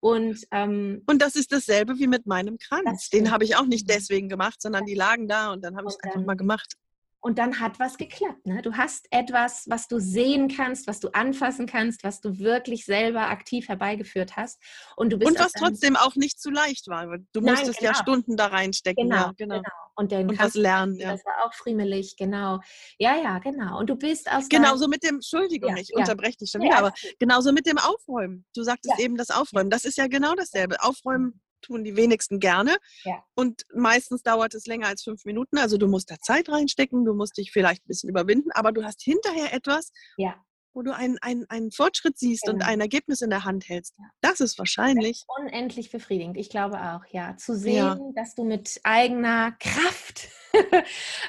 Und, 0.00 0.40
ähm, 0.50 1.02
und 1.06 1.20
das 1.20 1.36
ist 1.36 1.52
dasselbe 1.52 1.98
wie 1.98 2.08
mit 2.08 2.26
meinem 2.26 2.56
Kranz. 2.56 3.10
Den 3.10 3.30
habe 3.30 3.44
ich 3.44 3.56
auch 3.56 3.66
nicht 3.66 3.86
mhm. 3.86 3.92
deswegen 3.92 4.28
gemacht, 4.30 4.62
sondern 4.62 4.86
die 4.86 4.94
lagen 4.94 5.28
da 5.28 5.52
und 5.52 5.62
dann 5.62 5.76
habe 5.76 5.88
ich 5.88 5.94
es 5.94 6.02
einfach 6.02 6.24
mal 6.24 6.36
gemacht 6.36 6.74
und 7.22 7.38
dann 7.38 7.60
hat 7.60 7.78
was 7.78 7.96
geklappt. 7.96 8.46
Ne? 8.46 8.62
Du 8.62 8.74
hast 8.74 9.06
etwas, 9.10 9.64
was 9.68 9.86
du 9.86 10.00
sehen 10.00 10.48
kannst, 10.48 10.88
was 10.88 10.98
du 10.98 11.08
anfassen 11.14 11.66
kannst, 11.66 12.02
was 12.02 12.20
du 12.20 12.38
wirklich 12.40 12.84
selber 12.84 13.28
aktiv 13.28 13.68
herbeigeführt 13.68 14.36
hast. 14.36 14.60
Und, 14.96 15.12
du 15.12 15.18
bist 15.18 15.30
und 15.30 15.38
was 15.38 15.52
trotzdem 15.52 15.94
auch 15.94 16.16
nicht 16.16 16.40
zu 16.40 16.50
leicht 16.50 16.88
war. 16.88 17.06
Du 17.32 17.40
Nein, 17.40 17.54
musstest 17.54 17.78
genau. 17.78 17.92
ja 17.92 17.94
Stunden 17.94 18.36
da 18.36 18.46
reinstecken. 18.46 19.08
Genau, 19.08 19.26
ja, 19.26 19.32
genau. 19.36 19.54
genau. 19.56 19.68
Und, 19.94 20.10
dann 20.10 20.28
und 20.28 20.38
was 20.38 20.54
lernen. 20.54 20.96
Ja. 20.96 21.12
Das 21.12 21.24
war 21.24 21.46
auch 21.46 21.54
friemelig, 21.54 22.16
genau. 22.16 22.58
Ja, 22.98 23.14
ja, 23.16 23.38
genau. 23.38 23.78
Und 23.78 23.88
du 23.88 23.94
bist 23.94 24.30
aus 24.30 24.48
Genauso 24.48 24.88
mit 24.88 25.04
dem, 25.04 25.16
Entschuldigung, 25.16 25.76
ja, 25.76 25.82
ich 25.82 25.94
unterbreche 25.94 26.38
dich 26.38 26.50
schon 26.50 26.62
wieder, 26.62 26.78
aber 26.78 26.92
genauso 27.20 27.52
mit 27.52 27.66
dem 27.66 27.78
Aufräumen. 27.78 28.44
Du 28.54 28.64
sagtest 28.64 28.98
eben 28.98 29.16
das 29.16 29.30
Aufräumen. 29.30 29.70
Das 29.70 29.84
ist 29.84 29.96
ja 29.96 30.08
genau 30.08 30.34
dasselbe. 30.34 30.82
Aufräumen 30.82 31.40
tun 31.62 31.84
die 31.84 31.96
wenigsten 31.96 32.40
gerne. 32.40 32.76
Ja. 33.04 33.24
Und 33.34 33.64
meistens 33.74 34.22
dauert 34.22 34.54
es 34.54 34.66
länger 34.66 34.88
als 34.88 35.02
fünf 35.02 35.24
Minuten. 35.24 35.58
Also 35.58 35.78
du 35.78 35.88
musst 35.88 36.10
da 36.10 36.18
Zeit 36.18 36.48
reinstecken, 36.48 37.04
du 37.04 37.14
musst 37.14 37.36
dich 37.38 37.52
vielleicht 37.52 37.84
ein 37.84 37.88
bisschen 37.88 38.10
überwinden, 38.10 38.50
aber 38.52 38.72
du 38.72 38.84
hast 38.84 39.02
hinterher 39.02 39.52
etwas, 39.54 39.92
ja. 40.16 40.34
wo 40.74 40.82
du 40.82 40.94
einen, 40.94 41.18
einen, 41.22 41.46
einen 41.48 41.70
Fortschritt 41.70 42.18
siehst 42.18 42.44
genau. 42.44 42.56
und 42.56 42.62
ein 42.62 42.80
Ergebnis 42.80 43.22
in 43.22 43.30
der 43.30 43.44
Hand 43.44 43.68
hältst. 43.68 43.94
Das 44.20 44.40
ist 44.40 44.58
wahrscheinlich. 44.58 45.24
Das 45.26 45.36
ist 45.38 45.52
unendlich 45.52 45.90
befriedigend. 45.90 46.36
Ich 46.36 46.50
glaube 46.50 46.80
auch, 46.80 47.04
ja. 47.10 47.36
Zu 47.36 47.56
sehen, 47.56 48.12
dass 48.14 48.34
du 48.34 48.44
mit 48.44 48.80
eigener 48.84 49.52
Kraft 49.52 50.28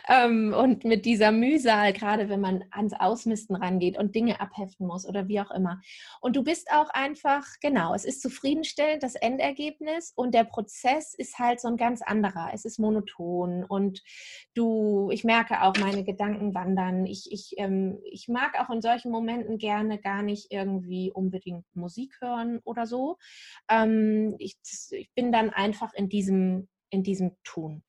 ähm, 0.10 0.54
und 0.54 0.84
mit 0.84 1.06
dieser 1.06 1.32
Mühsal, 1.32 1.94
gerade 1.94 2.30
wenn 2.30 2.42
man 2.42 2.64
ans 2.72 2.94
Ausmisten 2.94 3.56
rangeht 3.56 3.98
und 3.98 4.16
Dinge 4.16 4.40
abheften 4.40 4.88
muss 4.88 5.06
oder 5.06 5.28
wie 5.28 5.40
auch 5.40 5.52
immer. 5.52 5.82
Und 6.22 6.36
du 6.36 6.44
bist 6.44 6.72
auch 6.72 6.90
einfach, 6.90 7.46
genau, 7.62 7.94
es 7.94 8.06
ist 8.06 8.22
zufriedenstellend, 8.22 9.04
das 9.04 9.16
Endergebnis 9.16 10.12
und 10.16 10.34
der 10.34 10.44
Prozess 10.44 11.14
ist 11.14 11.40
halt 11.40 11.62
so 11.62 11.68
ein 11.68 11.78
ganz 11.78 12.02
anderer. 12.02 12.52
Es 12.54 12.66
ist 12.66 12.80
monoton 12.80 13.64
und 13.64 14.02
du, 14.54 15.10
ich 15.12 15.24
merke 15.24 15.62
auch, 15.62 15.76
meine 15.78 16.04
Gedanken 16.04 16.54
wandern. 16.54 17.06
Ich, 17.06 17.32
ich, 17.32 17.54
ähm, 17.58 18.00
ich 18.12 18.28
mag 18.28 18.60
auch 18.60 18.70
in 18.70 18.82
solchen 18.82 19.12
Momenten 19.12 19.58
gerne 19.58 20.00
gar 20.00 20.24
nicht 20.24 20.52
irgendwie 20.52 21.12
unbedingt 21.12 21.66
Musik 21.76 22.18
hören 22.20 22.60
oder 22.64 22.86
so. 22.86 23.18
Ähm, 23.70 24.36
ich, 24.40 24.58
ich 24.92 25.12
bin 25.14 25.32
dann 25.32 25.50
einfach 25.50 25.94
in 25.94 26.10
diesem, 26.10 26.68
in 26.90 27.04
diesem 27.04 27.36
Tun. 27.44 27.84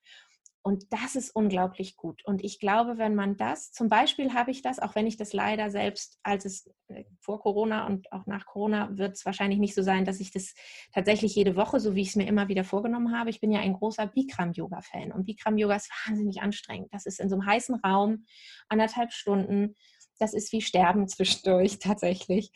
Und 0.65 0.91
das 0.91 1.15
ist 1.15 1.29
unglaublich 1.29 1.95
gut. 1.95 2.25
Und 2.25 2.43
ich 2.43 2.59
glaube, 2.59 2.97
wenn 2.97 3.13
man 3.13 3.37
das, 3.37 3.71
zum 3.71 3.87
Beispiel 3.87 4.33
habe 4.33 4.49
ich 4.49 4.63
das, 4.63 4.79
auch 4.79 4.95
wenn 4.95 5.05
ich 5.05 5.15
das 5.15 5.31
leider 5.31 5.69
selbst, 5.69 6.17
als 6.23 6.43
es 6.43 6.67
äh, 6.87 7.03
vor 7.19 7.39
Corona 7.39 7.85
und 7.85 8.11
auch 8.11 8.25
nach 8.25 8.47
Corona, 8.47 8.89
wird 8.97 9.15
es 9.15 9.27
wahrscheinlich 9.27 9.59
nicht 9.59 9.75
so 9.75 9.83
sein, 9.83 10.05
dass 10.05 10.19
ich 10.19 10.31
das 10.31 10.55
tatsächlich 10.91 11.35
jede 11.35 11.55
Woche, 11.55 11.79
so 11.79 11.93
wie 11.93 12.01
ich 12.01 12.07
es 12.07 12.15
mir 12.15 12.27
immer 12.27 12.47
wieder 12.47 12.63
vorgenommen 12.63 13.15
habe. 13.15 13.29
Ich 13.29 13.41
bin 13.41 13.51
ja 13.51 13.59
ein 13.59 13.73
großer 13.73 14.07
Bikram-Yoga-Fan 14.07 15.11
und 15.11 15.25
Bikram-Yoga 15.25 15.75
ist 15.75 15.91
wahnsinnig 16.07 16.41
anstrengend. 16.41 16.91
Das 16.91 17.05
ist 17.05 17.19
in 17.19 17.29
so 17.29 17.35
einem 17.35 17.45
heißen 17.45 17.75
Raum, 17.75 18.25
anderthalb 18.67 19.13
Stunden. 19.13 19.75
Das 20.17 20.33
ist 20.33 20.51
wie 20.51 20.61
Sterben 20.61 21.07
zwischendurch 21.07 21.77
tatsächlich. 21.79 22.51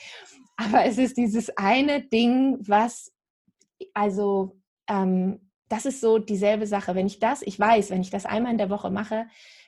Aber 0.58 0.84
es 0.84 0.98
ist 0.98 1.15
dieses 1.15 1.56
eine 1.58 2.02
Ding, 2.02 2.58
was 2.62 3.13
also 3.93 4.60
ähm, 4.88 5.49
das 5.70 5.86
ist 5.86 6.02
so 6.02 6.18
dieselbe 6.18 6.68
Sache. 6.68 6.96
Wenn 6.96 7.08
ich 7.08 7.20
das, 7.20 7.42
ich 7.42 7.60
weiß, 7.60 7.92
wenn 7.92 8.02
ich 8.02 8.10
das 8.10 8.26
einmal 8.26 8.52
in 8.52 8.58
der 8.58 8.70
Woche 8.70 8.90
mache, 8.90 9.28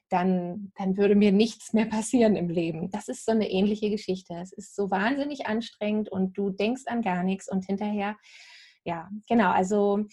dann, 0.10 0.74
dann 0.78 0.98
würde 0.98 1.16
mir 1.16 1.32
nichts 1.32 1.74
mehr 1.74 1.86
passieren 1.86 2.36
im 2.36 2.50
Leben. 2.50 2.92
Das 2.92 3.08
ist 3.08 3.26
so 3.26 3.32
eine 3.32 3.50
ähnliche 3.50 3.90
Geschichte. 3.90 4.34
Es 4.42 4.52
ist 4.52 4.76
so 4.76 4.92
wahnsinnig 4.92 5.48
anstrengend 5.48 6.10
und 6.10 6.38
du 6.38 6.50
denkst 6.50 6.84
an 6.88 7.02
gar 7.02 7.24
nichts 7.24 7.50
und 7.50 7.66
hinterher, 7.66 8.18
ja, 8.84 9.10
genau, 9.30 9.52
also 9.52 10.06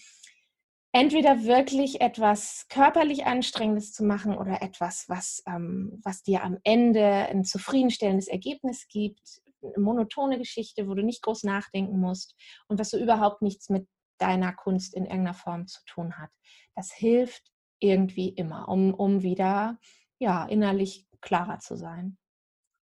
entweder 0.91 1.43
wirklich 1.43 2.01
etwas 2.01 2.65
körperlich 2.69 3.25
Anstrengendes 3.25 3.91
zu 3.91 4.03
machen 4.03 4.37
oder 4.37 4.61
etwas, 4.61 5.05
was, 5.07 5.43
ähm, 5.47 5.99
was 6.03 6.23
dir 6.23 6.43
am 6.43 6.57
Ende 6.63 7.03
ein 7.03 7.43
zufriedenstellendes 7.43 8.27
Ergebnis 8.27 8.87
gibt, 8.87 9.41
eine 9.61 9.83
monotone 9.83 10.37
Geschichte, 10.37 10.87
wo 10.87 10.93
du 10.93 11.03
nicht 11.03 11.21
groß 11.21 11.43
nachdenken 11.43 11.99
musst 11.99 12.35
und 12.67 12.79
was 12.79 12.91
so 12.91 12.97
überhaupt 12.97 13.41
nichts 13.41 13.69
mit 13.69 13.87
deiner 14.21 14.53
Kunst 14.53 14.93
in 14.93 15.05
irgendeiner 15.05 15.33
Form 15.33 15.67
zu 15.67 15.79
tun 15.85 16.17
hat. 16.17 16.29
Das 16.75 16.91
hilft 16.91 17.51
irgendwie 17.79 18.29
immer, 18.29 18.67
um, 18.69 18.93
um 18.93 19.21
wieder 19.23 19.79
ja, 20.19 20.45
innerlich 20.45 21.07
klarer 21.21 21.59
zu 21.59 21.75
sein. 21.75 22.17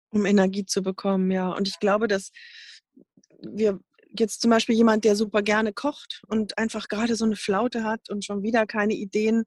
Um 0.09 0.25
Energie 0.25 0.65
zu 0.65 0.81
bekommen, 0.81 1.31
ja. 1.31 1.51
Und 1.51 1.67
ich 1.67 1.79
glaube, 1.79 2.07
dass 2.07 2.31
wir 3.41 3.79
jetzt 4.17 4.41
zum 4.41 4.49
Beispiel 4.49 4.75
jemand, 4.75 5.03
der 5.03 5.15
super 5.15 5.41
gerne 5.41 5.73
kocht 5.73 6.23
und 6.27 6.57
einfach 6.57 6.87
gerade 6.87 7.15
so 7.15 7.25
eine 7.25 7.35
Flaute 7.35 7.83
hat 7.83 8.09
und 8.09 8.25
schon 8.25 8.41
wieder 8.43 8.65
keine 8.65 8.93
Ideen, 8.93 9.45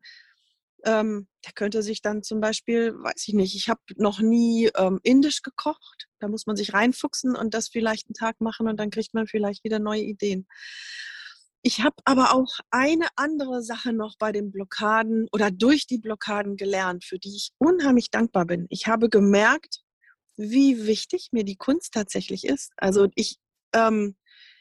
Ähm, 0.84 1.28
der 1.45 1.53
könnte 1.53 1.82
sich 1.82 2.01
dann 2.01 2.22
zum 2.22 2.41
Beispiel, 2.41 2.95
weiß 2.95 3.28
ich 3.28 3.34
nicht, 3.34 3.55
ich 3.55 3.68
habe 3.68 3.80
noch 3.97 4.20
nie 4.20 4.70
ähm, 4.76 4.99
indisch 5.03 5.43
gekocht. 5.43 6.09
Da 6.20 6.28
muss 6.28 6.47
man 6.47 6.57
sich 6.57 6.72
reinfuchsen 6.72 7.36
und 7.36 7.53
das 7.53 7.68
vielleicht 7.68 8.09
einen 8.09 8.14
Tag 8.14 8.41
machen 8.41 8.66
und 8.66 8.78
dann 8.78 8.91
kriegt 8.91 9.12
man 9.12 9.26
vielleicht 9.26 9.62
wieder 9.62 9.78
neue 9.78 10.03
Ideen. 10.03 10.47
Ich 11.63 11.83
habe 11.83 11.97
aber 12.05 12.35
auch 12.35 12.59
eine 12.71 13.07
andere 13.17 13.63
Sache 13.63 13.93
noch 13.93 14.17
bei 14.19 14.33
den 14.33 14.51
Blockaden 14.51 15.29
oder 15.31 15.51
durch 15.51 15.87
die 15.87 15.99
Blockaden 15.99 16.57
gelernt, 16.57 17.05
für 17.05 17.19
die 17.19 17.37
ich 17.37 17.51
unheimlich 17.59 18.11
dankbar 18.11 18.47
bin. 18.47 18.67
Ich 18.71 18.87
habe 18.87 19.11
gemerkt, 19.11 19.83
wie 20.37 20.87
wichtig 20.87 21.29
mir 21.33 21.45
die 21.45 21.57
Kunst 21.57 21.93
tatsächlich 21.93 22.45
ist. 22.45 22.73
Also 22.79 23.09
ich, 23.15 23.37
ähm, 23.75 24.17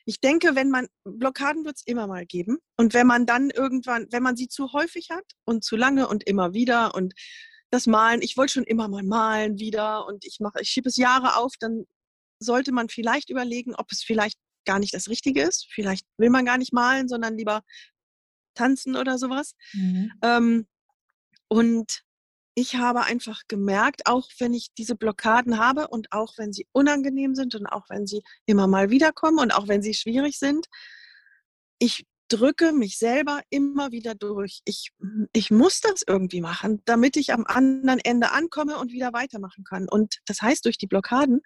ich 0.06 0.20
denke, 0.20 0.56
wenn 0.56 0.70
man 0.70 0.88
Blockaden 1.06 1.64
wird 1.64 1.78
es 1.78 1.88
immer 1.88 2.06
mal 2.06 2.26
geben. 2.26 2.58
Und 2.76 2.94
wenn 2.94 3.08
man 3.08 3.26
dann 3.26 3.50
irgendwann, 3.50 4.08
wenn 4.12 4.24
man 4.24 4.36
sie 4.36 4.50
zu 4.50 4.74
häufig 4.74 5.10
hat 5.10 5.26
und 5.46 5.64
zu 5.64 5.78
lange 5.78 6.08
und 6.08 6.28
immer 6.28 6.54
wieder 6.54 6.96
und 6.96 7.14
das 7.72 7.88
Malen, 7.88 8.22
ich 8.22 8.36
wollte 8.36 8.54
schon 8.54 8.64
immer 8.66 8.90
mal 8.90 9.04
malen 9.04 9.58
wieder 9.60 10.06
und 10.06 10.26
ich 10.26 10.40
mache, 10.42 10.62
ich 10.62 10.70
schiebe 10.70 10.90
es 10.90 10.98
Jahre 10.98 11.38
auf, 11.38 11.54
dann 11.60 11.86
sollte 12.40 12.72
man 12.72 12.90
vielleicht 12.90 13.30
überlegen, 13.30 13.76
ob 13.76 13.92
es 13.92 14.04
vielleicht 14.04 14.38
gar 14.66 14.80
nicht 14.80 14.94
das 14.94 15.10
Richtige 15.10 15.42
ist. 15.42 15.68
Vielleicht 15.70 16.06
will 16.18 16.30
man 16.30 16.46
gar 16.46 16.58
nicht 16.58 16.74
malen, 16.74 17.08
sondern 17.08 17.38
lieber 17.38 17.64
tanzen 18.56 18.96
oder 18.96 19.18
sowas. 19.18 19.54
Mhm. 19.74 20.12
Ähm, 20.22 20.68
und 21.48 22.04
ich 22.56 22.76
habe 22.76 23.04
einfach 23.04 23.44
gemerkt, 23.48 24.02
auch 24.06 24.28
wenn 24.38 24.54
ich 24.54 24.68
diese 24.78 24.96
Blockaden 24.96 25.58
habe 25.58 25.88
und 25.88 26.12
auch 26.12 26.38
wenn 26.38 26.52
sie 26.52 26.68
unangenehm 26.74 27.34
sind 27.34 27.56
und 27.56 27.66
auch 27.66 27.86
wenn 27.90 28.06
sie 28.06 28.22
immer 28.46 28.68
mal 28.68 28.90
wiederkommen 28.90 29.40
und 29.40 29.52
auch 29.52 29.68
wenn 29.68 29.82
sie 29.82 29.94
schwierig 29.94 30.38
sind, 30.38 30.68
ich 31.80 32.06
drücke 32.28 32.74
mich 32.74 32.98
selber 32.98 33.42
immer 33.50 33.92
wieder 33.92 34.14
durch. 34.14 34.60
Ich, 34.66 34.92
ich 35.34 35.52
muss 35.52 35.82
das 35.82 36.04
irgendwie 36.06 36.42
machen, 36.42 36.82
damit 36.86 37.18
ich 37.18 37.34
am 37.34 37.46
anderen 37.46 38.00
Ende 38.00 38.32
ankomme 38.32 38.78
und 38.78 38.92
wieder 38.92 39.14
weitermachen 39.14 39.64
kann. 39.64 39.88
Und 39.90 40.20
das 40.26 40.42
heißt, 40.42 40.66
durch 40.66 40.78
die 40.78 40.88
Blockaden 40.88 41.42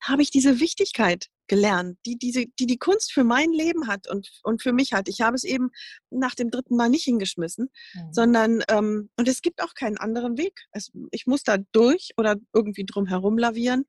habe 0.00 0.22
ich 0.22 0.30
diese 0.30 0.60
Wichtigkeit 0.60 1.26
gelernt, 1.50 1.98
die, 2.06 2.16
diese, 2.16 2.46
die 2.46 2.66
die 2.66 2.78
Kunst 2.78 3.12
für 3.12 3.24
mein 3.24 3.50
Leben 3.50 3.88
hat 3.88 4.08
und, 4.08 4.30
und 4.44 4.62
für 4.62 4.72
mich 4.72 4.92
hat. 4.92 5.08
Ich 5.08 5.20
habe 5.20 5.34
es 5.34 5.42
eben 5.42 5.72
nach 6.08 6.36
dem 6.36 6.52
dritten 6.52 6.76
Mal 6.76 6.88
nicht 6.88 7.02
hingeschmissen, 7.02 7.70
mhm. 7.92 8.12
sondern, 8.12 8.62
ähm, 8.68 9.10
und 9.16 9.26
es 9.26 9.42
gibt 9.42 9.60
auch 9.60 9.74
keinen 9.74 9.98
anderen 9.98 10.38
Weg. 10.38 10.60
Es, 10.70 10.92
ich 11.10 11.26
muss 11.26 11.42
da 11.42 11.56
durch 11.72 12.10
oder 12.16 12.36
irgendwie 12.52 12.86
drum 12.86 13.06
herum 13.06 13.36
lavieren. 13.36 13.84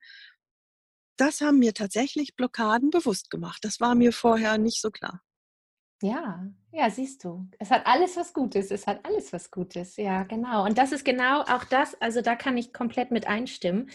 Das 1.18 1.42
haben 1.42 1.60
mir 1.60 1.76
tatsächlich 1.76 2.36
Blockaden 2.36 2.90
bewusst 2.90 3.30
gemacht. 3.30 3.60
Das 3.62 3.80
war 3.80 3.94
mir 3.94 4.12
vorher 4.12 4.58
nicht 4.58 4.82
so 4.82 4.90
klar. 4.90 5.22
Ja, 6.02 6.44
ja, 6.72 6.90
siehst 6.90 7.24
du. 7.24 7.48
Es 7.60 7.70
hat 7.70 7.86
alles 7.86 8.18
was 8.18 8.34
Gutes. 8.34 8.72
Es 8.72 8.88
hat 8.88 9.06
alles 9.06 9.32
was 9.34 9.52
Gutes. 9.52 9.98
Ja, 9.98 10.24
genau. 10.24 10.66
Und 10.66 10.80
das 10.80 10.92
ist 10.92 11.06
genau 11.06 11.42
auch 11.42 11.64
das, 11.66 11.94
also 12.02 12.24
da 12.24 12.36
kann 12.36 12.58
ich 12.58 12.74
komplett 12.74 13.12
mit 13.12 13.28
einstimmen. 13.28 13.92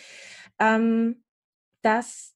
Ähm, 0.60 1.24
dass 1.82 2.35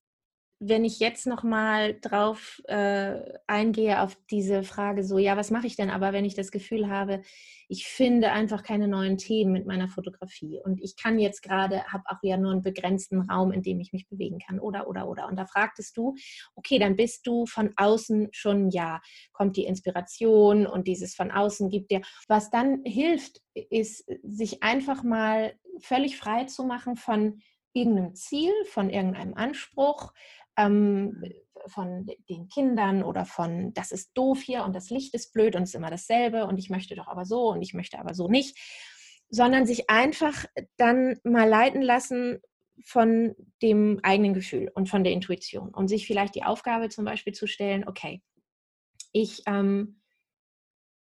wenn 0.62 0.84
ich 0.84 1.00
jetzt 1.00 1.26
noch 1.26 1.42
mal 1.42 1.98
drauf 2.00 2.61
äh, 2.66 3.18
eingehe 3.46 4.02
auf 4.02 4.16
diese 4.30 4.62
Frage 4.62 5.02
so, 5.02 5.16
ja, 5.16 5.36
was 5.38 5.50
mache 5.50 5.66
ich 5.66 5.74
denn 5.74 5.88
aber, 5.88 6.12
wenn 6.12 6.26
ich 6.26 6.34
das 6.34 6.50
Gefühl 6.50 6.90
habe, 6.90 7.22
ich 7.66 7.86
finde 7.86 8.32
einfach 8.32 8.62
keine 8.62 8.86
neuen 8.86 9.16
Themen 9.16 9.52
mit 9.52 9.66
meiner 9.66 9.88
Fotografie 9.88 10.61
und 10.62 10.82
ich 10.82 10.96
kann 10.96 11.18
jetzt 11.18 11.42
gerade, 11.42 11.84
habe 11.84 12.04
auch 12.06 12.18
ja 12.22 12.36
nur 12.36 12.52
einen 12.52 12.62
begrenzten 12.62 13.22
Raum, 13.22 13.52
in 13.52 13.62
dem 13.62 13.80
ich 13.80 13.94
mich 13.94 14.06
bewegen 14.06 14.38
kann 14.38 14.61
oder, 14.61 14.86
oder, 14.86 15.08
oder. 15.08 15.28
Und 15.28 15.36
da 15.36 15.46
fragtest 15.46 15.96
du, 15.96 16.14
okay, 16.54 16.78
dann 16.78 16.94
bist 16.94 17.26
du 17.26 17.46
von 17.46 17.72
außen 17.76 18.28
schon, 18.32 18.70
ja, 18.70 19.00
kommt 19.32 19.56
die 19.56 19.64
Inspiration 19.64 20.66
und 20.66 20.88
dieses 20.88 21.14
von 21.14 21.30
außen 21.30 21.70
gibt 21.70 21.90
dir. 21.90 22.02
Was 22.28 22.50
dann 22.50 22.82
hilft, 22.84 23.40
ist, 23.54 24.04
sich 24.22 24.62
einfach 24.62 25.02
mal 25.04 25.54
völlig 25.78 26.18
frei 26.18 26.44
zu 26.44 26.64
machen 26.64 26.96
von 26.96 27.40
irgendeinem 27.72 28.14
Ziel, 28.14 28.52
von 28.66 28.90
irgendeinem 28.90 29.34
Anspruch, 29.34 30.12
ähm, 30.61 31.22
von 31.66 32.06
den 32.28 32.48
Kindern 32.48 33.02
oder 33.02 33.24
von, 33.24 33.72
das 33.74 33.92
ist 33.92 34.12
doof 34.14 34.40
hier 34.40 34.64
und 34.64 34.74
das 34.74 34.90
Licht 34.90 35.14
ist 35.14 35.32
blöd 35.32 35.56
und 35.56 35.62
es 35.62 35.70
ist 35.70 35.74
immer 35.74 35.90
dasselbe 35.90 36.46
und 36.46 36.58
ich 36.58 36.70
möchte 36.70 36.94
doch 36.94 37.06
aber 37.08 37.24
so 37.24 37.50
und 37.50 37.62
ich 37.62 37.74
möchte 37.74 37.98
aber 37.98 38.14
so 38.14 38.28
nicht, 38.28 38.58
sondern 39.28 39.66
sich 39.66 39.90
einfach 39.90 40.46
dann 40.76 41.18
mal 41.22 41.48
leiten 41.48 41.82
lassen 41.82 42.40
von 42.84 43.34
dem 43.62 44.00
eigenen 44.02 44.34
Gefühl 44.34 44.70
und 44.74 44.88
von 44.88 45.04
der 45.04 45.12
Intuition 45.12 45.70
und 45.70 45.88
sich 45.88 46.06
vielleicht 46.06 46.34
die 46.34 46.44
Aufgabe 46.44 46.88
zum 46.88 47.04
Beispiel 47.04 47.34
zu 47.34 47.46
stellen, 47.46 47.86
okay, 47.86 48.22
ich, 49.12 49.42
ähm, 49.46 50.00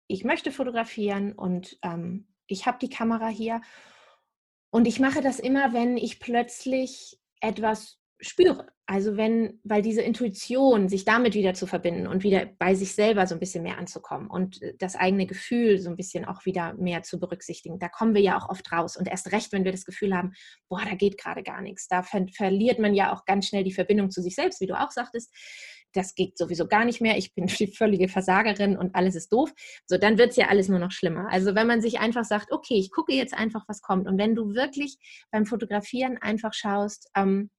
ich 0.06 0.24
möchte 0.24 0.52
fotografieren 0.52 1.32
und 1.32 1.78
ähm, 1.82 2.28
ich 2.46 2.66
habe 2.66 2.78
die 2.80 2.88
Kamera 2.88 3.28
hier 3.28 3.60
und 4.70 4.86
ich 4.86 5.00
mache 5.00 5.20
das 5.20 5.38
immer, 5.38 5.72
wenn 5.72 5.96
ich 5.96 6.18
plötzlich 6.18 7.18
etwas 7.40 7.98
spüre. 8.20 8.66
Also 8.86 9.16
wenn, 9.16 9.60
weil 9.64 9.82
diese 9.82 10.00
Intuition, 10.00 10.88
sich 10.88 11.04
damit 11.04 11.34
wieder 11.34 11.54
zu 11.54 11.66
verbinden 11.66 12.06
und 12.06 12.22
wieder 12.22 12.46
bei 12.58 12.74
sich 12.74 12.94
selber 12.94 13.26
so 13.26 13.34
ein 13.34 13.40
bisschen 13.40 13.64
mehr 13.64 13.78
anzukommen 13.78 14.30
und 14.30 14.62
äh, 14.62 14.74
das 14.78 14.94
eigene 14.94 15.26
Gefühl 15.26 15.78
so 15.78 15.90
ein 15.90 15.96
bisschen 15.96 16.24
auch 16.24 16.44
wieder 16.46 16.74
mehr 16.74 17.02
zu 17.02 17.18
berücksichtigen, 17.18 17.80
da 17.80 17.88
kommen 17.88 18.14
wir 18.14 18.22
ja 18.22 18.38
auch 18.38 18.48
oft 18.48 18.70
raus. 18.70 18.96
Und 18.96 19.08
erst 19.08 19.32
recht, 19.32 19.52
wenn 19.52 19.64
wir 19.64 19.72
das 19.72 19.84
Gefühl 19.84 20.14
haben, 20.16 20.32
boah, 20.68 20.82
da 20.88 20.94
geht 20.94 21.18
gerade 21.18 21.42
gar 21.42 21.60
nichts. 21.62 21.88
Da 21.88 22.02
ver 22.02 22.26
verliert 22.32 22.78
man 22.78 22.94
ja 22.94 23.12
auch 23.12 23.24
ganz 23.24 23.48
schnell 23.48 23.64
die 23.64 23.72
Verbindung 23.72 24.10
zu 24.10 24.22
sich 24.22 24.36
selbst, 24.36 24.60
wie 24.60 24.66
du 24.66 24.80
auch 24.80 24.92
sagtest. 24.92 25.32
Das 25.92 26.14
geht 26.14 26.38
sowieso 26.38 26.68
gar 26.68 26.84
nicht 26.84 27.00
mehr. 27.00 27.18
Ich 27.18 27.34
bin 27.34 27.46
die 27.58 27.66
völlige 27.66 28.08
Versagerin 28.08 28.76
und 28.76 28.94
alles 28.94 29.16
ist 29.16 29.32
doof. 29.32 29.52
So, 29.86 29.98
dann 29.98 30.16
wird 30.16 30.30
es 30.30 30.36
ja 30.36 30.46
alles 30.46 30.68
nur 30.68 30.78
noch 30.78 30.92
schlimmer. 30.92 31.26
Also 31.32 31.56
wenn 31.56 31.66
man 31.66 31.80
sich 31.80 31.98
einfach 31.98 32.24
sagt, 32.24 32.52
okay, 32.52 32.74
ich 32.74 32.92
gucke 32.92 33.12
jetzt 33.12 33.34
einfach, 33.34 33.64
was 33.66 33.82
kommt. 33.82 34.06
Und 34.06 34.16
wenn 34.16 34.36
du 34.36 34.54
wirklich 34.54 34.96
beim 35.32 35.44
Fotografieren 35.44 36.18
einfach 36.18 36.54
schaust, 36.54 37.10
ähm, 37.16 37.50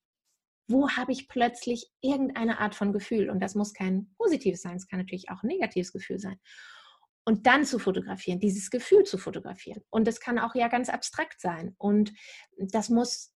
wo 0.67 0.89
habe 0.89 1.11
ich 1.11 1.27
plötzlich 1.27 1.89
irgendeine 2.01 2.59
Art 2.59 2.75
von 2.75 2.93
Gefühl? 2.93 3.29
Und 3.29 3.39
das 3.39 3.55
muss 3.55 3.73
kein 3.73 4.13
positives 4.17 4.61
sein, 4.61 4.75
es 4.75 4.87
kann 4.87 4.99
natürlich 4.99 5.29
auch 5.29 5.43
ein 5.43 5.47
negatives 5.47 5.93
Gefühl 5.93 6.19
sein. 6.19 6.39
Und 7.25 7.45
dann 7.45 7.65
zu 7.65 7.77
fotografieren, 7.77 8.39
dieses 8.39 8.69
Gefühl 8.69 9.03
zu 9.03 9.17
fotografieren. 9.17 9.83
Und 9.89 10.07
das 10.07 10.19
kann 10.19 10.39
auch 10.39 10.55
ja 10.55 10.69
ganz 10.69 10.89
abstrakt 10.89 11.41
sein. 11.41 11.75
Und 11.77 12.13
das 12.57 12.89
muss 12.89 13.33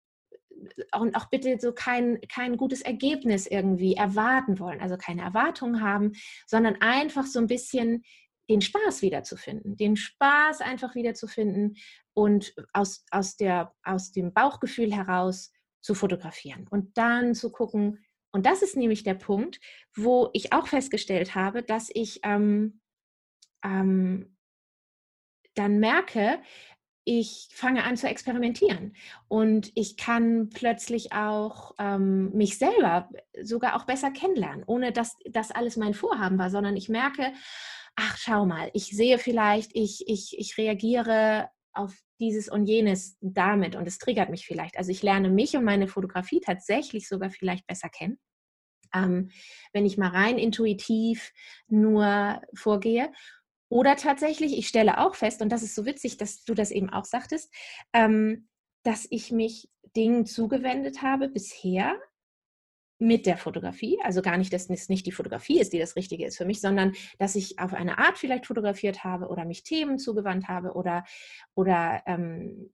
und 0.95 1.17
auch 1.17 1.29
bitte 1.31 1.57
so 1.59 1.73
kein, 1.73 2.21
kein 2.29 2.57
gutes 2.57 2.83
Ergebnis 2.83 3.47
irgendwie 3.47 3.95
erwarten 3.95 4.59
wollen, 4.59 4.81
also 4.81 4.97
keine 4.97 5.23
Erwartungen 5.23 5.81
haben, 5.81 6.13
sondern 6.47 6.77
einfach 6.81 7.25
so 7.25 7.39
ein 7.39 7.47
bisschen 7.47 8.03
den 8.51 8.61
Spaß 8.61 9.03
wiederzufinden, 9.03 9.77
den 9.77 9.97
Spaß 9.97 10.61
einfach 10.61 10.95
wiederzufinden 10.95 11.77
und 12.15 12.53
aus, 12.73 13.05
aus, 13.11 13.37
der, 13.37 13.73
aus 13.85 14.13
dem 14.13 14.33
Bauchgefühl 14.33 14.93
heraus 14.93 15.53
zu 15.81 15.95
fotografieren 15.95 16.67
und 16.71 16.97
dann 16.97 17.35
zu 17.35 17.51
gucken. 17.51 18.05
Und 18.33 18.47
das 18.47 18.63
ist 18.63 18.77
nämlich 18.77 19.03
der 19.03 19.15
Punkt, 19.15 19.61
wo 19.95 20.31
ich 20.33 20.53
auch 20.53 20.69
festgestellt 20.69 21.35
habe, 21.35 21.63
dass 21.63 21.91
ich 21.93 22.21
ähm, 22.23 22.81
ähm, 23.65 24.37
dann 25.55 25.81
merke, 25.81 26.41
ich 27.05 27.49
fange 27.53 27.83
an 27.85 27.97
zu 27.97 28.07
experimentieren 28.07 28.95
und 29.27 29.73
ich 29.75 29.97
kann 29.97 30.51
plötzlich 30.51 31.13
auch 31.13 31.75
ähm, 31.79 32.31
mich 32.33 32.59
selber 32.59 33.09
sogar 33.43 33.75
auch 33.75 33.85
besser 33.85 34.11
kennenlernen, 34.11 34.65
ohne 34.67 34.93
dass 34.93 35.17
das 35.25 35.51
alles 35.51 35.77
mein 35.77 35.95
Vorhaben 35.95 36.39
war, 36.39 36.51
sondern 36.51 36.77
ich 36.77 36.89
merke, 36.89 37.33
ach 37.97 38.17
schau 38.17 38.47
mal, 38.47 38.71
ich 38.75 38.97
sehe 38.97 39.19
vielleicht, 39.19 39.75
ich, 39.75 40.05
ich, 40.07 40.39
ich 40.39 40.57
reagiere 40.59 41.49
auf 41.73 41.97
dieses 42.21 42.49
und 42.49 42.67
jenes 42.67 43.17
damit 43.21 43.75
und 43.75 43.89
es 43.89 43.99
triggert 43.99 44.31
mich 44.31 44.47
vielleicht. 44.47 44.77
Also 44.77 44.91
ich 44.93 45.03
lerne 45.03 45.31
mich 45.31 45.57
und 45.57 45.65
meine 45.65 45.89
Fotografie 45.89 46.41
tatsächlich 46.41 47.09
sogar 47.09 47.31
vielleicht 47.31 47.67
besser 47.67 47.89
kennen. 47.89 48.19
Ähm, 48.95 49.31
wenn 49.73 49.87
ich 49.87 49.99
mal 49.99 50.11
rein 50.11 50.39
intuitiv 50.39 51.33
nur 51.69 52.41
vorgehe. 52.55 53.13
Oder 53.69 53.97
tatsächlich, 53.97 54.59
ich 54.59 54.67
stelle 54.67 54.99
auch 54.99 55.15
fest, 55.15 55.43
und 55.43 55.51
das 55.51 55.63
ist 55.63 55.77
so 55.77 55.87
witzig, 55.87 56.17
dass 56.17 56.45
du 56.45 56.55
das 56.55 56.73
eben 56.73 56.91
auch 56.91 57.05
sagtest, 57.05 57.53
ähm, 57.93 58.49
dass 58.83 59.07
ich 59.11 59.31
mich 59.31 59.69
Dingen 59.97 60.27
zugewendet 60.27 61.03
habe 61.03 61.29
bisher, 61.29 62.01
mit 63.01 63.27
der 63.27 63.37
Fotografie, 63.37 63.99
also 64.05 64.23
gar 64.23 64.37
nicht, 64.37 64.53
dass 64.53 64.69
es 64.69 64.89
nicht 64.89 65.07
die 65.07 65.13
Fotografie 65.13 65.59
ist, 65.59 65.73
die 65.73 65.79
das 65.79 65.97
Richtige 65.97 66.27
ist 66.27 66.37
für 66.37 66.45
mich, 66.45 66.61
sondern 66.61 66.93
dass 67.19 67.35
ich 67.35 67.59
auf 67.59 67.73
eine 67.73 67.99
Art 67.99 68.19
vielleicht 68.19 68.47
fotografiert 68.47 69.05
habe 69.05 69.29
oder 69.29 69.45
mich 69.45 69.63
Themen 69.63 69.99
zugewandt 69.99 70.49
habe 70.49 70.75
oder, 70.75 71.05
oder 71.55 72.03
ähm, 72.07 72.71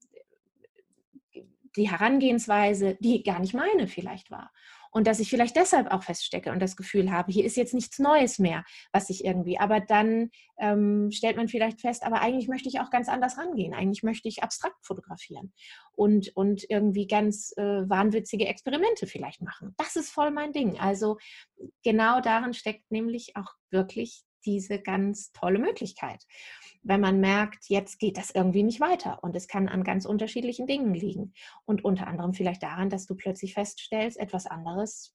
die 1.77 1.91
Herangehensweise, 1.91 2.97
die 3.01 3.23
gar 3.23 3.39
nicht 3.39 3.55
meine 3.55 3.87
vielleicht 3.87 4.31
war 4.31 4.51
und 4.91 5.07
dass 5.07 5.21
ich 5.21 5.31
vielleicht 5.31 5.57
deshalb 5.57 5.91
auch 5.91 6.03
feststecke 6.03 6.51
und 6.51 6.61
das 6.61 6.77
Gefühl 6.77 7.11
habe, 7.11 7.33
hier 7.33 7.45
ist 7.45 7.57
jetzt 7.57 7.75
nichts 7.75 7.99
Neues 7.99 8.39
mehr, 8.39 8.65
was 8.93 9.11
ich 9.11 9.25
irgendwie, 9.25 9.59
aber 9.59 9.81
dann 9.81 10.31
ähm, 10.59 11.11
stellt 11.11 11.37
man 11.37 11.49
vielleicht 11.49 11.81
fest, 11.81 12.03
aber 12.03 12.21
eigentlich 12.21 12.49
möchte 12.49 12.69
ich 12.69 12.81
auch 12.81 12.91
ganz 12.91 13.09
anders 13.09 13.39
rangehen, 13.39 13.75
eigentlich 13.75 14.03
möchte 14.03 14.29
ich 14.29 14.43
abstrakt 14.43 14.85
fotografieren 14.85 15.53
und, 15.93 16.35
und 16.37 16.65
irgendwie 16.69 17.07
ganz 17.07 17.53
äh, 17.57 17.89
wahnwitzige 17.89 18.47
Experimente 18.47 19.07
vielleicht 19.07 19.43
machen. 19.43 19.75
Das 19.77 19.97
ist 19.97 20.11
voll 20.11 20.31
mein 20.31 20.53
Ding. 20.53 20.79
Also 20.79 21.19
genau 21.83 22.21
darin 22.21 22.55
steckt 22.55 22.91
nämlich 22.91 23.37
auch 23.37 23.53
wirklich 23.71 24.25
diese 24.47 24.81
ganz 24.81 25.33
tolle 25.33 25.59
Möglichkeit. 25.59 26.25
Wenn 26.83 27.01
man 27.01 27.21
merkt, 27.21 27.69
jetzt 27.69 27.99
geht 27.99 28.17
das 28.17 28.31
irgendwie 28.31 28.63
nicht 28.63 28.81
weiter 28.81 29.23
und 29.23 29.35
es 29.37 29.49
kann 29.49 29.69
an 29.69 29.85
ganz 29.85 30.07
unterschiedlichen 30.07 30.67
Dingen 30.67 30.95
liegen. 30.95 31.35
Und 31.65 31.85
unter 31.85 32.07
anderem 32.07 32.33
vielleicht 32.33 32.63
daran, 32.63 32.89
dass 32.89 33.07
du 33.07 33.17
plötzlich 33.17 33.55
feststellst, 33.55 34.17
etwas 34.17 34.47
anderes 34.47 35.15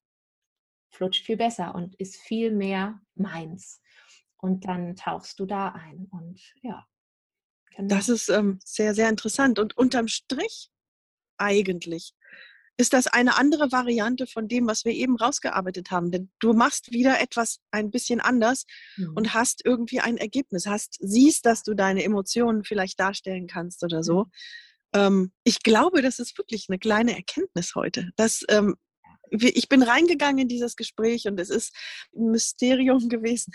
flutscht 0.91 1.25
viel 1.25 1.37
besser 1.37 1.73
und 1.73 1.95
ist 1.95 2.17
viel 2.17 2.51
mehr 2.51 3.01
meins. 3.15 3.81
Und 4.37 4.65
dann 4.65 4.95
tauchst 4.95 5.39
du 5.39 5.45
da 5.45 5.69
ein 5.69 6.07
und 6.11 6.41
ja. 6.61 6.85
Genau. 7.75 7.95
Das 7.95 8.09
ist 8.09 8.27
ähm, 8.27 8.59
sehr, 8.65 8.93
sehr 8.93 9.07
interessant. 9.07 9.57
Und 9.57 9.77
unterm 9.77 10.09
Strich 10.09 10.69
eigentlich 11.37 12.13
ist 12.81 12.93
das 12.93 13.05
eine 13.05 13.37
andere 13.37 13.71
Variante 13.71 14.25
von 14.25 14.47
dem, 14.47 14.67
was 14.67 14.85
wir 14.85 14.91
eben 14.91 15.15
rausgearbeitet 15.15 15.91
haben. 15.91 16.11
Denn 16.11 16.31
du 16.39 16.53
machst 16.53 16.91
wieder 16.91 17.21
etwas 17.21 17.59
ein 17.69 17.91
bisschen 17.91 18.19
anders 18.19 18.65
mhm. 18.97 19.13
und 19.15 19.33
hast 19.35 19.63
irgendwie 19.63 19.99
ein 19.99 20.17
Ergebnis, 20.17 20.65
hast, 20.65 20.97
siehst, 20.99 21.45
dass 21.45 21.61
du 21.61 21.75
deine 21.75 22.03
Emotionen 22.03 22.63
vielleicht 22.63 22.99
darstellen 22.99 23.45
kannst 23.45 23.83
oder 23.83 24.03
so. 24.03 24.23
Mhm. 24.23 24.31
Ähm, 24.93 25.31
ich 25.43 25.61
glaube, 25.61 26.01
das 26.01 26.17
ist 26.17 26.35
wirklich 26.39 26.65
eine 26.69 26.79
kleine 26.79 27.15
Erkenntnis 27.15 27.75
heute. 27.75 28.09
Dass, 28.15 28.43
ähm, 28.49 28.75
ich 29.29 29.69
bin 29.69 29.83
reingegangen 29.83 30.39
in 30.39 30.47
dieses 30.47 30.75
Gespräch 30.75 31.27
und 31.27 31.39
es 31.39 31.51
ist 31.51 31.75
ein 32.15 32.31
Mysterium 32.31 33.09
gewesen, 33.09 33.53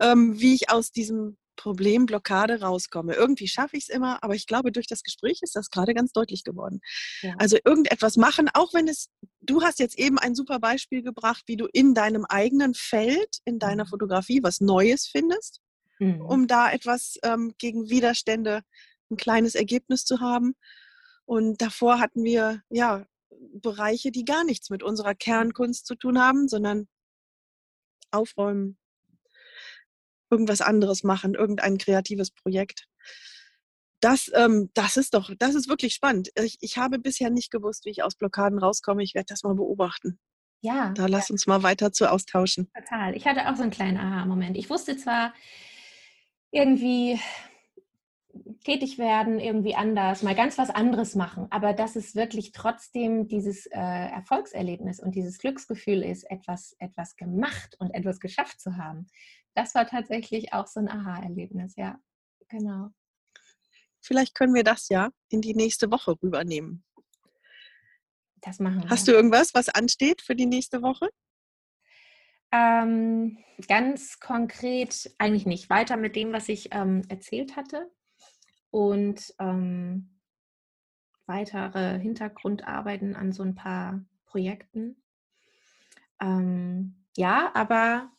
ähm, 0.00 0.38
wie 0.38 0.54
ich 0.54 0.70
aus 0.70 0.92
diesem 0.92 1.38
Problemblockade 1.56 2.60
rauskomme. 2.60 3.14
Irgendwie 3.14 3.48
schaffe 3.48 3.76
ich 3.76 3.84
es 3.84 3.88
immer, 3.88 4.22
aber 4.22 4.34
ich 4.34 4.46
glaube, 4.46 4.72
durch 4.72 4.86
das 4.86 5.02
Gespräch 5.02 5.40
ist 5.42 5.56
das 5.56 5.70
gerade 5.70 5.94
ganz 5.94 6.12
deutlich 6.12 6.44
geworden. 6.44 6.80
Ja. 7.22 7.34
Also 7.38 7.56
irgendetwas 7.64 8.16
machen, 8.16 8.48
auch 8.54 8.72
wenn 8.74 8.88
es, 8.88 9.08
du 9.40 9.62
hast 9.62 9.78
jetzt 9.78 9.98
eben 9.98 10.18
ein 10.18 10.34
super 10.34 10.58
Beispiel 10.58 11.02
gebracht, 11.02 11.44
wie 11.46 11.56
du 11.56 11.66
in 11.72 11.94
deinem 11.94 12.24
eigenen 12.24 12.74
Feld, 12.74 13.38
in 13.44 13.58
deiner 13.58 13.84
mhm. 13.84 13.88
Fotografie 13.88 14.42
was 14.42 14.60
Neues 14.60 15.06
findest, 15.06 15.60
mhm. 15.98 16.20
um 16.20 16.46
da 16.46 16.70
etwas 16.70 17.18
ähm, 17.22 17.54
gegen 17.58 17.88
Widerstände, 17.88 18.62
ein 19.10 19.16
kleines 19.16 19.54
Ergebnis 19.54 20.04
zu 20.04 20.20
haben. 20.20 20.54
Und 21.24 21.60
davor 21.60 21.98
hatten 21.98 22.24
wir 22.24 22.62
ja 22.70 23.06
Bereiche, 23.52 24.10
die 24.10 24.24
gar 24.24 24.44
nichts 24.44 24.70
mit 24.70 24.82
unserer 24.82 25.14
Kernkunst 25.14 25.86
zu 25.86 25.94
tun 25.94 26.20
haben, 26.20 26.48
sondern 26.48 26.88
aufräumen, 28.10 28.78
irgendwas 30.30 30.60
anderes 30.60 31.02
machen, 31.02 31.34
irgendein 31.34 31.78
kreatives 31.78 32.30
Projekt. 32.30 32.86
Das, 34.00 34.30
ähm, 34.34 34.70
das 34.74 34.96
ist 34.96 35.14
doch, 35.14 35.30
das 35.38 35.54
ist 35.54 35.68
wirklich 35.68 35.94
spannend. 35.94 36.30
Ich, 36.34 36.58
ich 36.60 36.76
habe 36.76 36.98
bisher 36.98 37.30
nicht 37.30 37.50
gewusst, 37.50 37.86
wie 37.86 37.90
ich 37.90 38.02
aus 38.02 38.14
Blockaden 38.14 38.58
rauskomme. 38.58 39.02
Ich 39.02 39.14
werde 39.14 39.26
das 39.28 39.42
mal 39.42 39.54
beobachten. 39.54 40.18
Ja. 40.60 40.92
Da 40.94 41.06
lass 41.06 41.28
ja. 41.28 41.32
uns 41.32 41.46
mal 41.46 41.62
weiter 41.62 41.92
zu 41.92 42.10
austauschen. 42.10 42.70
Total. 42.74 43.16
Ich 43.16 43.26
hatte 43.26 43.48
auch 43.48 43.56
so 43.56 43.62
einen 43.62 43.70
kleinen 43.70 43.96
Aha-Moment. 43.96 44.56
Ich 44.56 44.68
wusste 44.68 44.96
zwar 44.96 45.32
irgendwie 46.50 47.18
tätig 48.64 48.98
werden, 48.98 49.38
irgendwie 49.38 49.74
anders, 49.74 50.22
mal 50.22 50.34
ganz 50.34 50.58
was 50.58 50.70
anderes 50.70 51.14
machen, 51.14 51.46
aber 51.50 51.72
dass 51.72 51.96
es 51.96 52.14
wirklich 52.14 52.52
trotzdem 52.52 53.26
dieses 53.26 53.66
äh, 53.66 53.78
Erfolgserlebnis 53.78 55.00
und 55.00 55.14
dieses 55.14 55.38
Glücksgefühl 55.38 56.02
ist, 56.02 56.24
etwas, 56.30 56.74
etwas 56.78 57.16
gemacht 57.16 57.76
und 57.78 57.92
etwas 57.92 58.20
geschafft 58.20 58.60
zu 58.60 58.76
haben, 58.76 59.06
das 59.54 59.74
war 59.74 59.86
tatsächlich 59.86 60.52
auch 60.52 60.66
so 60.66 60.80
ein 60.80 60.88
Aha-Erlebnis, 60.88 61.74
ja, 61.76 61.98
genau. 62.48 62.90
Vielleicht 64.00 64.34
können 64.34 64.54
wir 64.54 64.64
das 64.64 64.88
ja 64.88 65.10
in 65.30 65.40
die 65.40 65.54
nächste 65.54 65.90
Woche 65.90 66.14
rübernehmen. 66.22 66.84
Das 68.40 68.60
machen 68.60 68.82
wir. 68.82 68.90
Hast 68.90 69.08
du 69.08 69.12
irgendwas, 69.12 69.54
was 69.54 69.68
ansteht 69.68 70.22
für 70.22 70.36
die 70.36 70.46
nächste 70.46 70.82
Woche? 70.82 71.08
Ähm, 72.52 73.38
ganz 73.66 74.20
konkret 74.20 75.10
eigentlich 75.18 75.46
nicht. 75.46 75.68
Weiter 75.68 75.96
mit 75.96 76.14
dem, 76.14 76.32
was 76.32 76.48
ich 76.48 76.68
ähm, 76.72 77.02
erzählt 77.08 77.56
hatte. 77.56 77.90
Und 78.76 79.34
ähm, 79.38 80.10
weitere 81.24 81.98
Hintergrundarbeiten 81.98 83.16
an 83.16 83.32
so 83.32 83.42
ein 83.42 83.54
paar 83.54 84.04
Projekten. 84.26 85.02
Ähm, 86.20 87.06
ja, 87.16 87.52
aber 87.54 88.10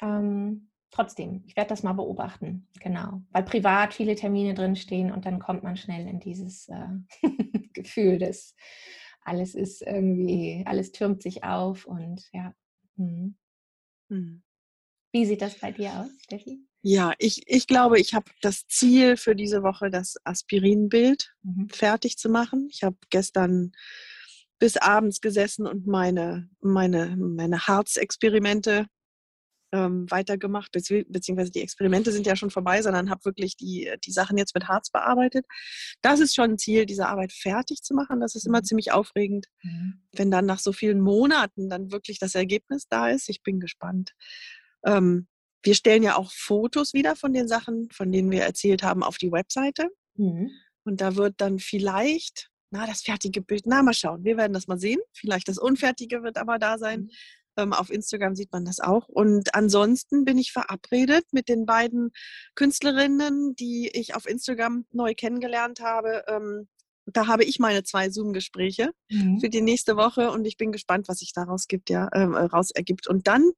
ähm, 0.00 0.70
trotzdem, 0.90 1.44
ich 1.46 1.56
werde 1.56 1.68
das 1.68 1.82
mal 1.82 1.92
beobachten, 1.92 2.68
genau. 2.80 3.20
Weil 3.32 3.42
privat 3.42 3.92
viele 3.92 4.14
Termine 4.14 4.54
drinstehen 4.54 5.12
und 5.12 5.26
dann 5.26 5.38
kommt 5.38 5.62
man 5.62 5.76
schnell 5.76 6.08
in 6.08 6.20
dieses 6.20 6.70
äh, 6.70 6.88
Gefühl, 7.74 8.18
dass 8.18 8.56
alles 9.20 9.54
ist 9.54 9.82
irgendwie, 9.82 10.64
alles 10.64 10.92
türmt 10.92 11.20
sich 11.22 11.44
auf 11.44 11.84
und 11.84 12.30
ja. 12.32 12.54
Mhm. 12.96 13.36
Mhm. 14.08 14.42
Wie 15.12 15.26
sieht 15.26 15.42
das 15.42 15.60
bei 15.60 15.70
dir 15.70 16.00
aus, 16.00 16.10
Steffi? 16.22 16.66
Ja, 16.82 17.14
ich, 17.18 17.42
ich 17.46 17.68
glaube, 17.68 18.00
ich 18.00 18.12
habe 18.12 18.26
das 18.40 18.66
Ziel 18.66 19.16
für 19.16 19.36
diese 19.36 19.62
Woche, 19.62 19.88
das 19.88 20.16
Aspirinbild 20.24 21.32
mhm. 21.42 21.68
fertig 21.68 22.18
zu 22.18 22.28
machen. 22.28 22.68
Ich 22.72 22.82
habe 22.82 22.96
gestern 23.08 23.72
bis 24.58 24.76
abends 24.76 25.20
gesessen 25.20 25.66
und 25.66 25.86
meine, 25.86 26.48
meine, 26.60 27.16
meine 27.16 27.66
Harzexperimente 27.68 28.86
ähm, 29.72 30.10
weitergemacht, 30.10 30.70
beziehungsweise 30.72 31.50
die 31.50 31.62
Experimente 31.62 32.12
sind 32.12 32.26
ja 32.26 32.36
schon 32.36 32.50
vorbei, 32.50 32.82
sondern 32.82 33.10
habe 33.10 33.24
wirklich 33.24 33.56
die, 33.56 33.90
die 34.04 34.12
Sachen 34.12 34.36
jetzt 34.36 34.54
mit 34.54 34.68
Harz 34.68 34.90
bearbeitet. 34.90 35.46
Das 36.02 36.20
ist 36.20 36.34
schon 36.34 36.52
ein 36.52 36.58
Ziel, 36.58 36.84
diese 36.84 37.06
Arbeit 37.06 37.32
fertig 37.32 37.82
zu 37.82 37.94
machen. 37.94 38.20
Das 38.20 38.34
ist 38.34 38.46
immer 38.46 38.58
mhm. 38.58 38.64
ziemlich 38.64 38.92
aufregend, 38.92 39.46
mhm. 39.62 40.02
wenn 40.12 40.30
dann 40.30 40.46
nach 40.46 40.58
so 40.58 40.72
vielen 40.72 41.00
Monaten 41.00 41.68
dann 41.68 41.90
wirklich 41.90 42.18
das 42.18 42.34
Ergebnis 42.34 42.86
da 42.88 43.08
ist. 43.08 43.28
Ich 43.28 43.42
bin 43.42 43.60
gespannt. 43.60 44.12
Ähm, 44.84 45.26
wir 45.62 45.74
stellen 45.74 46.02
ja 46.02 46.16
auch 46.16 46.32
Fotos 46.32 46.92
wieder 46.92 47.16
von 47.16 47.32
den 47.32 47.48
Sachen, 47.48 47.88
von 47.90 48.10
denen 48.10 48.30
wir 48.30 48.42
erzählt 48.42 48.82
haben, 48.82 49.02
auf 49.02 49.18
die 49.18 49.32
Webseite. 49.32 49.88
Mhm. 50.16 50.50
Und 50.84 51.00
da 51.00 51.16
wird 51.16 51.34
dann 51.38 51.58
vielleicht, 51.58 52.50
na, 52.70 52.86
das 52.86 53.02
fertige 53.02 53.42
Bild, 53.42 53.62
na, 53.66 53.82
mal 53.82 53.94
schauen. 53.94 54.24
Wir 54.24 54.36
werden 54.36 54.52
das 54.52 54.66
mal 54.66 54.78
sehen. 54.78 55.00
Vielleicht 55.12 55.48
das 55.48 55.58
Unfertige 55.58 56.22
wird 56.22 56.38
aber 56.38 56.58
da 56.58 56.78
sein. 56.78 57.02
Mhm. 57.02 57.10
Ähm, 57.58 57.72
auf 57.72 57.90
Instagram 57.90 58.34
sieht 58.34 58.50
man 58.52 58.64
das 58.64 58.80
auch. 58.80 59.08
Und 59.08 59.54
ansonsten 59.54 60.24
bin 60.24 60.38
ich 60.38 60.52
verabredet 60.52 61.24
mit 61.32 61.48
den 61.48 61.66
beiden 61.66 62.10
Künstlerinnen, 62.54 63.54
die 63.56 63.90
ich 63.92 64.14
auf 64.14 64.26
Instagram 64.26 64.86
neu 64.90 65.14
kennengelernt 65.14 65.80
habe. 65.80 66.24
Ähm, 66.28 66.68
da 67.06 67.26
habe 67.26 67.44
ich 67.44 67.58
meine 67.58 67.82
zwei 67.82 68.10
Zoom-Gespräche 68.10 68.92
mhm. 69.10 69.40
für 69.40 69.50
die 69.50 69.60
nächste 69.60 69.96
Woche 69.96 70.30
und 70.30 70.44
ich 70.46 70.56
bin 70.56 70.72
gespannt, 70.72 71.08
was 71.08 71.18
sich 71.18 71.32
daraus 71.32 71.66
gibt, 71.66 71.90
ja, 71.90 72.08
äh, 72.08 72.22
raus 72.22 72.70
ergibt. 72.70 73.06
Und 73.06 73.26
dann, 73.26 73.50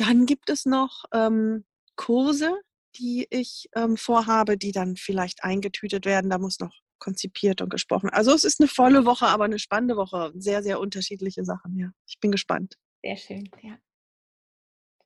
dann 0.00 0.26
gibt 0.26 0.50
es 0.50 0.66
noch 0.66 1.04
ähm, 1.12 1.64
Kurse, 1.96 2.58
die 2.96 3.26
ich 3.30 3.68
ähm, 3.74 3.96
vorhabe, 3.96 4.56
die 4.56 4.72
dann 4.72 4.96
vielleicht 4.96 5.44
eingetütet 5.44 6.06
werden. 6.06 6.30
Da 6.30 6.38
muss 6.38 6.58
noch 6.58 6.74
konzipiert 6.98 7.60
und 7.60 7.70
gesprochen. 7.70 8.10
Also 8.10 8.32
es 8.32 8.44
ist 8.44 8.60
eine 8.60 8.68
volle 8.68 9.04
Woche, 9.04 9.26
aber 9.26 9.44
eine 9.44 9.58
spannende 9.58 9.96
Woche. 9.96 10.32
Sehr, 10.36 10.62
sehr 10.62 10.80
unterschiedliche 10.80 11.44
Sachen, 11.44 11.76
ja. 11.76 11.90
Ich 12.06 12.18
bin 12.20 12.30
gespannt. 12.30 12.74
Sehr 13.02 13.16
schön, 13.16 13.48
ja. 13.62 13.78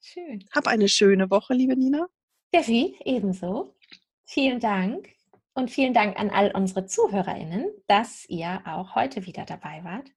Schön. 0.00 0.44
Hab 0.52 0.66
eine 0.66 0.88
schöne 0.88 1.30
Woche, 1.30 1.54
liebe 1.54 1.76
Nina. 1.76 2.06
Steffi, 2.48 2.96
ebenso. 3.04 3.74
Vielen 4.26 4.60
Dank. 4.60 5.13
Und 5.56 5.70
vielen 5.70 5.94
Dank 5.94 6.18
an 6.18 6.30
all 6.30 6.50
unsere 6.50 6.84
ZuhörerInnen, 6.86 7.70
dass 7.86 8.28
ihr 8.28 8.60
auch 8.66 8.96
heute 8.96 9.24
wieder 9.24 9.44
dabei 9.44 9.84
wart. 9.84 10.10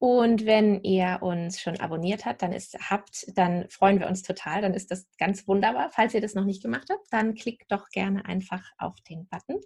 Und 0.00 0.44
wenn 0.44 0.82
ihr 0.82 1.18
uns 1.22 1.60
schon 1.60 1.78
abonniert 1.78 2.26
habt, 2.26 2.42
dann 2.42 2.52
ist, 2.52 2.76
habt, 2.90 3.26
dann 3.36 3.68
freuen 3.68 4.00
wir 4.00 4.08
uns 4.08 4.24
total. 4.24 4.60
Dann 4.60 4.74
ist 4.74 4.90
das 4.90 5.06
ganz 5.18 5.46
wunderbar. 5.46 5.90
Falls 5.92 6.14
ihr 6.14 6.20
das 6.20 6.34
noch 6.34 6.44
nicht 6.44 6.64
gemacht 6.64 6.88
habt, 6.90 7.06
dann 7.12 7.34
klickt 7.34 7.70
doch 7.70 7.90
gerne 7.90 8.24
einfach 8.24 8.64
auf 8.76 9.00
den 9.02 9.28
Button. 9.28 9.60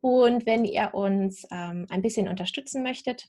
Und 0.00 0.44
wenn 0.44 0.64
ihr 0.64 0.92
uns 0.92 1.46
ähm, 1.52 1.86
ein 1.88 2.02
bisschen 2.02 2.26
unterstützen 2.26 2.82
möchtet, 2.82 3.28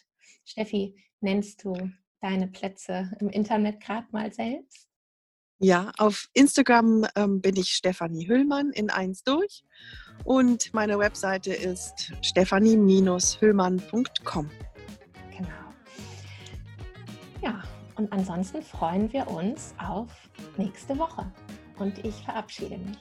Steffi, 0.46 0.96
nennst 1.22 1.64
du 1.64 1.74
deine 2.22 2.48
Plätze 2.48 3.12
im 3.20 3.30
Internet 3.30 3.82
gerade 3.82 4.08
mal 4.12 4.32
selbst? 4.34 4.88
Ja, 5.60 5.92
auf 5.98 6.30
Instagram 6.34 7.08
ähm, 7.16 7.42
bin 7.42 7.56
ich 7.56 7.70
Stefanie 7.70 8.28
Hüllmann 8.28 8.70
in 8.70 8.92
eins 8.92 9.24
durch 9.24 9.64
und 10.24 10.72
meine 10.72 11.00
Webseite 11.00 11.52
ist 11.52 12.14
stefanie-hüllmann.com. 12.22 14.52
Genau. 15.36 15.50
Ja, 17.42 17.64
und 17.98 18.12
ansonsten 18.14 18.62
freuen 18.62 19.12
wir 19.12 19.28
uns 19.28 19.74
auf 19.78 20.10
nächste 20.58 20.98
Woche. 20.98 21.26
Und 21.78 22.04
ich 22.06 22.16
verabschiede 22.24 22.78
mich. 22.78 22.98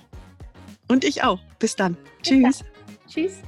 Und 0.89 1.05
ich 1.05 1.23
auch. 1.23 1.39
Bis 1.59 1.77
dann. 1.77 1.97
Bis 2.19 2.29
Tschüss. 2.29 2.59
Dann. 2.59 2.69
Tschüss. 3.09 3.43